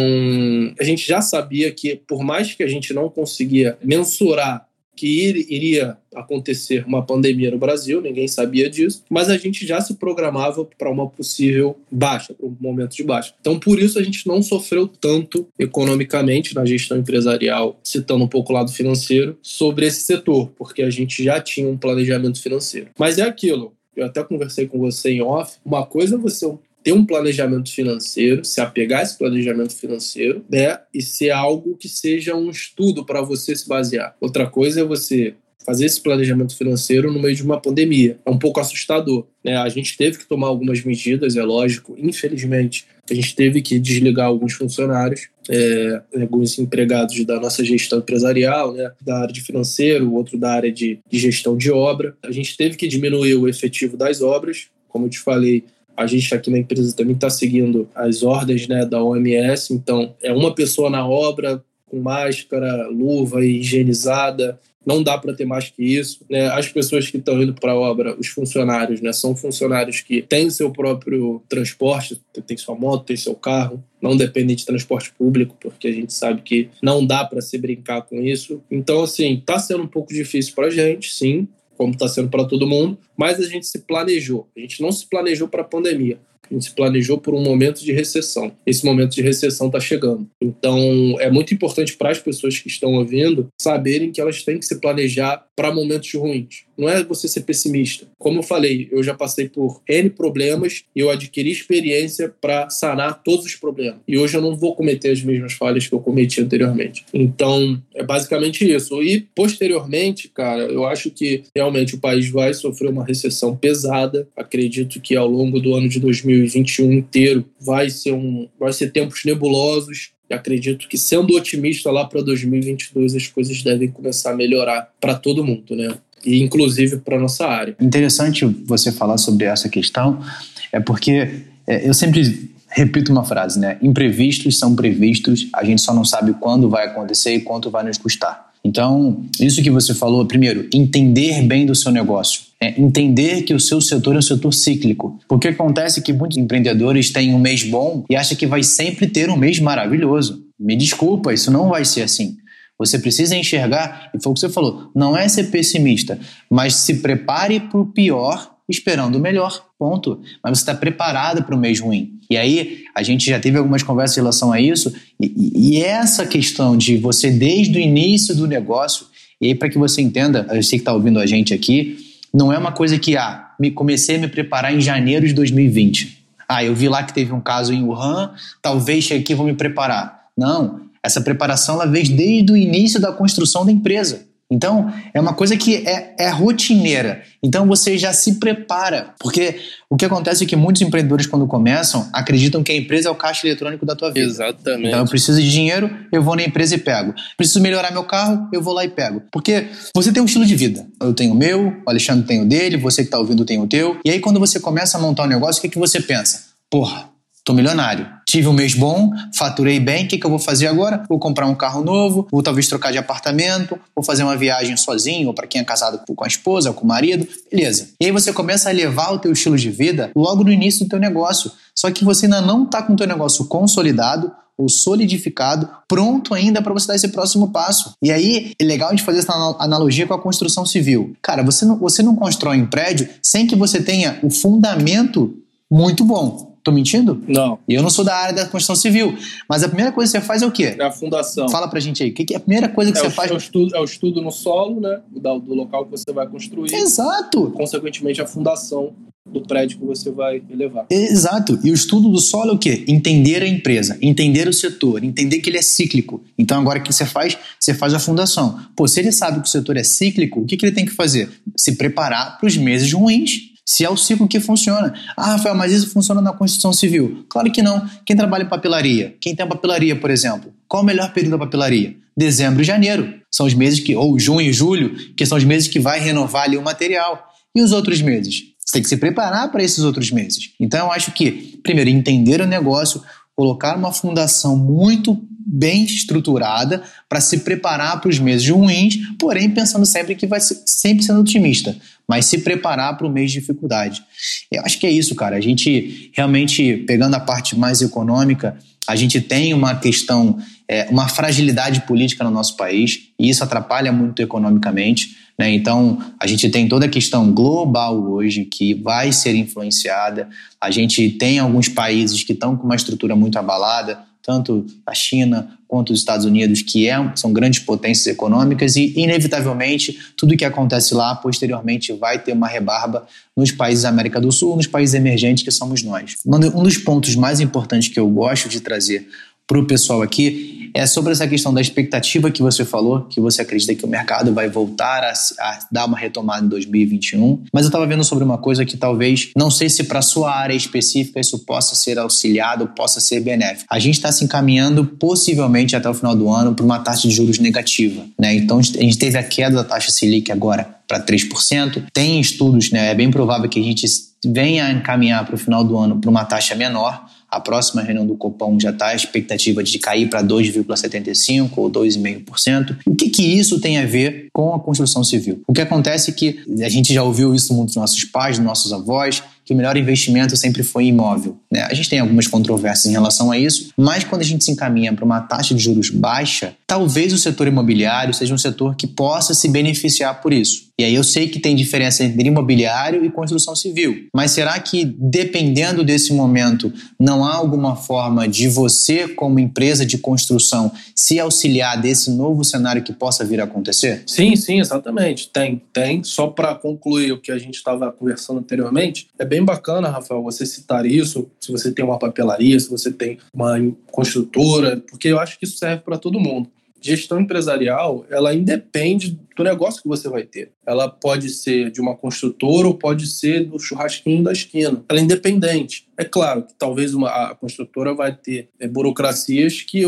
a 0.79 0.83
gente 0.83 1.05
já 1.05 1.21
sabia 1.21 1.69
que, 1.71 1.97
por 2.07 2.23
mais 2.23 2.53
que 2.53 2.63
a 2.63 2.67
gente 2.67 2.93
não 2.93 3.09
conseguia 3.09 3.77
mensurar 3.83 4.65
que 4.95 5.45
iria 5.49 5.97
acontecer 6.13 6.85
uma 6.87 7.05
pandemia 7.05 7.51
no 7.51 7.57
Brasil, 7.57 8.01
ninguém 8.01 8.27
sabia 8.27 8.69
disso, 8.69 9.03
mas 9.09 9.29
a 9.29 9.37
gente 9.37 9.65
já 9.65 9.81
se 9.81 9.95
programava 9.95 10.65
para 10.77 10.89
uma 10.89 11.09
possível 11.09 11.77
baixa, 11.91 12.33
para 12.33 12.45
um 12.45 12.55
momento 12.59 12.95
de 12.95 13.03
baixa. 13.03 13.33
Então, 13.39 13.59
por 13.59 13.79
isso, 13.79 13.99
a 13.99 14.03
gente 14.03 14.25
não 14.27 14.41
sofreu 14.41 14.87
tanto 14.87 15.47
economicamente 15.59 16.55
na 16.55 16.65
gestão 16.65 16.97
empresarial, 16.97 17.79
citando 17.83 18.23
um 18.23 18.27
pouco 18.27 18.51
o 18.51 18.55
lado 18.55 18.71
financeiro, 18.71 19.37
sobre 19.41 19.85
esse 19.85 20.01
setor, 20.01 20.51
porque 20.57 20.81
a 20.81 20.89
gente 20.89 21.23
já 21.23 21.41
tinha 21.41 21.67
um 21.67 21.77
planejamento 21.77 22.41
financeiro. 22.41 22.89
Mas 22.97 23.17
é 23.17 23.23
aquilo, 23.23 23.73
eu 23.95 24.05
até 24.05 24.23
conversei 24.23 24.67
com 24.67 24.77
você 24.77 25.11
em 25.11 25.21
off, 25.21 25.57
uma 25.65 25.85
coisa 25.85 26.15
é 26.15 26.17
você 26.17 26.45
ter 26.85 26.93
um 26.93 27.03
planejamento 27.03 27.71
financeiro, 27.71 28.45
se 28.45 28.61
apegar 28.61 28.99
a 28.99 29.03
esse 29.03 29.17
planejamento 29.17 29.75
financeiro, 29.75 30.45
né, 30.47 30.77
e 30.93 31.01
ser 31.01 31.31
algo 31.31 31.75
que 31.75 31.89
seja 31.89 32.35
um 32.35 32.47
estudo 32.51 33.03
para 33.03 33.23
você 33.23 33.55
se 33.55 33.67
basear. 33.67 34.15
Outra 34.21 34.45
coisa 34.45 34.81
é 34.81 34.83
você 34.83 35.33
fazer 35.65 35.87
esse 35.87 35.99
planejamento 35.99 36.55
financeiro 36.55 37.11
no 37.11 37.19
meio 37.19 37.35
de 37.35 37.41
uma 37.41 37.59
pandemia. 37.59 38.19
É 38.23 38.29
um 38.29 38.37
pouco 38.37 38.59
assustador. 38.59 39.25
Né? 39.43 39.57
A 39.57 39.67
gente 39.67 39.97
teve 39.97 40.19
que 40.19 40.27
tomar 40.27 40.45
algumas 40.45 40.83
medidas, 40.83 41.35
é 41.35 41.41
lógico. 41.41 41.95
Infelizmente, 41.97 42.85
a 43.09 43.15
gente 43.15 43.35
teve 43.35 43.63
que 43.63 43.79
desligar 43.79 44.27
alguns 44.27 44.53
funcionários, 44.53 45.27
é, 45.49 46.01
alguns 46.21 46.59
empregados 46.59 47.25
da 47.25 47.39
nossa 47.39 47.65
gestão 47.65 47.97
empresarial, 47.97 48.75
né? 48.75 48.91
da 49.01 49.21
área 49.21 49.33
de 49.33 49.41
financeiro, 49.41 50.13
outro 50.13 50.37
da 50.37 50.51
área 50.51 50.71
de, 50.71 50.99
de 51.09 51.17
gestão 51.17 51.57
de 51.57 51.71
obra. 51.71 52.15
A 52.21 52.31
gente 52.31 52.55
teve 52.55 52.77
que 52.77 52.87
diminuir 52.87 53.33
o 53.33 53.47
efetivo 53.47 53.97
das 53.97 54.21
obras. 54.21 54.67
Como 54.87 55.07
eu 55.07 55.09
te 55.09 55.19
falei, 55.19 55.63
a 55.95 56.07
gente 56.07 56.33
aqui 56.33 56.49
na 56.49 56.59
empresa 56.59 56.95
também 56.95 57.15
está 57.15 57.29
seguindo 57.29 57.87
as 57.95 58.23
ordens 58.23 58.67
né, 58.67 58.85
da 58.85 59.03
OMS, 59.03 59.73
então 59.73 60.13
é 60.21 60.31
uma 60.31 60.53
pessoa 60.53 60.89
na 60.89 61.07
obra 61.07 61.63
com 61.85 61.99
máscara, 61.99 62.87
luva 62.87 63.45
e 63.45 63.59
higienizada 63.59 64.59
não 64.85 65.01
dá 65.01 65.17
para 65.17 65.33
ter 65.33 65.45
mais 65.45 65.69
que 65.69 65.83
isso. 65.83 66.23
Né? 66.29 66.47
As 66.47 66.67
pessoas 66.67 67.09
que 67.09 67.17
estão 67.17 67.41
indo 67.41 67.53
para 67.53 67.71
a 67.71 67.75
obra, 67.75 68.15
os 68.17 68.27
funcionários, 68.27 69.01
né, 69.01 69.11
são 69.11 69.35
funcionários 69.35 70.01
que 70.01 70.21
têm 70.21 70.49
seu 70.49 70.71
próprio 70.71 71.41
transporte, 71.49 72.21
tem 72.45 72.55
sua 72.55 72.75
moto, 72.75 73.05
tem 73.05 73.17
seu 73.17 73.33
carro, 73.33 73.83
não 74.01 74.15
dependem 74.15 74.55
de 74.55 74.65
transporte 74.65 75.11
público, 75.17 75.57
porque 75.59 75.87
a 75.87 75.91
gente 75.91 76.13
sabe 76.13 76.41
que 76.41 76.69
não 76.81 77.05
dá 77.05 77.25
para 77.25 77.41
se 77.41 77.57
brincar 77.57 78.03
com 78.03 78.21
isso. 78.21 78.61
Então, 78.69 79.03
assim, 79.03 79.35
está 79.35 79.57
sendo 79.57 79.83
um 79.83 79.87
pouco 79.87 80.13
difícil 80.13 80.53
para 80.53 80.67
a 80.67 80.69
gente, 80.71 81.11
sim, 81.11 81.47
como 81.77 81.93
está 81.93 82.07
sendo 82.07 82.29
para 82.29 82.45
todo 82.45 82.67
mundo, 82.67 82.97
mas 83.17 83.39
a 83.39 83.47
gente 83.47 83.67
se 83.67 83.79
planejou. 83.79 84.47
A 84.55 84.59
gente 84.59 84.81
não 84.81 84.91
se 84.91 85.07
planejou 85.07 85.47
para 85.47 85.61
a 85.61 85.65
pandemia. 85.65 86.19
A 86.49 86.53
gente 86.53 86.65
se 86.65 86.75
planejou 86.75 87.17
por 87.17 87.33
um 87.33 87.41
momento 87.41 87.83
de 87.83 87.91
recessão. 87.91 88.51
Esse 88.65 88.85
momento 88.85 89.15
de 89.15 89.21
recessão 89.21 89.67
está 89.67 89.79
chegando. 89.79 90.27
Então, 90.41 90.77
é 91.19 91.29
muito 91.29 91.53
importante 91.53 91.97
para 91.97 92.11
as 92.11 92.19
pessoas 92.19 92.59
que 92.59 92.67
estão 92.67 92.93
ouvindo 92.93 93.47
saberem 93.59 94.11
que 94.11 94.21
elas 94.21 94.43
têm 94.43 94.59
que 94.59 94.65
se 94.65 94.79
planejar 94.79 95.45
para 95.55 95.73
momentos 95.73 96.13
ruins. 96.13 96.65
Não 96.77 96.89
é 96.89 97.03
você 97.03 97.27
ser 97.27 97.41
pessimista. 97.41 98.07
Como 98.19 98.39
eu 98.39 98.43
falei, 98.43 98.89
eu 98.91 99.01
já 99.01 99.13
passei 99.13 99.47
por 99.47 99.81
N 99.87 100.09
problemas 100.09 100.83
e 100.93 100.99
eu 100.99 101.09
adquiri 101.09 101.49
experiência 101.49 102.33
para 102.41 102.69
sanar 102.69 103.23
todos 103.23 103.45
os 103.45 103.55
problemas. 103.55 104.01
E 104.07 104.17
hoje 104.17 104.35
eu 104.35 104.41
não 104.41 104.55
vou 104.55 104.75
cometer 104.75 105.11
as 105.11 105.21
mesmas 105.21 105.53
falhas 105.53 105.87
que 105.87 105.93
eu 105.93 105.99
cometi 105.99 106.41
anteriormente. 106.41 107.05
Então, 107.13 107.81
é 107.93 108.03
basicamente 108.03 108.69
isso. 108.69 109.01
E 109.01 109.21
posteriormente, 109.33 110.27
cara, 110.27 110.63
eu 110.63 110.85
acho 110.85 111.09
que 111.09 111.43
realmente 111.55 111.95
o 111.95 111.99
país 111.99 112.29
vai 112.29 112.53
sofrer 112.53 112.89
uma 112.89 113.05
recessão 113.05 113.55
pesada. 113.55 114.27
Acredito 114.35 114.99
que 114.99 115.15
ao 115.15 115.27
longo 115.27 115.61
do 115.61 115.73
ano 115.73 115.87
de 115.87 115.99
2021 115.99 116.91
inteiro 116.91 117.45
vai 117.59 117.89
ser 117.89 118.11
um 118.11 118.49
vai 118.59 118.73
ser 118.73 118.91
tempos 118.91 119.23
nebulosos 119.23 120.11
acredito 120.29 120.87
que 120.87 120.97
sendo 120.97 121.35
otimista 121.35 121.91
lá 121.91 122.05
para 122.05 122.21
2022 122.21 123.15
as 123.15 123.27
coisas 123.27 123.61
devem 123.61 123.89
começar 123.89 124.31
a 124.31 124.35
melhorar 124.35 124.89
para 124.99 125.15
todo 125.15 125.43
mundo, 125.43 125.75
né? 125.75 125.93
E 126.25 126.41
inclusive 126.41 126.97
para 126.97 127.19
nossa 127.19 127.45
área. 127.45 127.75
Interessante 127.79 128.45
você 128.45 128.91
falar 128.91 129.17
sobre 129.17 129.45
essa 129.45 129.69
questão, 129.69 130.23
é 130.71 130.79
porque 130.79 131.43
é, 131.67 131.87
eu 131.87 131.93
sempre 131.93 132.49
repito 132.67 133.11
uma 133.11 133.23
frase, 133.23 133.59
né? 133.59 133.77
Imprevistos 133.81 134.57
são 134.57 134.75
previstos, 134.75 135.47
a 135.53 135.63
gente 135.63 135.81
só 135.81 135.93
não 135.93 136.03
sabe 136.03 136.33
quando 136.33 136.69
vai 136.69 136.87
acontecer 136.87 137.35
e 137.35 137.41
quanto 137.41 137.69
vai 137.69 137.83
nos 137.83 137.97
custar. 137.97 138.51
Então, 138.65 139.23
isso 139.39 139.61
que 139.61 139.69
você 139.69 139.93
falou, 139.93 140.25
primeiro, 140.25 140.67
entender 140.73 141.43
bem 141.43 141.67
do 141.67 141.75
seu 141.75 141.91
negócio. 141.91 142.41
É 142.65 142.81
entender 142.81 143.43
que 143.43 143.53
o 143.53 143.59
seu 143.59 143.79
setor 143.79 144.15
é 144.15 144.19
um 144.19 144.21
setor 144.21 144.53
cíclico. 144.53 145.19
Porque 145.27 145.49
acontece 145.49 146.01
que 146.01 146.11
muitos 146.11 146.37
empreendedores 146.37 147.11
têm 147.11 147.33
um 147.33 147.39
mês 147.39 147.63
bom 147.63 148.03
e 148.09 148.15
acham 148.15 148.37
que 148.37 148.47
vai 148.47 148.63
sempre 148.63 149.07
ter 149.07 149.29
um 149.29 149.37
mês 149.37 149.59
maravilhoso. 149.59 150.43
Me 150.59 150.75
desculpa, 150.75 151.33
isso 151.33 151.51
não 151.51 151.69
vai 151.69 151.85
ser 151.85 152.01
assim. 152.01 152.37
Você 152.79 152.99
precisa 152.99 153.35
enxergar, 153.35 154.09
e 154.13 154.21
foi 154.21 154.31
o 154.31 154.33
que 154.33 154.39
você 154.41 154.49
falou, 154.49 154.91
não 154.93 155.15
é 155.15 155.29
ser 155.29 155.45
pessimista, 155.45 156.19
mas 156.49 156.75
se 156.75 156.95
prepare 156.95 157.59
para 157.59 157.79
o 157.79 157.85
pior 157.85 158.55
esperando 158.67 159.15
o 159.15 159.19
melhor, 159.19 159.63
ponto. 159.77 160.19
Mas 160.43 160.57
você 160.57 160.63
está 160.63 160.73
preparado 160.73 161.43
para 161.43 161.55
o 161.55 161.59
mês 161.59 161.79
ruim. 161.79 162.13
E 162.29 162.35
aí, 162.35 162.83
a 162.95 163.03
gente 163.03 163.29
já 163.29 163.39
teve 163.39 163.57
algumas 163.57 163.83
conversas 163.83 164.17
em 164.17 164.21
relação 164.21 164.51
a 164.51 164.59
isso, 164.59 164.93
e, 165.21 165.51
e 165.55 165.81
essa 165.83 166.25
questão 166.25 166.75
de 166.75 166.97
você, 166.97 167.29
desde 167.29 167.77
o 167.77 167.81
início 167.81 168.35
do 168.35 168.47
negócio, 168.47 169.05
e 169.39 169.47
aí 169.47 169.55
para 169.55 169.69
que 169.69 169.77
você 169.77 170.01
entenda, 170.01 170.47
eu 170.51 170.63
sei 170.63 170.79
que 170.79 170.81
está 170.81 170.93
ouvindo 170.93 171.19
a 171.19 171.25
gente 171.25 171.53
aqui, 171.53 171.97
não 172.35 172.51
é 172.51 172.57
uma 172.57 172.71
coisa 172.73 172.99
que, 172.99 173.15
ah, 173.15 173.51
me 173.57 173.71
comecei 173.71 174.17
a 174.17 174.19
me 174.19 174.27
preparar 174.27 174.75
em 174.75 174.81
janeiro 174.81 175.25
de 175.25 175.33
2020. 175.33 176.25
Ah, 176.47 176.63
eu 176.63 176.75
vi 176.75 176.89
lá 176.89 177.01
que 177.01 177.13
teve 177.13 177.31
um 177.31 177.39
caso 177.39 177.73
em 177.73 177.81
Wuhan, 177.81 178.33
talvez 178.61 179.05
chegue 179.05 179.23
aqui 179.23 179.33
vou 179.33 179.45
me 179.45 179.53
preparar. 179.53 180.25
Não, 180.37 180.81
essa 181.01 181.21
preparação 181.21 181.75
ela 181.75 181.87
veio 181.89 182.15
desde 182.15 182.51
o 182.51 182.57
início 182.57 182.99
da 182.99 183.13
construção 183.13 183.65
da 183.65 183.71
empresa. 183.71 184.27
Então, 184.51 184.93
é 185.11 185.19
uma 185.19 185.33
coisa 185.33 185.57
que 185.57 185.77
é, 185.87 186.13
é, 186.19 186.29
rotineira. 186.29 187.23
Então, 187.43 187.65
você 187.65 187.97
já 187.97 188.13
se 188.13 188.35
prepara. 188.35 189.15
Porque 189.19 189.59
o 189.89 189.97
que 189.97 190.05
acontece 190.05 190.43
é 190.43 190.47
que 190.47 190.55
muitos 190.55 190.83
empreendedores, 190.83 191.25
quando 191.25 191.47
começam, 191.47 192.07
acreditam 192.13 192.61
que 192.61 192.71
a 192.71 192.75
empresa 192.75 193.09
é 193.09 193.11
o 193.11 193.15
caixa 193.15 193.47
eletrônico 193.47 193.85
da 193.85 193.95
tua 193.95 194.11
vida. 194.11 194.25
Exatamente. 194.25 194.87
Então, 194.87 194.99
eu 194.99 195.07
preciso 195.07 195.41
de 195.41 195.49
dinheiro, 195.49 195.89
eu 196.11 196.21
vou 196.21 196.35
na 196.35 196.43
empresa 196.43 196.75
e 196.75 196.77
pego. 196.77 197.13
Preciso 197.35 197.59
melhorar 197.59 197.91
meu 197.91 198.03
carro, 198.03 198.47
eu 198.53 198.61
vou 198.61 198.73
lá 198.73 198.85
e 198.85 198.89
pego. 198.89 199.23
Porque 199.31 199.67
você 199.95 200.11
tem 200.11 200.21
um 200.21 200.25
estilo 200.25 200.45
de 200.45 200.55
vida. 200.55 200.85
Eu 201.01 201.13
tenho 201.13 201.33
o 201.33 201.35
meu, 201.35 201.69
o 201.85 201.89
Alexandre 201.89 202.27
tem 202.27 202.41
o 202.41 202.45
dele, 202.45 202.77
você 202.77 203.01
que 203.01 203.07
está 203.07 203.17
ouvindo 203.17 203.45
tem 203.45 203.59
o 203.59 203.67
teu. 203.67 203.99
E 204.05 204.11
aí, 204.11 204.19
quando 204.19 204.39
você 204.39 204.59
começa 204.59 204.97
a 204.97 205.01
montar 205.01 205.23
um 205.23 205.27
negócio, 205.27 205.57
o 205.59 205.61
que, 205.63 205.69
que 205.69 205.79
você 205.79 205.99
pensa? 205.99 206.45
Porra, 206.69 207.14
Tô 207.45 207.53
milionário. 207.53 208.07
Tive 208.27 208.47
um 208.47 208.53
mês 208.53 208.73
bom, 208.73 209.11
faturei 209.31 209.79
bem, 209.79 210.05
o 210.05 210.07
que, 210.07 210.17
que 210.17 210.25
eu 210.25 210.31
vou 210.31 210.39
fazer 210.39 210.65
agora? 210.65 211.03
Vou 211.07 211.19
comprar 211.19 211.45
um 211.45 211.53
carro 211.53 211.83
novo, 211.83 212.27
vou 212.31 212.41
talvez 212.41 212.67
trocar 212.67 212.91
de 212.91 212.97
apartamento, 212.97 213.79
vou 213.95 214.03
fazer 214.03 214.23
uma 214.23 214.35
viagem 214.35 214.75
sozinho, 214.75 215.27
ou 215.27 215.33
para 215.33 215.45
quem 215.45 215.61
é 215.61 215.63
casado 215.63 216.01
com 216.03 216.23
a 216.23 216.27
esposa, 216.27 216.73
com 216.73 216.83
o 216.83 216.87
marido, 216.87 217.27
beleza. 217.51 217.89
E 218.01 218.05
aí 218.07 218.11
você 218.11 218.33
começa 218.33 218.67
a 218.67 218.73
levar 218.73 219.11
o 219.11 219.19
teu 219.19 219.31
estilo 219.31 219.55
de 219.55 219.69
vida 219.69 220.11
logo 220.15 220.43
no 220.43 220.51
início 220.51 220.85
do 220.85 220.89
teu 220.89 220.97
negócio. 220.97 221.51
Só 221.77 221.91
que 221.91 222.03
você 222.03 222.25
ainda 222.25 222.41
não 222.41 222.63
está 222.63 222.81
com 222.81 222.93
o 222.93 222.95
teu 222.95 223.05
negócio 223.05 223.45
consolidado, 223.45 224.31
ou 224.57 224.69
solidificado, 224.69 225.69
pronto 225.87 226.33
ainda 226.33 226.61
para 226.61 226.73
você 226.73 226.87
dar 226.87 226.95
esse 226.95 227.09
próximo 227.09 227.51
passo. 227.51 227.93
E 228.01 228.11
aí 228.11 228.53
é 228.57 228.63
legal 228.63 228.87
a 228.87 228.91
gente 228.91 229.03
fazer 229.03 229.19
essa 229.19 229.33
analogia 229.59 230.07
com 230.07 230.13
a 230.13 230.21
construção 230.21 230.65
civil. 230.65 231.13
Cara, 231.21 231.43
você 231.43 231.65
não, 231.65 231.77
você 231.77 232.01
não 232.01 232.15
constrói 232.15 232.61
um 232.61 232.65
prédio 232.65 233.09
sem 233.21 233.45
que 233.45 233.55
você 233.55 233.83
tenha 233.83 234.17
o 234.23 234.29
fundamento 234.29 235.37
muito 235.69 236.05
bom. 236.05 236.54
Tô 236.65 236.71
mentindo? 236.71 237.23
Não. 237.27 237.59
E 237.69 237.75
eu 237.75 237.83
não 237.83 237.91
sou 237.91 238.03
da 238.03 238.15
área 238.15 238.33
da 238.33 238.45
construção 238.45 238.75
civil. 238.75 239.15
Mas 239.47 239.61
a 239.61 239.67
primeira 239.67 239.91
coisa 239.91 240.11
que 240.11 240.19
você 240.19 240.25
faz 240.25 240.41
é 240.41 240.47
o 240.47 240.51
quê? 240.51 240.75
É 240.79 240.83
a 240.83 240.91
fundação. 240.91 241.47
Fala 241.47 241.67
pra 241.67 241.79
gente 241.79 242.01
aí. 242.01 242.09
O 242.09 242.13
que 242.15 242.33
é 242.33 242.37
a 242.37 242.39
primeira 242.39 242.67
coisa 242.67 242.91
que 242.91 242.97
é 242.97 243.01
você 243.01 243.07
o, 243.07 243.11
faz? 243.11 243.29
É 243.29 243.35
o, 243.35 243.37
estudo, 243.37 243.75
é 243.75 243.79
o 243.79 243.83
estudo 243.83 244.19
no 244.19 244.31
solo, 244.31 244.81
né? 244.81 244.99
Do, 245.11 245.39
do 245.39 245.53
local 245.53 245.85
que 245.85 245.91
você 245.91 246.11
vai 246.11 246.27
construir. 246.27 246.73
Exato. 246.73 247.51
Consequentemente, 247.51 248.19
a 248.19 248.25
fundação 248.25 248.93
do 249.31 249.41
prédio 249.41 249.77
que 249.77 249.85
você 249.85 250.09
vai 250.09 250.41
elevar. 250.49 250.87
Exato. 250.89 251.59
E 251.63 251.69
o 251.69 251.73
estudo 251.75 252.09
do 252.09 252.19
solo 252.19 252.49
é 252.49 252.53
o 252.53 252.57
quê? 252.57 252.83
Entender 252.87 253.43
a 253.43 253.47
empresa, 253.47 253.95
entender 254.01 254.47
o 254.47 254.53
setor, 254.53 255.03
entender 255.03 255.41
que 255.41 255.51
ele 255.51 255.59
é 255.59 255.61
cíclico. 255.61 256.23
Então, 256.35 256.59
agora 256.59 256.79
o 256.79 256.81
que 256.81 256.91
você 256.91 257.05
faz? 257.05 257.37
Você 257.59 257.75
faz 257.75 257.93
a 257.93 257.99
fundação. 257.99 258.59
Pô, 258.75 258.87
se 258.87 258.99
ele 258.99 259.11
sabe 259.11 259.39
que 259.39 259.47
o 259.47 259.51
setor 259.51 259.77
é 259.77 259.83
cíclico, 259.83 260.39
o 260.39 260.45
que, 260.45 260.57
que 260.57 260.65
ele 260.65 260.75
tem 260.75 260.85
que 260.85 260.91
fazer? 260.91 261.29
Se 261.55 261.75
preparar 261.75 262.39
para 262.39 262.47
os 262.47 262.57
meses 262.57 262.91
ruins 262.91 263.54
se 263.65 263.83
é 263.83 263.89
o 263.89 263.97
ciclo 263.97 264.27
que 264.27 264.39
funciona. 264.39 264.93
Ah, 265.17 265.31
Rafael, 265.31 265.55
mas 265.55 265.71
isso 265.71 265.89
funciona 265.89 266.21
na 266.21 266.31
construção 266.31 266.71
civil. 266.71 267.25
Claro 267.27 267.51
que 267.51 267.63
não. 267.63 267.89
Quem 268.05 268.15
trabalha 268.15 268.43
em 268.43 268.47
papelaria? 268.47 269.15
Quem 269.19 269.35
tem 269.35 269.47
papelaria, 269.47 269.95
por 269.95 270.11
exemplo? 270.11 270.53
Qual 270.67 270.83
o 270.83 270.85
melhor 270.85 271.11
período 271.11 271.31
da 271.31 271.45
papelaria? 271.45 271.95
Dezembro 272.15 272.61
e 272.61 272.65
janeiro. 272.65 273.21
São 273.31 273.45
os 273.45 273.53
meses 273.53 273.79
que, 273.79 273.95
ou 273.95 274.17
junho 274.19 274.41
e 274.41 274.53
julho, 274.53 274.95
que 275.15 275.25
são 275.25 275.37
os 275.37 275.43
meses 275.43 275.67
que 275.67 275.79
vai 275.79 275.99
renovar 275.99 276.43
ali 276.43 276.57
o 276.57 276.61
material. 276.61 277.27
E 277.55 277.61
os 277.61 277.71
outros 277.71 278.01
meses? 278.01 278.43
Você 278.59 278.73
tem 278.73 278.81
que 278.83 278.89
se 278.89 278.97
preparar 278.97 279.51
para 279.51 279.63
esses 279.63 279.83
outros 279.83 280.11
meses. 280.11 280.51
Então, 280.59 280.87
eu 280.87 280.91
acho 280.91 281.11
que, 281.11 281.59
primeiro, 281.63 281.89
entender 281.89 282.41
o 282.41 282.47
negócio, 282.47 283.01
colocar 283.35 283.75
uma 283.77 283.91
fundação 283.91 284.55
muito 284.55 285.21
bem 285.45 285.83
estruturada 285.83 286.81
para 287.07 287.21
se 287.21 287.39
preparar 287.39 288.01
para 288.01 288.09
os 288.09 288.17
meses 288.17 288.49
ruins, 288.49 288.97
porém 289.19 289.49
pensando 289.51 289.85
sempre 289.85 290.15
que 290.15 290.25
vai 290.25 290.41
ser, 290.41 290.63
sempre 290.65 291.03
sendo 291.03 291.21
otimista, 291.21 291.75
mas 292.07 292.25
se 292.25 292.39
preparar 292.39 292.97
para 292.97 293.05
o 293.05 293.09
mês 293.09 293.31
de 293.31 293.39
dificuldade. 293.39 294.03
Eu 294.51 294.63
acho 294.63 294.79
que 294.79 294.87
é 294.87 294.91
isso, 294.91 295.13
cara. 295.13 295.35
A 295.35 295.41
gente 295.41 296.09
realmente, 296.13 296.77
pegando 296.87 297.15
a 297.15 297.19
parte 297.19 297.57
mais 297.57 297.81
econômica, 297.81 298.57
a 298.87 298.95
gente 298.95 299.21
tem 299.21 299.53
uma 299.53 299.75
questão, 299.75 300.37
é, 300.67 300.87
uma 300.89 301.07
fragilidade 301.07 301.81
política 301.81 302.23
no 302.23 302.31
nosso 302.31 302.55
país, 302.55 303.09
e 303.19 303.29
isso 303.29 303.43
atrapalha 303.43 303.91
muito 303.91 304.21
economicamente. 304.21 305.15
Né? 305.37 305.51
Então, 305.51 305.99
a 306.19 306.27
gente 306.27 306.49
tem 306.49 306.67
toda 306.67 306.85
a 306.85 306.89
questão 306.89 307.31
global 307.31 307.99
hoje 308.11 308.45
que 308.45 308.73
vai 308.73 309.11
ser 309.11 309.35
influenciada. 309.35 310.29
A 310.61 310.71
gente 310.71 311.09
tem 311.09 311.39
alguns 311.39 311.67
países 311.67 312.23
que 312.23 312.33
estão 312.33 312.55
com 312.55 312.65
uma 312.65 312.75
estrutura 312.75 313.15
muito 313.15 313.37
abalada, 313.37 313.99
tanto 314.25 314.65
a 314.85 314.93
China 314.93 315.47
quanto 315.67 315.93
os 315.93 315.99
Estados 315.99 316.25
Unidos, 316.25 316.61
que 316.61 316.89
é, 316.89 316.95
são 317.15 317.31
grandes 317.31 317.59
potências 317.59 318.07
econômicas, 318.07 318.75
e, 318.75 318.93
inevitavelmente, 318.97 319.97
tudo 320.17 320.35
que 320.35 320.43
acontece 320.43 320.93
lá, 320.93 321.15
posteriormente, 321.15 321.93
vai 321.93 322.17
ter 322.17 322.33
uma 322.33 322.47
rebarba 322.47 323.07
nos 323.35 323.51
países 323.51 323.83
da 323.83 323.89
América 323.89 324.19
do 324.19 324.31
Sul, 324.31 324.55
nos 324.55 324.67
países 324.67 324.95
emergentes, 324.95 325.43
que 325.43 325.51
somos 325.51 325.83
nós. 325.83 326.15
Um 326.25 326.63
dos 326.63 326.77
pontos 326.77 327.15
mais 327.15 327.39
importantes 327.39 327.89
que 327.89 327.99
eu 327.99 328.07
gosto 328.09 328.49
de 328.49 328.61
trazer 328.61 329.07
para 329.45 329.59
o 329.59 329.65
pessoal 329.65 330.01
aqui 330.01 330.64
é 330.75 330.85
sobre 330.85 331.13
essa 331.13 331.25
questão 331.25 331.53
da 331.53 331.61
expectativa 331.61 332.29
que 332.29 332.41
você 332.41 332.65
falou, 332.65 333.03
que 333.03 333.21
você 333.21 333.41
acredita 333.41 333.73
que 333.73 333.85
o 333.85 333.87
mercado 333.87 334.33
vai 334.33 334.49
voltar 334.49 335.05
a, 335.05 335.13
a 335.39 335.59
dar 335.71 335.85
uma 335.85 335.97
retomada 335.97 336.45
em 336.45 336.49
2021. 336.49 337.43
Mas 337.53 337.63
eu 337.63 337.69
estava 337.69 337.87
vendo 337.87 338.03
sobre 338.03 338.25
uma 338.25 338.37
coisa 338.37 338.65
que 338.65 338.75
talvez, 338.75 339.29
não 339.37 339.49
sei 339.49 339.69
se 339.69 339.85
para 339.85 340.01
sua 340.01 340.35
área 340.35 340.53
específica 340.53 341.17
isso 341.17 341.39
possa 341.45 341.75
ser 341.75 341.97
auxiliado, 341.97 342.67
possa 342.75 342.99
ser 342.99 343.21
benéfico. 343.21 343.65
A 343.71 343.79
gente 343.79 343.95
está 343.95 344.11
se 344.11 344.25
encaminhando 344.25 344.83
possivelmente 344.85 345.77
até 345.77 345.89
o 345.89 345.93
final 345.93 346.13
do 346.13 346.29
ano 346.29 346.53
para 346.53 346.65
uma 346.65 346.79
taxa 346.79 347.07
de 347.07 347.13
juros 347.13 347.39
negativa. 347.39 348.03
Né? 348.19 348.35
Então 348.35 348.59
a 348.59 348.61
gente 348.61 348.97
teve 348.97 349.17
a 349.17 349.23
queda 349.23 349.55
da 349.55 349.63
taxa 349.63 349.91
Selic 349.91 350.29
agora 350.29 350.75
para 350.85 350.99
3%. 350.99 351.85
Tem 351.93 352.19
estudos, 352.19 352.69
né? 352.71 352.91
é 352.91 352.93
bem 352.95 353.09
provável 353.09 353.47
que 353.47 353.61
a 353.61 353.63
gente 353.63 353.85
venha 354.25 354.69
encaminhar 354.71 355.25
para 355.25 355.35
o 355.35 355.37
final 355.37 355.63
do 355.63 355.77
ano 355.77 356.01
para 356.01 356.09
uma 356.09 356.25
taxa 356.25 356.53
menor 356.53 357.05
a 357.29 357.39
próxima 357.39 357.81
reunião 357.81 358.05
do 358.05 358.15
Copom 358.15 358.59
já 358.59 358.69
está 358.69 358.87
a 358.87 358.95
expectativa 358.95 359.63
de 359.63 359.77
cair 359.79 360.09
para 360.09 360.23
2,25%. 360.23 360.65
1,75% 360.65 361.51
ou 361.55 361.69
2,5%. 361.69 362.77
O 362.85 362.95
que, 362.95 363.09
que 363.09 363.23
isso 363.23 363.59
tem 363.59 363.77
a 363.77 363.85
ver 363.85 364.27
com 364.33 364.53
a 364.53 364.59
construção 364.59 365.03
civil? 365.03 365.41
O 365.47 365.53
que 365.53 365.61
acontece 365.61 366.11
é 366.11 366.13
que 366.13 366.39
a 366.63 366.69
gente 366.69 366.93
já 366.93 367.03
ouviu 367.03 367.33
isso 367.33 367.53
muito 367.53 367.67
dos 367.67 367.75
nossos 367.75 368.03
pais, 368.05 368.37
dos 368.37 368.45
nossos 368.45 368.71
avós, 368.73 369.23
que 369.45 369.53
o 369.53 369.57
melhor 369.57 369.77
investimento 369.77 370.35
sempre 370.35 370.63
foi 370.63 370.85
imóvel. 370.85 371.37
Né? 371.51 371.61
A 371.61 371.73
gente 371.73 371.89
tem 371.89 371.99
algumas 371.99 372.27
controvérsias 372.27 372.87
em 372.87 372.91
relação 372.91 373.31
a 373.31 373.37
isso, 373.37 373.69
mas 373.77 374.03
quando 374.03 374.21
a 374.21 374.25
gente 374.25 374.43
se 374.43 374.51
encaminha 374.51 374.91
para 374.91 375.05
uma 375.05 375.21
taxa 375.21 375.53
de 375.53 375.61
juros 375.61 375.89
baixa, 375.91 376.55
talvez 376.67 377.13
o 377.13 377.17
setor 377.17 377.47
imobiliário 377.47 378.13
seja 378.13 378.33
um 378.33 378.37
setor 378.37 378.75
que 378.75 378.87
possa 378.87 379.33
se 379.33 379.47
beneficiar 379.49 380.21
por 380.21 380.33
isso. 380.33 380.65
E 380.77 380.83
aí 380.83 380.93
eu 380.93 381.03
sei 381.05 381.29
que 381.29 381.39
tem 381.39 381.55
diferença 381.55 382.03
entre 382.03 382.27
imobiliário 382.27 383.05
e 383.05 383.09
construção 383.09 383.55
civil, 383.55 384.07
mas 384.13 384.31
será 384.31 384.59
que 384.59 384.83
dependendo 384.83 385.85
desse 385.85 386.11
momento 386.11 386.73
não 386.99 387.23
há 387.23 387.33
alguma 387.33 387.77
forma 387.77 388.27
de 388.27 388.49
você 388.49 389.07
como 389.07 389.39
empresa 389.39 389.85
de 389.85 389.97
construção 389.97 390.69
se 390.93 391.17
auxiliar 391.17 391.81
desse 391.81 392.11
novo 392.11 392.43
cenário 392.43 392.83
que 392.83 392.91
possa 392.91 393.23
vir 393.23 393.39
a 393.39 393.45
acontecer? 393.45 394.03
Sim, 394.05 394.35
sim, 394.35 394.59
exatamente. 394.59 395.29
Tem, 395.29 395.61
tem. 395.71 396.03
Só 396.03 396.27
para 396.27 396.53
concluir 396.55 397.13
o 397.13 397.21
que 397.21 397.31
a 397.31 397.37
gente 397.37 397.55
estava 397.55 397.89
conversando 397.91 398.39
anteriormente, 398.39 399.07
é 399.17 399.23
bem 399.23 399.45
bacana, 399.45 399.89
Rafael, 399.89 400.21
você 400.21 400.45
citar 400.45 400.85
isso, 400.85 401.29
se 401.39 401.53
você 401.53 401.71
tem 401.71 401.85
uma 401.85 401.97
papelaria, 401.97 402.59
se 402.59 402.69
você 402.69 402.91
tem 402.91 403.17
uma 403.33 403.55
construtora, 403.89 404.83
porque 404.89 405.07
eu 405.07 405.19
acho 405.19 405.39
que 405.39 405.45
isso 405.45 405.57
serve 405.57 405.83
para 405.83 405.97
todo 405.97 406.19
mundo 406.19 406.49
gestão 406.81 407.19
empresarial, 407.19 408.05
ela 408.09 408.33
independe 408.33 409.19
do 409.35 409.43
negócio 409.43 409.81
que 409.81 409.87
você 409.87 410.07
vai 410.07 410.23
ter. 410.23 410.51
Ela 410.65 410.87
pode 410.87 411.29
ser 411.29 411.71
de 411.71 411.81
uma 411.81 411.95
construtora 411.95 412.67
ou 412.67 412.75
pode 412.75 413.07
ser 413.07 413.45
do 413.45 413.59
churrasquinho 413.59 414.23
da 414.23 414.31
esquina. 414.31 414.83
Ela 414.87 414.99
é 414.99 415.03
independente. 415.03 415.87
É 415.97 416.03
claro 416.03 416.43
que 416.43 416.53
talvez 416.53 416.93
uma, 416.93 417.09
a 417.09 417.35
construtora 417.35 417.93
vai 417.93 418.15
ter 418.15 418.49
é, 418.59 418.67
burocracias 418.67 419.61
que 419.61 419.83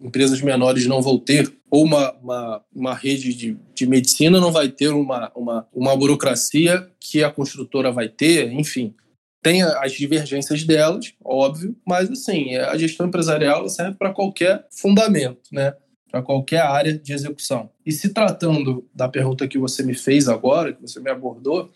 empresas 0.00 0.40
menores 0.42 0.86
não 0.86 1.00
vão 1.00 1.18
ter, 1.18 1.52
ou 1.70 1.84
uma, 1.84 2.12
uma, 2.22 2.62
uma 2.74 2.94
rede 2.94 3.34
de, 3.34 3.56
de 3.74 3.86
medicina 3.86 4.40
não 4.40 4.52
vai 4.52 4.68
ter 4.68 4.88
uma, 4.88 5.32
uma, 5.34 5.66
uma 5.72 5.96
burocracia 5.96 6.86
que 7.00 7.24
a 7.24 7.30
construtora 7.30 7.90
vai 7.90 8.08
ter, 8.08 8.52
enfim 8.52 8.94
tem 9.42 9.60
as 9.62 9.92
divergências 9.92 10.62
delas, 10.62 11.12
óbvio, 11.22 11.76
mas 11.84 12.08
assim, 12.08 12.54
a 12.54 12.78
gestão 12.78 13.08
empresarial 13.08 13.68
serve 13.68 13.96
para 13.96 14.12
qualquer 14.12 14.64
fundamento, 14.70 15.40
né? 15.50 15.74
Para 16.12 16.22
qualquer 16.22 16.60
área 16.60 16.92
de 16.92 17.10
execução. 17.10 17.70
E 17.86 17.90
se 17.90 18.10
tratando 18.10 18.86
da 18.94 19.08
pergunta 19.08 19.48
que 19.48 19.56
você 19.56 19.82
me 19.82 19.94
fez 19.94 20.28
agora, 20.28 20.74
que 20.74 20.82
você 20.82 21.00
me 21.00 21.10
abordou, 21.10 21.70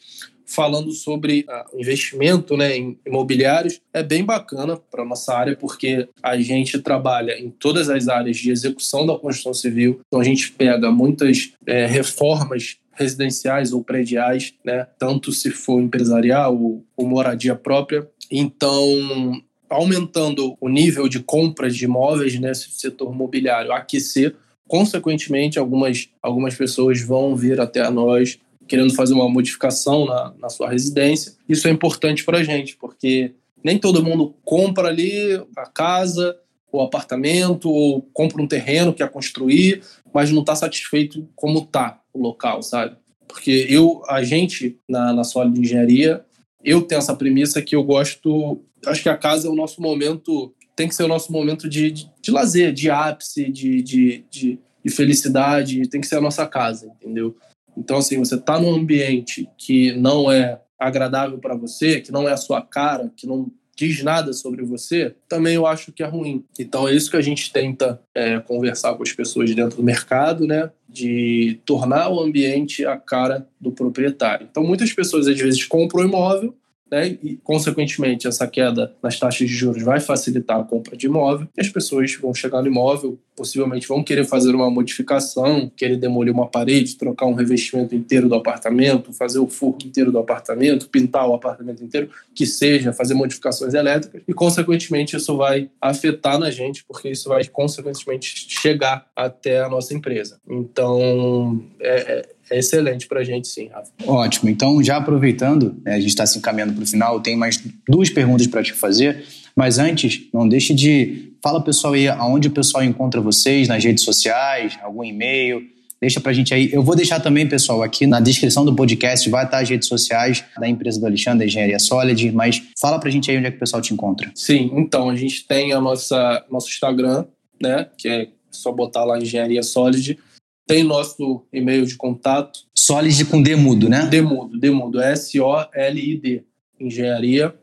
falando 0.44 0.92
sobre 0.92 1.44
uh, 1.48 1.80
investimento 1.80 2.56
né, 2.56 2.76
em 2.76 2.98
imobiliários, 3.04 3.80
é 3.92 4.02
bem 4.02 4.24
bacana 4.24 4.76
para 4.76 5.04
nossa 5.04 5.34
área, 5.34 5.56
porque 5.56 6.06
a 6.22 6.38
gente 6.38 6.78
trabalha 6.78 7.32
em 7.40 7.50
todas 7.50 7.88
as 7.88 8.08
áreas 8.08 8.36
de 8.36 8.50
execução 8.50 9.06
da 9.06 9.18
construção 9.18 9.54
civil, 9.54 10.00
então 10.06 10.20
a 10.20 10.24
gente 10.24 10.52
pega 10.52 10.90
muitas 10.90 11.52
é, 11.66 11.86
reformas 11.86 12.76
residenciais 12.92 13.72
ou 13.72 13.82
prediais, 13.82 14.54
né, 14.64 14.86
tanto 14.98 15.32
se 15.32 15.50
for 15.50 15.80
empresarial 15.80 16.56
ou, 16.56 16.84
ou 16.96 17.08
moradia 17.08 17.56
própria. 17.56 18.08
Então, 18.30 19.42
aumentando 19.68 20.56
o 20.60 20.68
nível 20.68 21.08
de 21.08 21.20
compras 21.20 21.76
de 21.76 21.84
imóveis 21.84 22.38
nesse 22.38 22.70
setor 22.70 23.12
imobiliário 23.12 23.72
aquecer, 23.72 24.34
consequentemente, 24.66 25.58
algumas, 25.58 26.08
algumas 26.22 26.54
pessoas 26.54 27.00
vão 27.00 27.36
vir 27.36 27.60
até 27.60 27.88
nós 27.90 28.38
querendo 28.66 28.94
fazer 28.94 29.14
uma 29.14 29.28
modificação 29.28 30.06
na, 30.06 30.34
na 30.38 30.48
sua 30.48 30.68
residência. 30.68 31.34
Isso 31.48 31.68
é 31.68 31.70
importante 31.70 32.24
para 32.24 32.38
a 32.38 32.42
gente, 32.42 32.76
porque 32.76 33.32
nem 33.62 33.78
todo 33.78 34.04
mundo 34.04 34.34
compra 34.44 34.88
ali 34.88 35.40
a 35.56 35.66
casa, 35.66 36.36
o 36.70 36.80
apartamento, 36.80 37.70
ou 37.70 38.02
compra 38.12 38.42
um 38.42 38.46
terreno 38.46 38.92
que 38.92 38.98
quer 38.98 39.10
construir, 39.10 39.82
mas 40.12 40.30
não 40.30 40.40
está 40.40 40.54
satisfeito 40.54 41.28
como 41.34 41.60
está 41.60 42.00
o 42.12 42.20
local, 42.20 42.62
sabe? 42.62 42.96
Porque 43.26 43.66
eu, 43.68 44.02
a 44.08 44.22
gente, 44.22 44.78
na, 44.88 45.12
na 45.12 45.22
de 45.22 45.60
Engenharia, 45.60 46.24
eu 46.64 46.82
tenho 46.82 46.98
essa 46.98 47.14
premissa 47.14 47.62
que 47.62 47.76
eu 47.76 47.82
gosto 47.82 48.64
acho 48.84 49.02
que 49.02 49.08
a 49.08 49.16
casa 49.16 49.48
é 49.48 49.50
o 49.50 49.54
nosso 49.54 49.80
momento, 49.80 50.54
tem 50.74 50.88
que 50.88 50.94
ser 50.94 51.04
o 51.04 51.08
nosso 51.08 51.32
momento 51.32 51.68
de, 51.68 51.90
de, 51.90 52.10
de 52.20 52.30
lazer, 52.30 52.72
de 52.72 52.90
ápice, 52.90 53.50
de, 53.50 53.82
de, 53.82 54.24
de, 54.30 54.58
de 54.84 54.90
felicidade, 54.90 55.88
tem 55.88 56.00
que 56.00 56.06
ser 56.06 56.16
a 56.16 56.20
nossa 56.20 56.46
casa, 56.46 56.86
entendeu? 56.86 57.36
Então, 57.76 57.98
assim, 57.98 58.18
você 58.18 58.36
está 58.36 58.58
num 58.58 58.74
ambiente 58.74 59.48
que 59.58 59.92
não 59.92 60.30
é 60.30 60.60
agradável 60.78 61.38
para 61.38 61.54
você, 61.54 62.00
que 62.00 62.12
não 62.12 62.28
é 62.28 62.32
a 62.32 62.36
sua 62.36 62.60
cara, 62.62 63.10
que 63.16 63.26
não 63.26 63.50
diz 63.76 64.02
nada 64.02 64.32
sobre 64.32 64.64
você, 64.64 65.14
também 65.28 65.54
eu 65.54 65.66
acho 65.66 65.92
que 65.92 66.02
é 66.02 66.06
ruim. 66.06 66.42
Então 66.58 66.88
é 66.88 66.94
isso 66.94 67.10
que 67.10 67.16
a 67.16 67.22
gente 67.22 67.52
tenta 67.52 68.00
é, 68.14 68.40
conversar 68.40 68.94
com 68.94 69.02
as 69.02 69.12
pessoas 69.12 69.54
dentro 69.54 69.76
do 69.76 69.82
mercado, 69.82 70.46
né? 70.46 70.70
De 70.88 71.60
tornar 71.66 72.08
o 72.08 72.18
ambiente 72.18 72.86
a 72.86 72.96
cara 72.96 73.46
do 73.60 73.70
proprietário. 73.70 74.48
Então 74.50 74.64
muitas 74.64 74.92
pessoas 74.94 75.28
às 75.28 75.38
vezes 75.38 75.62
compram 75.66 76.02
um 76.02 76.08
imóvel 76.08 76.56
né? 76.90 77.18
E, 77.22 77.38
consequentemente, 77.42 78.26
essa 78.26 78.46
queda 78.46 78.94
nas 79.02 79.18
taxas 79.18 79.48
de 79.48 79.54
juros 79.54 79.82
vai 79.82 80.00
facilitar 80.00 80.60
a 80.60 80.64
compra 80.64 80.96
de 80.96 81.06
imóvel 81.06 81.48
e 81.56 81.60
as 81.60 81.68
pessoas 81.68 82.14
vão 82.14 82.34
chegar 82.34 82.62
no 82.62 82.68
imóvel, 82.68 83.18
possivelmente 83.36 83.86
vão 83.86 84.02
querer 84.02 84.24
fazer 84.24 84.54
uma 84.54 84.70
modificação, 84.70 85.70
querer 85.76 85.96
demolir 85.96 86.32
uma 86.32 86.46
parede, 86.46 86.96
trocar 86.96 87.26
um 87.26 87.34
revestimento 87.34 87.94
inteiro 87.94 88.28
do 88.28 88.34
apartamento, 88.34 89.12
fazer 89.12 89.38
o 89.38 89.46
forro 89.46 89.78
inteiro 89.84 90.10
do 90.10 90.18
apartamento, 90.18 90.88
pintar 90.88 91.28
o 91.28 91.34
apartamento 91.34 91.84
inteiro, 91.84 92.08
que 92.34 92.46
seja, 92.46 92.92
fazer 92.92 93.14
modificações 93.14 93.74
elétricas 93.74 94.22
e, 94.26 94.32
consequentemente, 94.32 95.16
isso 95.16 95.36
vai 95.36 95.70
afetar 95.80 96.38
na 96.38 96.50
gente, 96.50 96.84
porque 96.84 97.10
isso 97.10 97.28
vai, 97.28 97.44
consequentemente, 97.44 98.46
chegar 98.48 99.06
até 99.14 99.60
a 99.62 99.68
nossa 99.68 99.94
empresa. 99.94 100.40
Então, 100.48 101.62
é, 101.80 102.18
é 102.18 102.36
é 102.50 102.58
excelente 102.58 103.08
para 103.08 103.20
a 103.20 103.24
gente, 103.24 103.48
sim, 103.48 103.68
Rafa. 103.68 103.90
Ótimo. 104.06 104.48
Então, 104.48 104.82
já 104.82 104.96
aproveitando, 104.96 105.76
né, 105.84 105.94
a 105.94 106.00
gente 106.00 106.10
está 106.10 106.24
se 106.24 106.38
encaminhando 106.38 106.74
para 106.74 106.84
o 106.84 106.86
final, 106.86 107.20
tenho 107.20 107.38
mais 107.38 107.60
duas 107.88 108.08
perguntas 108.08 108.46
para 108.46 108.62
te 108.62 108.72
fazer. 108.72 109.24
Mas 109.56 109.78
antes, 109.78 110.28
não 110.32 110.48
deixe 110.48 110.74
de. 110.74 111.32
Fala, 111.42 111.62
pessoal, 111.62 111.94
aí 111.94 112.08
aonde 112.08 112.48
o 112.48 112.50
pessoal 112.50 112.84
encontra 112.84 113.20
vocês, 113.20 113.68
nas 113.68 113.82
redes 113.82 114.04
sociais, 114.04 114.78
algum 114.82 115.02
e-mail. 115.02 115.62
Deixa 116.00 116.20
pra 116.20 116.32
gente 116.32 116.52
aí. 116.52 116.70
Eu 116.72 116.82
vou 116.82 116.94
deixar 116.94 117.20
também, 117.20 117.48
pessoal, 117.48 117.82
aqui 117.82 118.06
na 118.06 118.20
descrição 118.20 118.64
do 118.64 118.74
podcast, 118.74 119.28
vai 119.30 119.46
estar 119.46 119.60
as 119.60 119.68
redes 119.68 119.88
sociais 119.88 120.44
da 120.58 120.68
empresa 120.68 121.00
do 121.00 121.06
Alexandre, 121.06 121.46
Engenharia 121.46 121.78
Solid, 121.78 122.32
mas 122.32 122.62
fala 122.78 122.98
pra 122.98 123.08
gente 123.10 123.30
aí 123.30 123.38
onde 123.38 123.46
é 123.46 123.50
que 123.50 123.56
o 123.56 123.60
pessoal 123.60 123.80
te 123.80 123.94
encontra. 123.94 124.30
Sim, 124.34 124.70
então, 124.74 125.08
a 125.08 125.16
gente 125.16 125.46
tem 125.46 125.72
a 125.72 125.80
nossa, 125.80 126.44
nosso 126.50 126.68
Instagram, 126.68 127.24
né, 127.60 127.88
que 127.96 128.08
é 128.08 128.28
só 128.50 128.70
botar 128.70 129.04
lá 129.04 129.18
Engenharia 129.18 129.62
Solid. 129.62 130.18
Tem 130.66 130.82
nosso 130.82 131.46
e-mail 131.52 131.86
de 131.86 131.96
contato. 131.96 132.60
Solid 132.76 133.24
com 133.26 133.40
D 133.40 133.54
mudo, 133.54 133.88
né? 133.88 134.06
D 134.06 134.20
mudo, 134.20 134.58
D 134.58 134.70
mudo. 134.70 135.00
S-O-L-I-D. 135.00 136.42
Engenharia. 136.78 137.54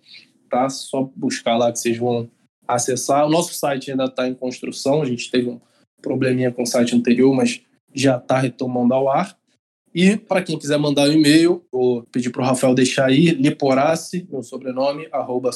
Tá? 0.54 0.70
Só 0.70 1.10
buscar 1.16 1.58
lá 1.58 1.72
que 1.72 1.80
vocês 1.80 1.98
vão 1.98 2.30
acessar. 2.68 3.26
O 3.26 3.30
nosso 3.30 3.56
site 3.56 3.90
ainda 3.90 4.06
está 4.06 4.28
em 4.28 4.36
construção. 4.36 5.02
A 5.02 5.06
gente 5.06 5.32
teve 5.32 5.50
um 5.50 5.60
probleminha 6.00 6.52
com 6.52 6.62
o 6.62 6.68
site 6.68 6.96
anterior, 6.96 7.34
mas 7.34 7.60
já 7.92 8.18
está 8.18 8.38
retomando 8.38 8.94
ao 8.94 9.10
ar. 9.10 9.36
E 9.96 10.16
para 10.16 10.44
quem 10.44 10.60
quiser 10.60 10.78
mandar 10.78 11.10
um 11.10 11.14
e-mail, 11.14 11.64
vou 11.72 12.04
pedir 12.12 12.30
para 12.30 12.44
o 12.44 12.46
Rafael 12.46 12.76
deixar 12.76 13.08
aí, 13.08 13.32
Liporace, 13.32 14.28
meu 14.32 14.44
sobrenome, 14.44 15.08
arroba 15.12 15.50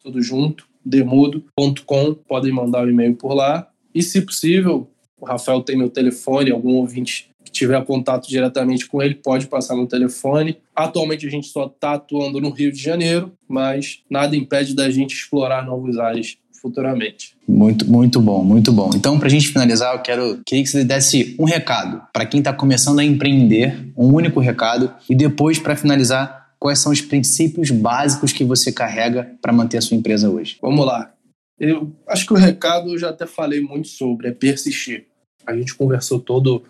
tudo 0.00 0.22
junto, 0.22 0.68
demudo.com. 0.84 2.14
Podem 2.14 2.52
mandar 2.52 2.84
o 2.84 2.86
um 2.86 2.90
e-mail 2.90 3.16
por 3.16 3.34
lá. 3.34 3.68
E, 3.92 4.00
se 4.00 4.22
possível, 4.22 4.88
o 5.20 5.24
Rafael 5.24 5.60
tem 5.60 5.76
meu 5.76 5.90
telefone, 5.90 6.52
algum 6.52 6.74
ouvinte 6.74 7.30
que 7.46 7.52
tiver 7.52 7.82
contato 7.84 8.28
diretamente 8.28 8.86
com 8.86 9.00
ele 9.00 9.14
pode 9.14 9.46
passar 9.46 9.76
no 9.76 9.86
telefone. 9.86 10.58
Atualmente 10.74 11.26
a 11.26 11.30
gente 11.30 11.46
só 11.46 11.66
está 11.66 11.94
atuando 11.94 12.40
no 12.40 12.50
Rio 12.50 12.72
de 12.72 12.82
Janeiro, 12.82 13.32
mas 13.48 14.00
nada 14.10 14.36
impede 14.36 14.74
da 14.74 14.90
gente 14.90 15.14
explorar 15.14 15.64
novos 15.64 15.96
ares 15.96 16.36
futuramente. 16.60 17.36
Muito, 17.46 17.88
muito 17.88 18.20
bom, 18.20 18.42
muito 18.42 18.72
bom. 18.72 18.90
Então, 18.94 19.18
para 19.18 19.28
a 19.28 19.30
gente 19.30 19.48
finalizar, 19.48 19.94
eu 19.94 20.02
quero 20.02 20.40
queria 20.44 20.64
que 20.64 20.70
você 20.70 20.84
desse 20.84 21.36
um 21.38 21.44
recado 21.44 22.02
para 22.12 22.26
quem 22.26 22.40
está 22.40 22.52
começando 22.52 22.98
a 22.98 23.04
empreender, 23.04 23.92
um 23.96 24.12
único 24.12 24.40
recado, 24.40 24.92
e 25.08 25.14
depois, 25.14 25.58
para 25.58 25.76
finalizar, 25.76 26.50
quais 26.58 26.80
são 26.80 26.90
os 26.90 27.00
princípios 27.00 27.70
básicos 27.70 28.32
que 28.32 28.44
você 28.44 28.72
carrega 28.72 29.30
para 29.40 29.52
manter 29.52 29.78
a 29.78 29.80
sua 29.80 29.96
empresa 29.96 30.28
hoje? 30.28 30.56
Vamos 30.60 30.84
lá. 30.84 31.12
Eu 31.60 31.92
acho 32.08 32.26
que 32.26 32.32
o 32.32 32.36
recado 32.36 32.90
eu 32.90 32.98
já 32.98 33.10
até 33.10 33.26
falei 33.26 33.60
muito 33.60 33.86
sobre, 33.86 34.28
é 34.28 34.32
persistir. 34.32 35.06
A 35.46 35.56
gente 35.56 35.74
conversou 35.74 36.18
todo 36.18 36.64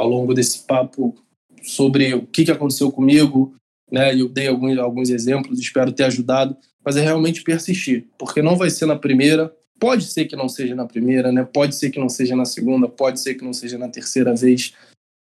ao 0.00 0.08
longo 0.08 0.32
desse 0.32 0.60
papo 0.60 1.14
sobre 1.62 2.14
o 2.14 2.26
que, 2.26 2.50
aconteceu 2.50 2.90
comigo, 2.90 3.54
né? 3.90 4.14
Eu 4.18 4.28
dei 4.28 4.48
alguns, 4.48 4.78
alguns 4.78 5.10
exemplos, 5.10 5.58
espero 5.58 5.92
ter 5.92 6.04
ajudado, 6.04 6.56
mas 6.84 6.96
é 6.96 7.02
realmente 7.02 7.42
persistir, 7.42 8.06
porque 8.18 8.40
não 8.40 8.56
vai 8.56 8.70
ser 8.70 8.86
na 8.86 8.96
primeira, 8.96 9.54
pode 9.78 10.04
ser 10.04 10.24
que 10.24 10.34
não 10.34 10.48
seja 10.48 10.74
na 10.74 10.86
primeira, 10.86 11.30
né? 11.30 11.44
Pode 11.44 11.74
ser 11.74 11.90
que 11.90 12.00
não 12.00 12.08
seja 12.08 12.34
na 12.34 12.46
segunda, 12.46 12.88
pode 12.88 13.20
ser 13.20 13.34
que 13.34 13.44
não 13.44 13.52
seja 13.52 13.76
na 13.76 13.88
terceira 13.88 14.34
vez, 14.34 14.72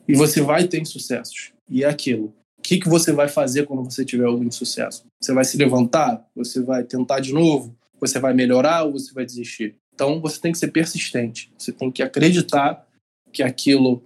e 0.07 0.14
você 0.14 0.41
vai 0.41 0.68
ter 0.68 0.81
insucessos. 0.81 1.53
E 1.68 1.83
é 1.83 1.89
aquilo. 1.89 2.35
O 2.59 2.62
que, 2.62 2.79
que 2.79 2.89
você 2.89 3.12
vai 3.12 3.29
fazer 3.29 3.64
quando 3.64 3.85
você 3.85 4.05
tiver 4.05 4.27
algum 4.27 4.45
insucesso? 4.45 5.05
Você 5.20 5.33
vai 5.33 5.45
se 5.45 5.57
levantar? 5.57 6.24
Você 6.35 6.61
vai 6.61 6.85
tentar 6.85 7.20
de 7.20 7.33
novo? 7.33 7.74
Você 8.01 8.18
vai 8.18 8.35
melhorar 8.35 8.85
ou 8.85 8.93
você 8.93 9.12
vai 9.12 9.24
desistir? 9.24 9.77
Então 9.95 10.20
você 10.20 10.39
tem 10.39 10.53
que 10.53 10.59
ser 10.59 10.68
persistente, 10.68 11.51
você 11.57 11.72
tem 11.72 11.91
que 11.91 12.03
acreditar 12.03 12.87
que 13.33 13.43
aquilo 13.43 14.05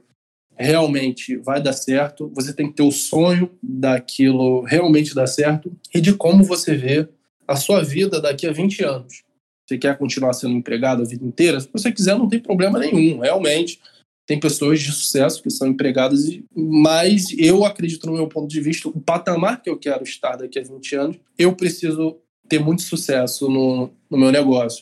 realmente 0.60 1.36
vai 1.36 1.62
dar 1.62 1.72
certo, 1.72 2.30
você 2.34 2.52
tem 2.52 2.68
que 2.68 2.74
ter 2.74 2.82
o 2.82 2.92
sonho 2.92 3.50
daquilo 3.62 4.62
realmente 4.62 5.14
dar 5.14 5.26
certo 5.26 5.72
e 5.94 6.00
de 6.00 6.14
como 6.14 6.44
você 6.44 6.76
vê 6.76 7.08
a 7.48 7.56
sua 7.56 7.82
vida 7.82 8.20
daqui 8.20 8.46
a 8.46 8.52
20 8.52 8.84
anos. 8.84 9.22
Você 9.66 9.78
quer 9.78 9.96
continuar 9.96 10.34
sendo 10.34 10.54
empregado 10.54 11.02
a 11.02 11.06
vida 11.06 11.24
inteira? 11.24 11.58
Se 11.60 11.68
você 11.72 11.90
quiser, 11.90 12.18
não 12.18 12.28
tem 12.28 12.40
problema 12.40 12.78
nenhum, 12.78 13.20
realmente. 13.20 13.80
Tem 14.26 14.38
pessoas 14.38 14.80
de 14.80 14.92
sucesso 14.92 15.42
que 15.42 15.50
são 15.50 15.66
empregadas, 15.66 16.20
mas 16.54 17.26
eu 17.38 17.64
acredito, 17.64 18.06
no 18.06 18.12
meu 18.12 18.28
ponto 18.28 18.48
de 18.48 18.60
vista, 18.60 18.88
o 18.88 19.00
patamar 19.00 19.62
que 19.62 19.70
eu 19.70 19.78
quero 19.78 20.04
estar 20.04 20.36
daqui 20.36 20.58
a 20.58 20.62
20 20.62 20.94
anos, 20.96 21.16
eu 21.38 21.54
preciso 21.56 22.18
ter 22.48 22.58
muito 22.58 22.82
sucesso 22.82 23.48
no, 23.48 23.90
no 24.10 24.18
meu 24.18 24.30
negócio. 24.30 24.80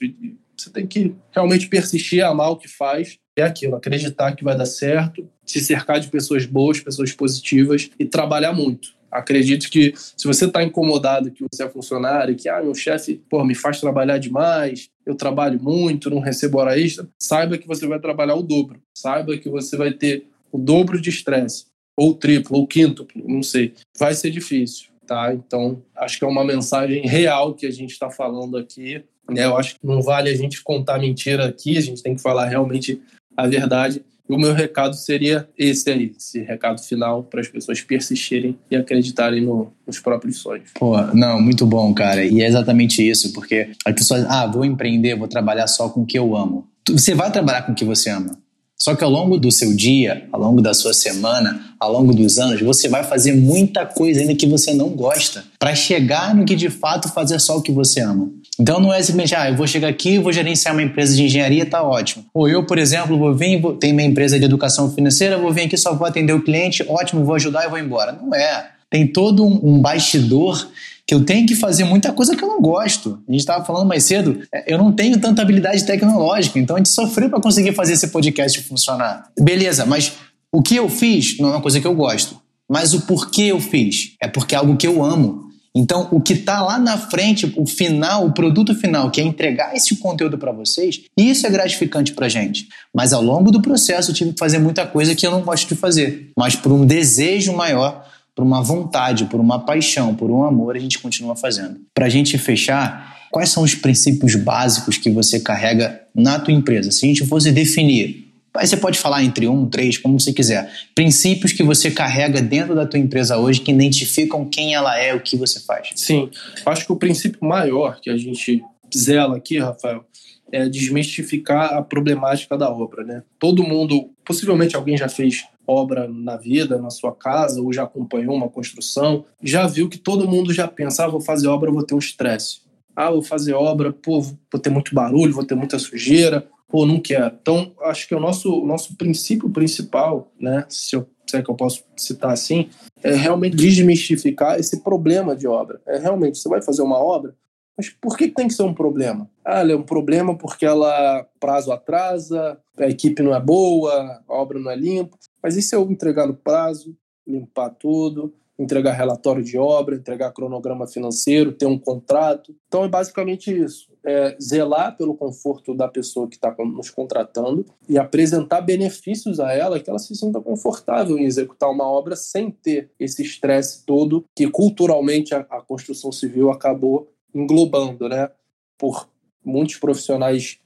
Você 0.58 0.70
tem 0.70 0.86
que 0.86 1.14
realmente 1.30 1.68
persistir, 1.68 2.24
amar 2.24 2.50
o 2.50 2.56
que 2.56 2.68
faz. 2.68 3.18
É 3.36 3.42
aquilo, 3.42 3.76
acreditar 3.76 4.34
que 4.34 4.42
vai 4.42 4.56
dar 4.56 4.66
certo, 4.66 5.28
se 5.46 5.60
cercar 5.60 6.00
de 6.00 6.08
pessoas 6.08 6.44
boas, 6.44 6.80
pessoas 6.80 7.12
positivas 7.12 7.88
e 7.98 8.04
trabalhar 8.04 8.52
muito. 8.52 8.98
Acredito 9.10 9.70
que 9.70 9.94
se 9.96 10.26
você 10.26 10.44
está 10.44 10.62
incomodado 10.62 11.30
que 11.30 11.44
você 11.50 11.64
é 11.64 11.68
funcionário, 11.68 12.36
que 12.36 12.48
ah, 12.48 12.60
meu 12.62 12.74
chefe 12.74 13.22
pô, 13.30 13.42
me 13.44 13.54
faz 13.54 13.80
trabalhar 13.80 14.18
demais, 14.18 14.90
eu 15.06 15.14
trabalho 15.14 15.62
muito, 15.62 16.10
não 16.10 16.18
recebo 16.18 16.58
hora 16.58 16.78
extra, 16.78 17.08
saiba 17.18 17.56
que 17.56 17.66
você 17.66 17.86
vai 17.86 17.98
trabalhar 17.98 18.34
o 18.34 18.42
dobro. 18.42 18.80
Saiba 18.94 19.38
que 19.38 19.48
você 19.48 19.76
vai 19.76 19.92
ter 19.92 20.26
o 20.52 20.58
dobro 20.58 21.00
de 21.00 21.08
estresse, 21.08 21.66
ou 21.96 22.14
triplo, 22.14 22.58
ou 22.58 22.66
quíntuplo, 22.66 23.22
não 23.26 23.42
sei. 23.42 23.74
Vai 23.98 24.14
ser 24.14 24.30
difícil, 24.30 24.88
tá? 25.06 25.32
Então, 25.32 25.82
acho 25.96 26.18
que 26.18 26.24
é 26.24 26.28
uma 26.28 26.44
mensagem 26.44 27.06
real 27.06 27.54
que 27.54 27.66
a 27.66 27.70
gente 27.70 27.92
está 27.92 28.10
falando 28.10 28.58
aqui. 28.58 29.02
Né? 29.28 29.44
Eu 29.44 29.56
acho 29.56 29.74
que 29.74 29.86
não 29.86 30.02
vale 30.02 30.30
a 30.30 30.36
gente 30.36 30.62
contar 30.62 30.98
mentira 30.98 31.46
aqui, 31.46 31.76
a 31.76 31.82
gente 31.82 32.02
tem 32.02 32.14
que 32.14 32.22
falar 32.22 32.46
realmente 32.46 33.00
a 33.36 33.46
verdade 33.46 34.02
o 34.28 34.36
meu 34.36 34.52
recado 34.52 34.94
seria 34.94 35.48
esse 35.56 35.90
aí, 35.90 36.12
esse 36.16 36.40
recado 36.42 36.80
final 36.82 37.22
para 37.22 37.40
as 37.40 37.48
pessoas 37.48 37.80
persistirem 37.80 38.58
e 38.70 38.76
acreditarem 38.76 39.40
no, 39.40 39.72
nos 39.86 39.98
próprios 39.98 40.38
sonhos. 40.38 40.70
Pô, 40.74 41.00
não, 41.14 41.40
muito 41.40 41.64
bom, 41.64 41.94
cara. 41.94 42.24
E 42.24 42.42
é 42.42 42.46
exatamente 42.46 43.02
isso, 43.02 43.32
porque 43.32 43.70
as 43.84 43.94
pessoas, 43.94 44.26
ah, 44.28 44.46
vou 44.46 44.64
empreender, 44.64 45.16
vou 45.16 45.28
trabalhar 45.28 45.66
só 45.66 45.88
com 45.88 46.02
o 46.02 46.06
que 46.06 46.18
eu 46.18 46.36
amo. 46.36 46.66
Você 46.90 47.14
vai 47.14 47.32
trabalhar 47.32 47.62
com 47.62 47.72
o 47.72 47.74
que 47.74 47.84
você 47.84 48.10
ama. 48.10 48.38
Só 48.76 48.94
que 48.94 49.02
ao 49.02 49.10
longo 49.10 49.38
do 49.38 49.50
seu 49.50 49.74
dia, 49.74 50.28
ao 50.30 50.40
longo 50.40 50.62
da 50.62 50.72
sua 50.72 50.94
semana, 50.94 51.74
ao 51.80 51.92
longo 51.92 52.14
dos 52.14 52.38
anos, 52.38 52.60
você 52.60 52.88
vai 52.88 53.02
fazer 53.02 53.32
muita 53.32 53.84
coisa 53.84 54.20
ainda 54.20 54.36
que 54.36 54.46
você 54.46 54.72
não 54.72 54.90
gosta 54.90 55.44
para 55.58 55.74
chegar 55.74 56.32
no 56.34 56.44
que 56.44 56.54
de 56.54 56.70
fato 56.70 57.08
fazer 57.08 57.40
só 57.40 57.56
o 57.56 57.62
que 57.62 57.72
você 57.72 58.00
ama. 58.00 58.30
Então 58.60 58.80
não 58.80 58.92
é 58.92 59.00
simplesmente, 59.00 59.34
ah, 59.34 59.50
eu 59.50 59.56
vou 59.56 59.66
chegar 59.66 59.88
aqui, 59.88 60.18
vou 60.18 60.32
gerenciar 60.32 60.74
uma 60.74 60.82
empresa 60.82 61.14
de 61.14 61.22
engenharia, 61.22 61.64
tá 61.64 61.82
ótimo. 61.82 62.24
Ou 62.34 62.48
eu, 62.48 62.66
por 62.66 62.78
exemplo, 62.78 63.16
vou 63.16 63.34
vir, 63.34 63.60
vou, 63.60 63.74
tenho 63.74 63.94
minha 63.94 64.08
empresa 64.08 64.38
de 64.38 64.44
educação 64.44 64.92
financeira, 64.92 65.38
vou 65.38 65.52
vir 65.52 65.62
aqui 65.62 65.76
só 65.76 65.94
vou 65.94 66.06
atender 66.06 66.32
o 66.32 66.42
cliente, 66.42 66.84
ótimo, 66.88 67.24
vou 67.24 67.36
ajudar 67.36 67.66
e 67.66 67.68
vou 67.68 67.78
embora. 67.78 68.12
Não 68.12 68.34
é. 68.34 68.70
Tem 68.90 69.06
todo 69.06 69.46
um, 69.46 69.60
um 69.62 69.80
bastidor 69.80 70.68
que 71.06 71.14
eu 71.14 71.24
tenho 71.24 71.46
que 71.46 71.54
fazer 71.54 71.84
muita 71.84 72.12
coisa 72.12 72.36
que 72.36 72.42
eu 72.42 72.48
não 72.48 72.60
gosto. 72.60 73.22
A 73.26 73.32
gente 73.32 73.40
estava 73.40 73.64
falando 73.64 73.86
mais 73.86 74.04
cedo, 74.04 74.40
é, 74.52 74.72
eu 74.72 74.76
não 74.76 74.92
tenho 74.92 75.18
tanta 75.18 75.40
habilidade 75.40 75.84
tecnológica, 75.84 76.58
então 76.58 76.76
a 76.76 76.78
gente 76.78 76.90
sofreu 76.90 77.30
para 77.30 77.40
conseguir 77.40 77.72
fazer 77.72 77.94
esse 77.94 78.08
podcast 78.08 78.60
funcionar. 78.64 79.30
Beleza, 79.38 79.86
mas 79.86 80.12
o 80.52 80.60
que 80.60 80.76
eu 80.76 80.88
fiz 80.88 81.38
não 81.38 81.48
é 81.48 81.52
uma 81.52 81.62
coisa 81.62 81.80
que 81.80 81.86
eu 81.86 81.94
gosto. 81.94 82.36
Mas 82.68 82.92
o 82.92 83.02
porquê 83.02 83.44
eu 83.44 83.60
fiz? 83.60 84.14
É 84.20 84.28
porque 84.28 84.54
é 84.54 84.58
algo 84.58 84.76
que 84.76 84.86
eu 84.86 85.02
amo. 85.02 85.47
Então, 85.78 86.08
o 86.10 86.20
que 86.20 86.32
está 86.32 86.60
lá 86.60 86.76
na 86.76 86.98
frente, 86.98 87.54
o 87.56 87.64
final, 87.64 88.26
o 88.26 88.32
produto 88.32 88.74
final, 88.74 89.12
que 89.12 89.20
é 89.20 89.24
entregar 89.24 89.76
esse 89.76 89.94
conteúdo 89.96 90.36
para 90.36 90.50
vocês, 90.50 91.02
isso 91.16 91.46
é 91.46 91.50
gratificante 91.50 92.12
para 92.12 92.28
gente. 92.28 92.66
Mas 92.92 93.12
ao 93.12 93.22
longo 93.22 93.52
do 93.52 93.62
processo, 93.62 94.10
eu 94.10 94.14
tive 94.14 94.32
que 94.32 94.38
fazer 94.40 94.58
muita 94.58 94.84
coisa 94.84 95.14
que 95.14 95.24
eu 95.24 95.30
não 95.30 95.42
gosto 95.42 95.68
de 95.68 95.76
fazer. 95.76 96.32
Mas 96.36 96.56
por 96.56 96.72
um 96.72 96.84
desejo 96.84 97.52
maior 97.52 98.04
por 98.34 98.44
uma 98.44 98.62
vontade, 98.62 99.24
por 99.24 99.40
uma 99.40 99.58
paixão, 99.64 100.14
por 100.14 100.30
um 100.30 100.44
amor, 100.44 100.76
a 100.76 100.78
gente 100.78 101.00
continua 101.00 101.34
fazendo. 101.34 101.80
Para 101.92 102.06
a 102.06 102.08
gente 102.08 102.38
fechar, 102.38 103.16
quais 103.32 103.48
são 103.48 103.64
os 103.64 103.74
princípios 103.74 104.36
básicos 104.36 104.96
que 104.96 105.10
você 105.10 105.40
carrega 105.40 106.02
na 106.14 106.38
tua 106.38 106.54
empresa? 106.54 106.92
Se 106.92 107.04
a 107.04 107.08
gente 107.08 107.26
fosse 107.26 107.50
definir, 107.50 108.27
aí 108.54 108.66
você 108.66 108.76
pode 108.76 108.98
falar 108.98 109.22
entre 109.22 109.46
um, 109.46 109.68
três, 109.68 109.98
como 109.98 110.18
você 110.18 110.32
quiser, 110.32 110.70
princípios 110.94 111.52
que 111.52 111.62
você 111.62 111.90
carrega 111.90 112.40
dentro 112.40 112.74
da 112.74 112.86
tua 112.86 112.98
empresa 112.98 113.38
hoje 113.38 113.60
que 113.60 113.70
identificam 113.70 114.44
quem 114.44 114.74
ela 114.74 114.98
é, 114.98 115.14
o 115.14 115.20
que 115.20 115.36
você 115.36 115.60
faz. 115.60 115.90
Sim, 115.94 116.30
acho 116.66 116.86
que 116.86 116.92
o 116.92 116.96
princípio 116.96 117.38
maior 117.46 118.00
que 118.00 118.10
a 118.10 118.16
gente 118.16 118.62
zela 118.96 119.36
aqui, 119.36 119.58
Rafael, 119.58 120.04
é 120.50 120.68
desmistificar 120.68 121.74
a 121.74 121.82
problemática 121.82 122.56
da 122.56 122.70
obra, 122.70 123.04
né? 123.04 123.22
Todo 123.38 123.62
mundo, 123.62 124.10
possivelmente 124.24 124.74
alguém 124.74 124.96
já 124.96 125.08
fez 125.08 125.44
obra 125.66 126.08
na 126.08 126.36
vida, 126.36 126.78
na 126.78 126.88
sua 126.88 127.14
casa, 127.14 127.60
ou 127.60 127.72
já 127.72 127.82
acompanhou 127.82 128.34
uma 128.34 128.48
construção, 128.48 129.26
já 129.42 129.66
viu 129.66 129.88
que 129.88 129.98
todo 129.98 130.26
mundo 130.26 130.52
já 130.52 130.66
pensa, 130.66 131.04
ah, 131.04 131.08
vou 131.08 131.20
fazer 131.20 131.48
obra, 131.48 131.70
vou 131.70 131.82
ter 131.82 131.94
um 131.94 131.98
estresse. 131.98 132.62
Ah, 132.96 133.10
vou 133.10 133.22
fazer 133.22 133.52
obra, 133.52 133.92
pô, 133.92 134.20
vou 134.20 134.60
ter 134.60 134.70
muito 134.70 134.94
barulho, 134.94 135.34
vou 135.34 135.44
ter 135.44 135.54
muita 135.54 135.78
sujeira, 135.78 136.48
pô, 136.68 136.86
não 136.86 137.00
quero. 137.00 137.34
Então, 137.40 137.72
acho 137.82 138.06
que 138.06 138.14
o 138.14 138.20
nosso, 138.20 138.64
nosso 138.64 138.96
princípio 138.96 139.48
principal, 139.50 140.30
né, 140.38 140.64
se, 140.68 140.94
eu, 140.94 141.08
se 141.26 141.36
é 141.36 141.42
que 141.42 141.50
eu 141.50 141.54
posso 141.54 141.82
citar 141.96 142.30
assim, 142.30 142.68
é 143.02 143.14
realmente 143.14 143.56
desmistificar 143.56 144.58
esse 144.58 144.82
problema 144.82 145.34
de 145.34 145.46
obra. 145.46 145.80
É 145.86 145.98
realmente, 145.98 146.38
você 146.38 146.48
vai 146.48 146.62
fazer 146.62 146.82
uma 146.82 146.98
obra, 146.98 147.34
mas 147.76 147.88
por 147.88 148.16
que 148.16 148.28
tem 148.28 148.48
que 148.48 148.54
ser 148.54 148.64
um 148.64 148.74
problema? 148.74 149.30
Ah, 149.44 149.60
ela 149.60 149.72
é 149.72 149.76
um 149.76 149.82
problema 149.82 150.36
porque 150.36 150.66
ela 150.66 151.24
prazo 151.38 151.70
atrasa, 151.72 152.58
a 152.76 152.88
equipe 152.88 153.22
não 153.22 153.34
é 153.34 153.40
boa, 153.40 154.20
a 154.28 154.34
obra 154.34 154.58
não 154.58 154.70
é 154.70 154.76
limpa. 154.76 155.16
Mas 155.40 155.56
e 155.56 155.62
se 155.62 155.76
eu 155.76 155.88
entregar 155.90 156.26
no 156.26 156.34
prazo, 156.34 156.96
limpar 157.26 157.70
tudo, 157.70 158.34
entregar 158.58 158.92
relatório 158.92 159.42
de 159.42 159.56
obra, 159.56 159.94
entregar 159.94 160.32
cronograma 160.32 160.86
financeiro, 160.86 161.52
ter 161.52 161.66
um 161.66 161.78
contrato? 161.78 162.54
Então 162.66 162.84
é 162.84 162.88
basicamente 162.88 163.56
isso. 163.56 163.88
É 164.04 164.36
zelar 164.40 164.96
pelo 164.96 165.14
conforto 165.14 165.74
da 165.74 165.86
pessoa 165.86 166.28
que 166.28 166.36
está 166.36 166.54
nos 166.58 166.90
contratando 166.90 167.64
e 167.88 167.98
apresentar 167.98 168.60
benefícios 168.60 169.38
a 169.38 169.52
ela 169.52 169.78
que 169.78 169.88
ela 169.88 169.98
se 169.98 170.14
sinta 170.14 170.40
confortável 170.40 171.18
em 171.18 171.24
executar 171.24 171.70
uma 171.70 171.86
obra 171.86 172.16
sem 172.16 172.50
ter 172.50 172.90
esse 172.98 173.22
estresse 173.22 173.84
todo 173.84 174.24
que 174.34 174.50
culturalmente 174.50 175.34
a, 175.34 175.40
a 175.50 175.60
construção 175.60 176.10
civil 176.10 176.50
acabou 176.50 177.12
englobando, 177.34 178.08
né, 178.08 178.30
por 178.78 179.08
muitos 179.44 179.76
profissionais 179.76 180.58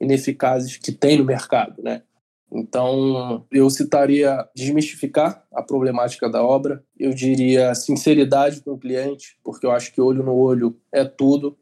ineficazes 0.00 0.76
que 0.76 0.92
tem 0.92 1.18
no 1.18 1.24
mercado, 1.24 1.82
né? 1.82 2.02
Então, 2.52 3.46
eu 3.50 3.70
citaria 3.70 4.44
desmistificar 4.56 5.46
a 5.52 5.62
problemática 5.62 6.28
da 6.28 6.42
obra, 6.42 6.84
eu 6.98 7.10
diria 7.14 7.74
sinceridade 7.74 8.60
com 8.60 8.72
o 8.72 8.78
cliente, 8.78 9.38
porque 9.44 9.64
eu 9.64 9.70
acho 9.70 9.92
que 9.92 10.00
olho 10.00 10.24
no 10.24 10.34
olho 10.34 10.76
é 10.92 11.04
tudo. 11.04 11.56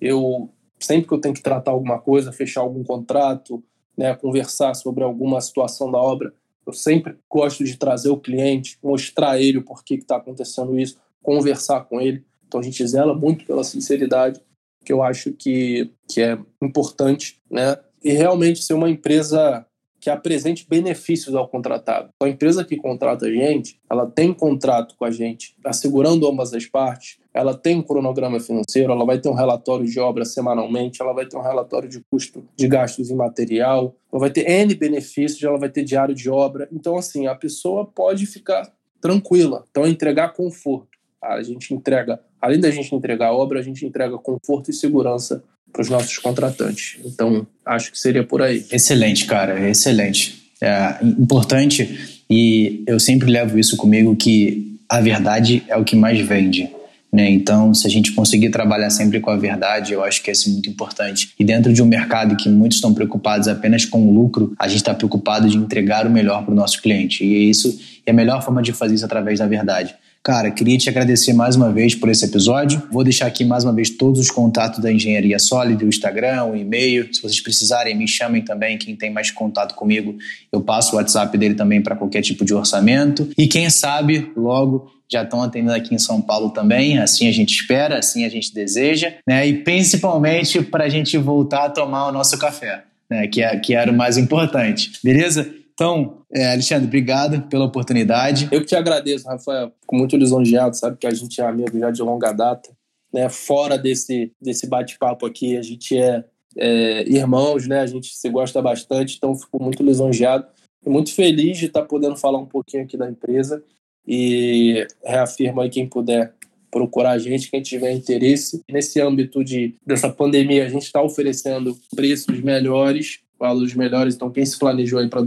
Eu 0.00 0.48
sempre 0.78 1.08
que 1.08 1.14
eu 1.14 1.20
tenho 1.20 1.34
que 1.34 1.42
tratar 1.42 1.72
alguma 1.72 1.98
coisa, 1.98 2.30
fechar 2.30 2.60
algum 2.60 2.84
contrato, 2.84 3.62
né, 3.96 4.14
conversar 4.14 4.74
sobre 4.74 5.02
alguma 5.02 5.40
situação 5.40 5.90
da 5.90 5.98
obra, 5.98 6.32
eu 6.68 6.72
sempre 6.74 7.16
gosto 7.30 7.64
de 7.64 7.78
trazer 7.78 8.10
o 8.10 8.20
cliente, 8.20 8.78
mostrar 8.82 9.30
a 9.30 9.40
ele 9.40 9.56
o 9.56 9.64
porquê 9.64 9.96
que 9.96 10.02
está 10.02 10.16
acontecendo 10.16 10.78
isso, 10.78 10.98
conversar 11.22 11.84
com 11.86 11.98
ele. 11.98 12.22
Então 12.46 12.60
a 12.60 12.62
gente 12.62 12.86
zela 12.86 13.14
muito 13.14 13.46
pela 13.46 13.64
sinceridade, 13.64 14.38
que 14.84 14.92
eu 14.92 15.02
acho 15.02 15.32
que, 15.32 15.90
que 16.06 16.20
é 16.20 16.38
importante, 16.62 17.40
né? 17.50 17.78
E 18.04 18.12
realmente 18.12 18.62
ser 18.62 18.74
uma 18.74 18.90
empresa 18.90 19.66
que 20.08 20.10
apresente 20.10 20.66
benefícios 20.66 21.34
ao 21.34 21.46
contratado. 21.46 22.08
Então, 22.16 22.26
a 22.26 22.30
empresa 22.30 22.64
que 22.64 22.76
contrata 22.76 23.26
a 23.26 23.30
gente, 23.30 23.78
ela 23.90 24.06
tem 24.06 24.32
contrato 24.32 24.96
com 24.96 25.04
a 25.04 25.10
gente, 25.10 25.54
assegurando 25.62 26.26
ambas 26.26 26.54
as 26.54 26.64
partes, 26.64 27.18
ela 27.34 27.54
tem 27.54 27.76
um 27.76 27.82
cronograma 27.82 28.40
financeiro, 28.40 28.90
ela 28.90 29.04
vai 29.04 29.18
ter 29.18 29.28
um 29.28 29.34
relatório 29.34 29.84
de 29.84 30.00
obra 30.00 30.24
semanalmente, 30.24 31.02
ela 31.02 31.12
vai 31.12 31.26
ter 31.26 31.36
um 31.36 31.42
relatório 31.42 31.90
de 31.90 32.00
custo 32.10 32.42
de 32.56 32.66
gastos 32.66 33.10
em 33.10 33.14
material, 33.14 33.94
ela 34.10 34.20
vai 34.20 34.30
ter 34.30 34.48
N 34.48 34.74
benefícios, 34.74 35.42
ela 35.42 35.58
vai 35.58 35.68
ter 35.68 35.84
diário 35.84 36.14
de 36.14 36.30
obra. 36.30 36.66
Então, 36.72 36.96
assim, 36.96 37.26
a 37.26 37.34
pessoa 37.34 37.84
pode 37.84 38.24
ficar 38.24 38.72
tranquila. 39.02 39.66
Então, 39.70 39.84
é 39.84 39.90
entregar 39.90 40.32
conforto. 40.32 40.88
A 41.22 41.42
gente 41.42 41.74
entrega, 41.74 42.18
além 42.40 42.60
da 42.60 42.70
gente 42.70 42.94
entregar 42.94 43.32
obra, 43.32 43.58
a 43.58 43.62
gente 43.62 43.84
entrega 43.84 44.16
conforto 44.16 44.70
e 44.70 44.74
segurança 44.74 45.44
para 45.72 45.82
os 45.82 45.88
nossos 45.88 46.18
contratantes. 46.18 46.98
Então, 47.04 47.46
acho 47.64 47.92
que 47.92 47.98
seria 47.98 48.24
por 48.24 48.42
aí. 48.42 48.64
Excelente, 48.70 49.26
cara, 49.26 49.68
excelente. 49.68 50.42
É 50.60 50.96
importante 51.02 52.18
e 52.28 52.82
eu 52.86 52.98
sempre 52.98 53.30
levo 53.30 53.58
isso 53.58 53.76
comigo 53.76 54.14
que 54.16 54.76
a 54.88 55.00
verdade 55.00 55.62
é 55.68 55.76
o 55.76 55.84
que 55.84 55.94
mais 55.94 56.18
vende. 56.20 56.68
Né? 57.12 57.30
Então, 57.30 57.72
se 57.72 57.86
a 57.86 57.90
gente 57.90 58.12
conseguir 58.12 58.50
trabalhar 58.50 58.90
sempre 58.90 59.18
com 59.18 59.30
a 59.30 59.36
verdade, 59.36 59.92
eu 59.92 60.04
acho 60.04 60.22
que 60.22 60.30
isso 60.30 60.48
é 60.48 60.52
muito 60.52 60.68
importante. 60.68 61.32
E 61.38 61.44
dentro 61.44 61.72
de 61.72 61.82
um 61.82 61.86
mercado 61.86 62.36
que 62.36 62.48
muitos 62.48 62.76
estão 62.76 62.92
preocupados 62.92 63.48
apenas 63.48 63.84
com 63.84 64.06
o 64.06 64.12
lucro, 64.12 64.54
a 64.58 64.68
gente 64.68 64.78
está 64.78 64.94
preocupado 64.94 65.48
de 65.48 65.56
entregar 65.56 66.06
o 66.06 66.10
melhor 66.10 66.44
para 66.44 66.52
o 66.52 66.54
nosso 66.54 66.82
cliente. 66.82 67.24
E 67.24 67.48
isso 67.48 67.78
é 68.04 68.10
a 68.10 68.14
melhor 68.14 68.42
forma 68.42 68.62
de 68.62 68.72
fazer 68.72 68.94
isso 68.94 69.04
através 69.04 69.38
da 69.38 69.46
verdade. 69.46 69.94
Cara, 70.28 70.50
queria 70.50 70.76
te 70.76 70.90
agradecer 70.90 71.32
mais 71.32 71.56
uma 71.56 71.72
vez 71.72 71.94
por 71.94 72.10
esse 72.10 72.22
episódio. 72.22 72.82
Vou 72.92 73.02
deixar 73.02 73.26
aqui 73.26 73.46
mais 73.46 73.64
uma 73.64 73.72
vez 73.72 73.88
todos 73.88 74.20
os 74.20 74.30
contatos 74.30 74.78
da 74.78 74.92
Engenharia 74.92 75.38
Sólida, 75.38 75.86
o 75.86 75.88
Instagram, 75.88 76.44
o 76.44 76.54
e-mail. 76.54 77.08
Se 77.14 77.22
vocês 77.22 77.40
precisarem, 77.40 77.96
me 77.96 78.06
chamem 78.06 78.42
também. 78.42 78.76
Quem 78.76 78.94
tem 78.94 79.10
mais 79.10 79.30
contato 79.30 79.74
comigo, 79.74 80.18
eu 80.52 80.60
passo 80.60 80.94
o 80.94 80.98
WhatsApp 80.98 81.38
dele 81.38 81.54
também 81.54 81.80
para 81.80 81.96
qualquer 81.96 82.20
tipo 82.20 82.44
de 82.44 82.52
orçamento. 82.52 83.26
E 83.38 83.46
quem 83.46 83.70
sabe, 83.70 84.30
logo 84.36 84.92
já 85.10 85.22
estão 85.22 85.42
atendendo 85.42 85.72
aqui 85.72 85.94
em 85.94 85.98
São 85.98 86.20
Paulo 86.20 86.50
também. 86.50 86.98
Assim 86.98 87.26
a 87.26 87.32
gente 87.32 87.54
espera, 87.54 87.98
assim 87.98 88.26
a 88.26 88.28
gente 88.28 88.52
deseja, 88.52 89.14
né? 89.26 89.48
E 89.48 89.54
principalmente 89.54 90.60
para 90.60 90.84
a 90.84 90.88
gente 90.90 91.16
voltar 91.16 91.64
a 91.64 91.70
tomar 91.70 92.06
o 92.06 92.12
nosso 92.12 92.36
café, 92.36 92.84
né? 93.08 93.26
Que, 93.28 93.42
é, 93.42 93.56
que 93.56 93.72
era 93.72 93.90
o 93.90 93.96
mais 93.96 94.18
importante. 94.18 94.92
Beleza? 95.02 95.54
Então, 95.78 96.24
é, 96.34 96.50
Alexandre, 96.50 96.88
obrigado 96.88 97.40
pela 97.48 97.64
oportunidade. 97.64 98.48
Eu 98.50 98.62
que 98.62 98.66
te 98.66 98.74
agradeço, 98.74 99.28
Rafael. 99.28 99.70
Fico 99.80 99.94
muito 99.94 100.16
lisonjeado, 100.16 100.76
sabe 100.76 100.96
que 100.96 101.06
a 101.06 101.14
gente 101.14 101.40
é 101.40 101.44
amigo 101.44 101.78
já 101.78 101.92
de 101.92 102.02
longa 102.02 102.32
data. 102.32 102.68
Né? 103.14 103.28
Fora 103.28 103.78
desse, 103.78 104.32
desse 104.42 104.66
bate-papo 104.66 105.24
aqui, 105.24 105.56
a 105.56 105.62
gente 105.62 105.96
é, 105.96 106.24
é, 106.56 107.08
irmãos, 107.08 107.68
né? 107.68 107.78
A 107.78 107.86
gente 107.86 108.08
se 108.08 108.28
gosta 108.28 108.60
bastante, 108.60 109.14
então 109.16 109.36
fico 109.36 109.62
muito 109.62 109.80
lisonjeado 109.84 110.48
e 110.84 110.90
muito 110.90 111.14
feliz 111.14 111.58
de 111.58 111.66
estar 111.66 111.84
podendo 111.84 112.16
falar 112.16 112.38
um 112.38 112.46
pouquinho 112.46 112.82
aqui 112.82 112.96
da 112.96 113.08
empresa 113.08 113.62
e 114.04 114.84
reafirmo 115.04 115.60
aí 115.60 115.70
quem 115.70 115.86
puder 115.88 116.34
procurar 116.72 117.12
a 117.12 117.18
gente, 117.18 117.52
quem 117.52 117.62
tiver 117.62 117.92
interesse. 117.92 118.64
Nesse 118.68 119.00
âmbito 119.00 119.44
de, 119.44 119.76
dessa 119.86 120.10
pandemia, 120.10 120.66
a 120.66 120.68
gente 120.68 120.86
está 120.86 121.00
oferecendo 121.00 121.78
preços 121.94 122.40
melhores, 122.40 123.20
valores 123.38 123.74
melhores, 123.74 124.16
então 124.16 124.28
quem 124.28 124.44
se 124.44 124.58
planejou 124.58 124.98
aí 124.98 125.08
para 125.08 125.22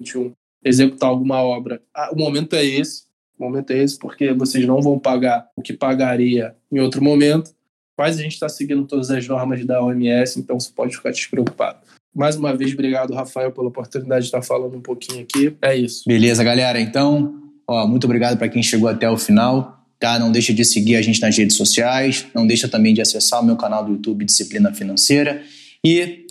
2021 0.00 0.32
executar 0.64 1.10
alguma 1.10 1.42
obra, 1.42 1.82
ah, 1.94 2.10
o 2.12 2.18
momento 2.18 2.56
é 2.56 2.64
esse, 2.64 3.04
o 3.38 3.44
momento 3.44 3.70
é 3.70 3.82
esse, 3.82 3.98
porque 3.98 4.32
vocês 4.32 4.66
não 4.66 4.80
vão 4.80 4.98
pagar 4.98 5.48
o 5.54 5.60
que 5.60 5.74
pagaria 5.74 6.54
em 6.72 6.80
outro 6.80 7.04
momento, 7.04 7.50
mas 7.96 8.18
a 8.18 8.22
gente 8.22 8.32
está 8.32 8.48
seguindo 8.48 8.86
todas 8.86 9.10
as 9.10 9.28
normas 9.28 9.64
da 9.64 9.82
OMS, 9.82 10.40
então 10.40 10.58
você 10.58 10.70
pode 10.74 10.96
ficar 10.96 11.10
despreocupado. 11.10 11.78
Mais 12.14 12.36
uma 12.36 12.56
vez, 12.56 12.72
obrigado, 12.72 13.12
Rafael, 13.12 13.52
pela 13.52 13.68
oportunidade 13.68 14.22
de 14.22 14.28
estar 14.28 14.40
falando 14.40 14.76
um 14.76 14.80
pouquinho 14.80 15.22
aqui. 15.22 15.54
É 15.60 15.76
isso. 15.76 16.04
Beleza, 16.06 16.42
galera. 16.42 16.80
Então, 16.80 17.42
ó, 17.68 17.86
muito 17.86 18.04
obrigado 18.04 18.38
para 18.38 18.48
quem 18.48 18.62
chegou 18.62 18.88
até 18.88 19.10
o 19.10 19.18
final. 19.18 19.84
Tá? 19.98 20.16
Não 20.18 20.30
deixa 20.30 20.54
de 20.54 20.64
seguir 20.64 20.94
a 20.94 21.02
gente 21.02 21.20
nas 21.20 21.36
redes 21.36 21.56
sociais. 21.56 22.26
Não 22.32 22.46
deixa 22.46 22.68
também 22.68 22.94
de 22.94 23.00
acessar 23.00 23.42
o 23.42 23.44
meu 23.44 23.56
canal 23.56 23.84
do 23.84 23.92
YouTube 23.92 24.24
Disciplina 24.24 24.72
Financeira. 24.72 25.42
E 25.84 26.23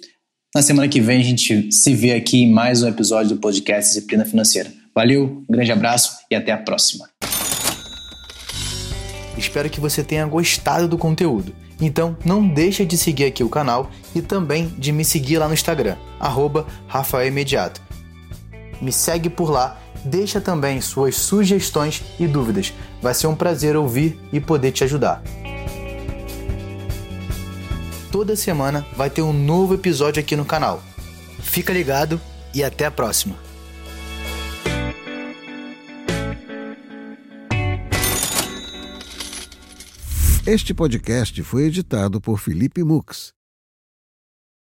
na 0.55 0.61
semana 0.61 0.87
que 0.87 1.01
vem 1.01 1.19
a 1.19 1.23
gente 1.23 1.71
se 1.71 1.95
vê 1.95 2.13
aqui 2.13 2.43
em 2.43 2.51
mais 2.51 2.83
um 2.83 2.87
episódio 2.87 3.35
do 3.35 3.41
podcast 3.41 3.91
Disciplina 3.91 4.23
Financeira. 4.23 4.71
Valeu, 4.93 5.43
um 5.49 5.51
grande 5.51 5.71
abraço 5.71 6.19
e 6.29 6.35
até 6.35 6.51
a 6.51 6.57
próxima. 6.57 7.09
Espero 9.35 9.67
que 9.67 9.79
você 9.79 10.03
tenha 10.03 10.27
gostado 10.27 10.87
do 10.87 10.95
conteúdo. 10.95 11.55
Então 11.81 12.15
não 12.23 12.47
deixa 12.47 12.85
de 12.85 12.95
seguir 12.97 13.25
aqui 13.25 13.43
o 13.43 13.49
canal 13.49 13.89
e 14.13 14.21
também 14.21 14.67
de 14.77 14.91
me 14.91 15.03
seguir 15.03 15.39
lá 15.39 15.47
no 15.47 15.55
Instagram, 15.55 15.97
arroba 16.19 16.67
Rafael 16.85 17.27
Imediato. 17.27 17.81
Me 18.79 18.91
segue 18.91 19.31
por 19.31 19.49
lá, 19.49 19.81
deixa 20.05 20.39
também 20.39 20.79
suas 20.81 21.15
sugestões 21.15 22.03
e 22.19 22.27
dúvidas. 22.27 22.71
Vai 23.01 23.15
ser 23.15 23.25
um 23.25 23.35
prazer 23.35 23.75
ouvir 23.75 24.19
e 24.31 24.39
poder 24.39 24.71
te 24.71 24.83
ajudar 24.83 25.23
toda 28.13 28.35
semana 28.35 28.85
vai 28.95 29.09
ter 29.09 29.23
um 29.23 29.33
novo 29.33 29.73
episódio 29.73 30.21
aqui 30.21 30.35
no 30.35 30.45
canal. 30.45 30.83
Fica 31.41 31.73
ligado 31.73 32.21
e 32.53 32.63
até 32.63 32.85
a 32.85 32.91
próxima. 32.91 33.35
Este 40.45 40.75
podcast 40.75 41.41
foi 41.41 41.63
editado 41.63 42.21
por 42.21 42.37
Felipe 42.37 42.83
Mux. 42.83 43.33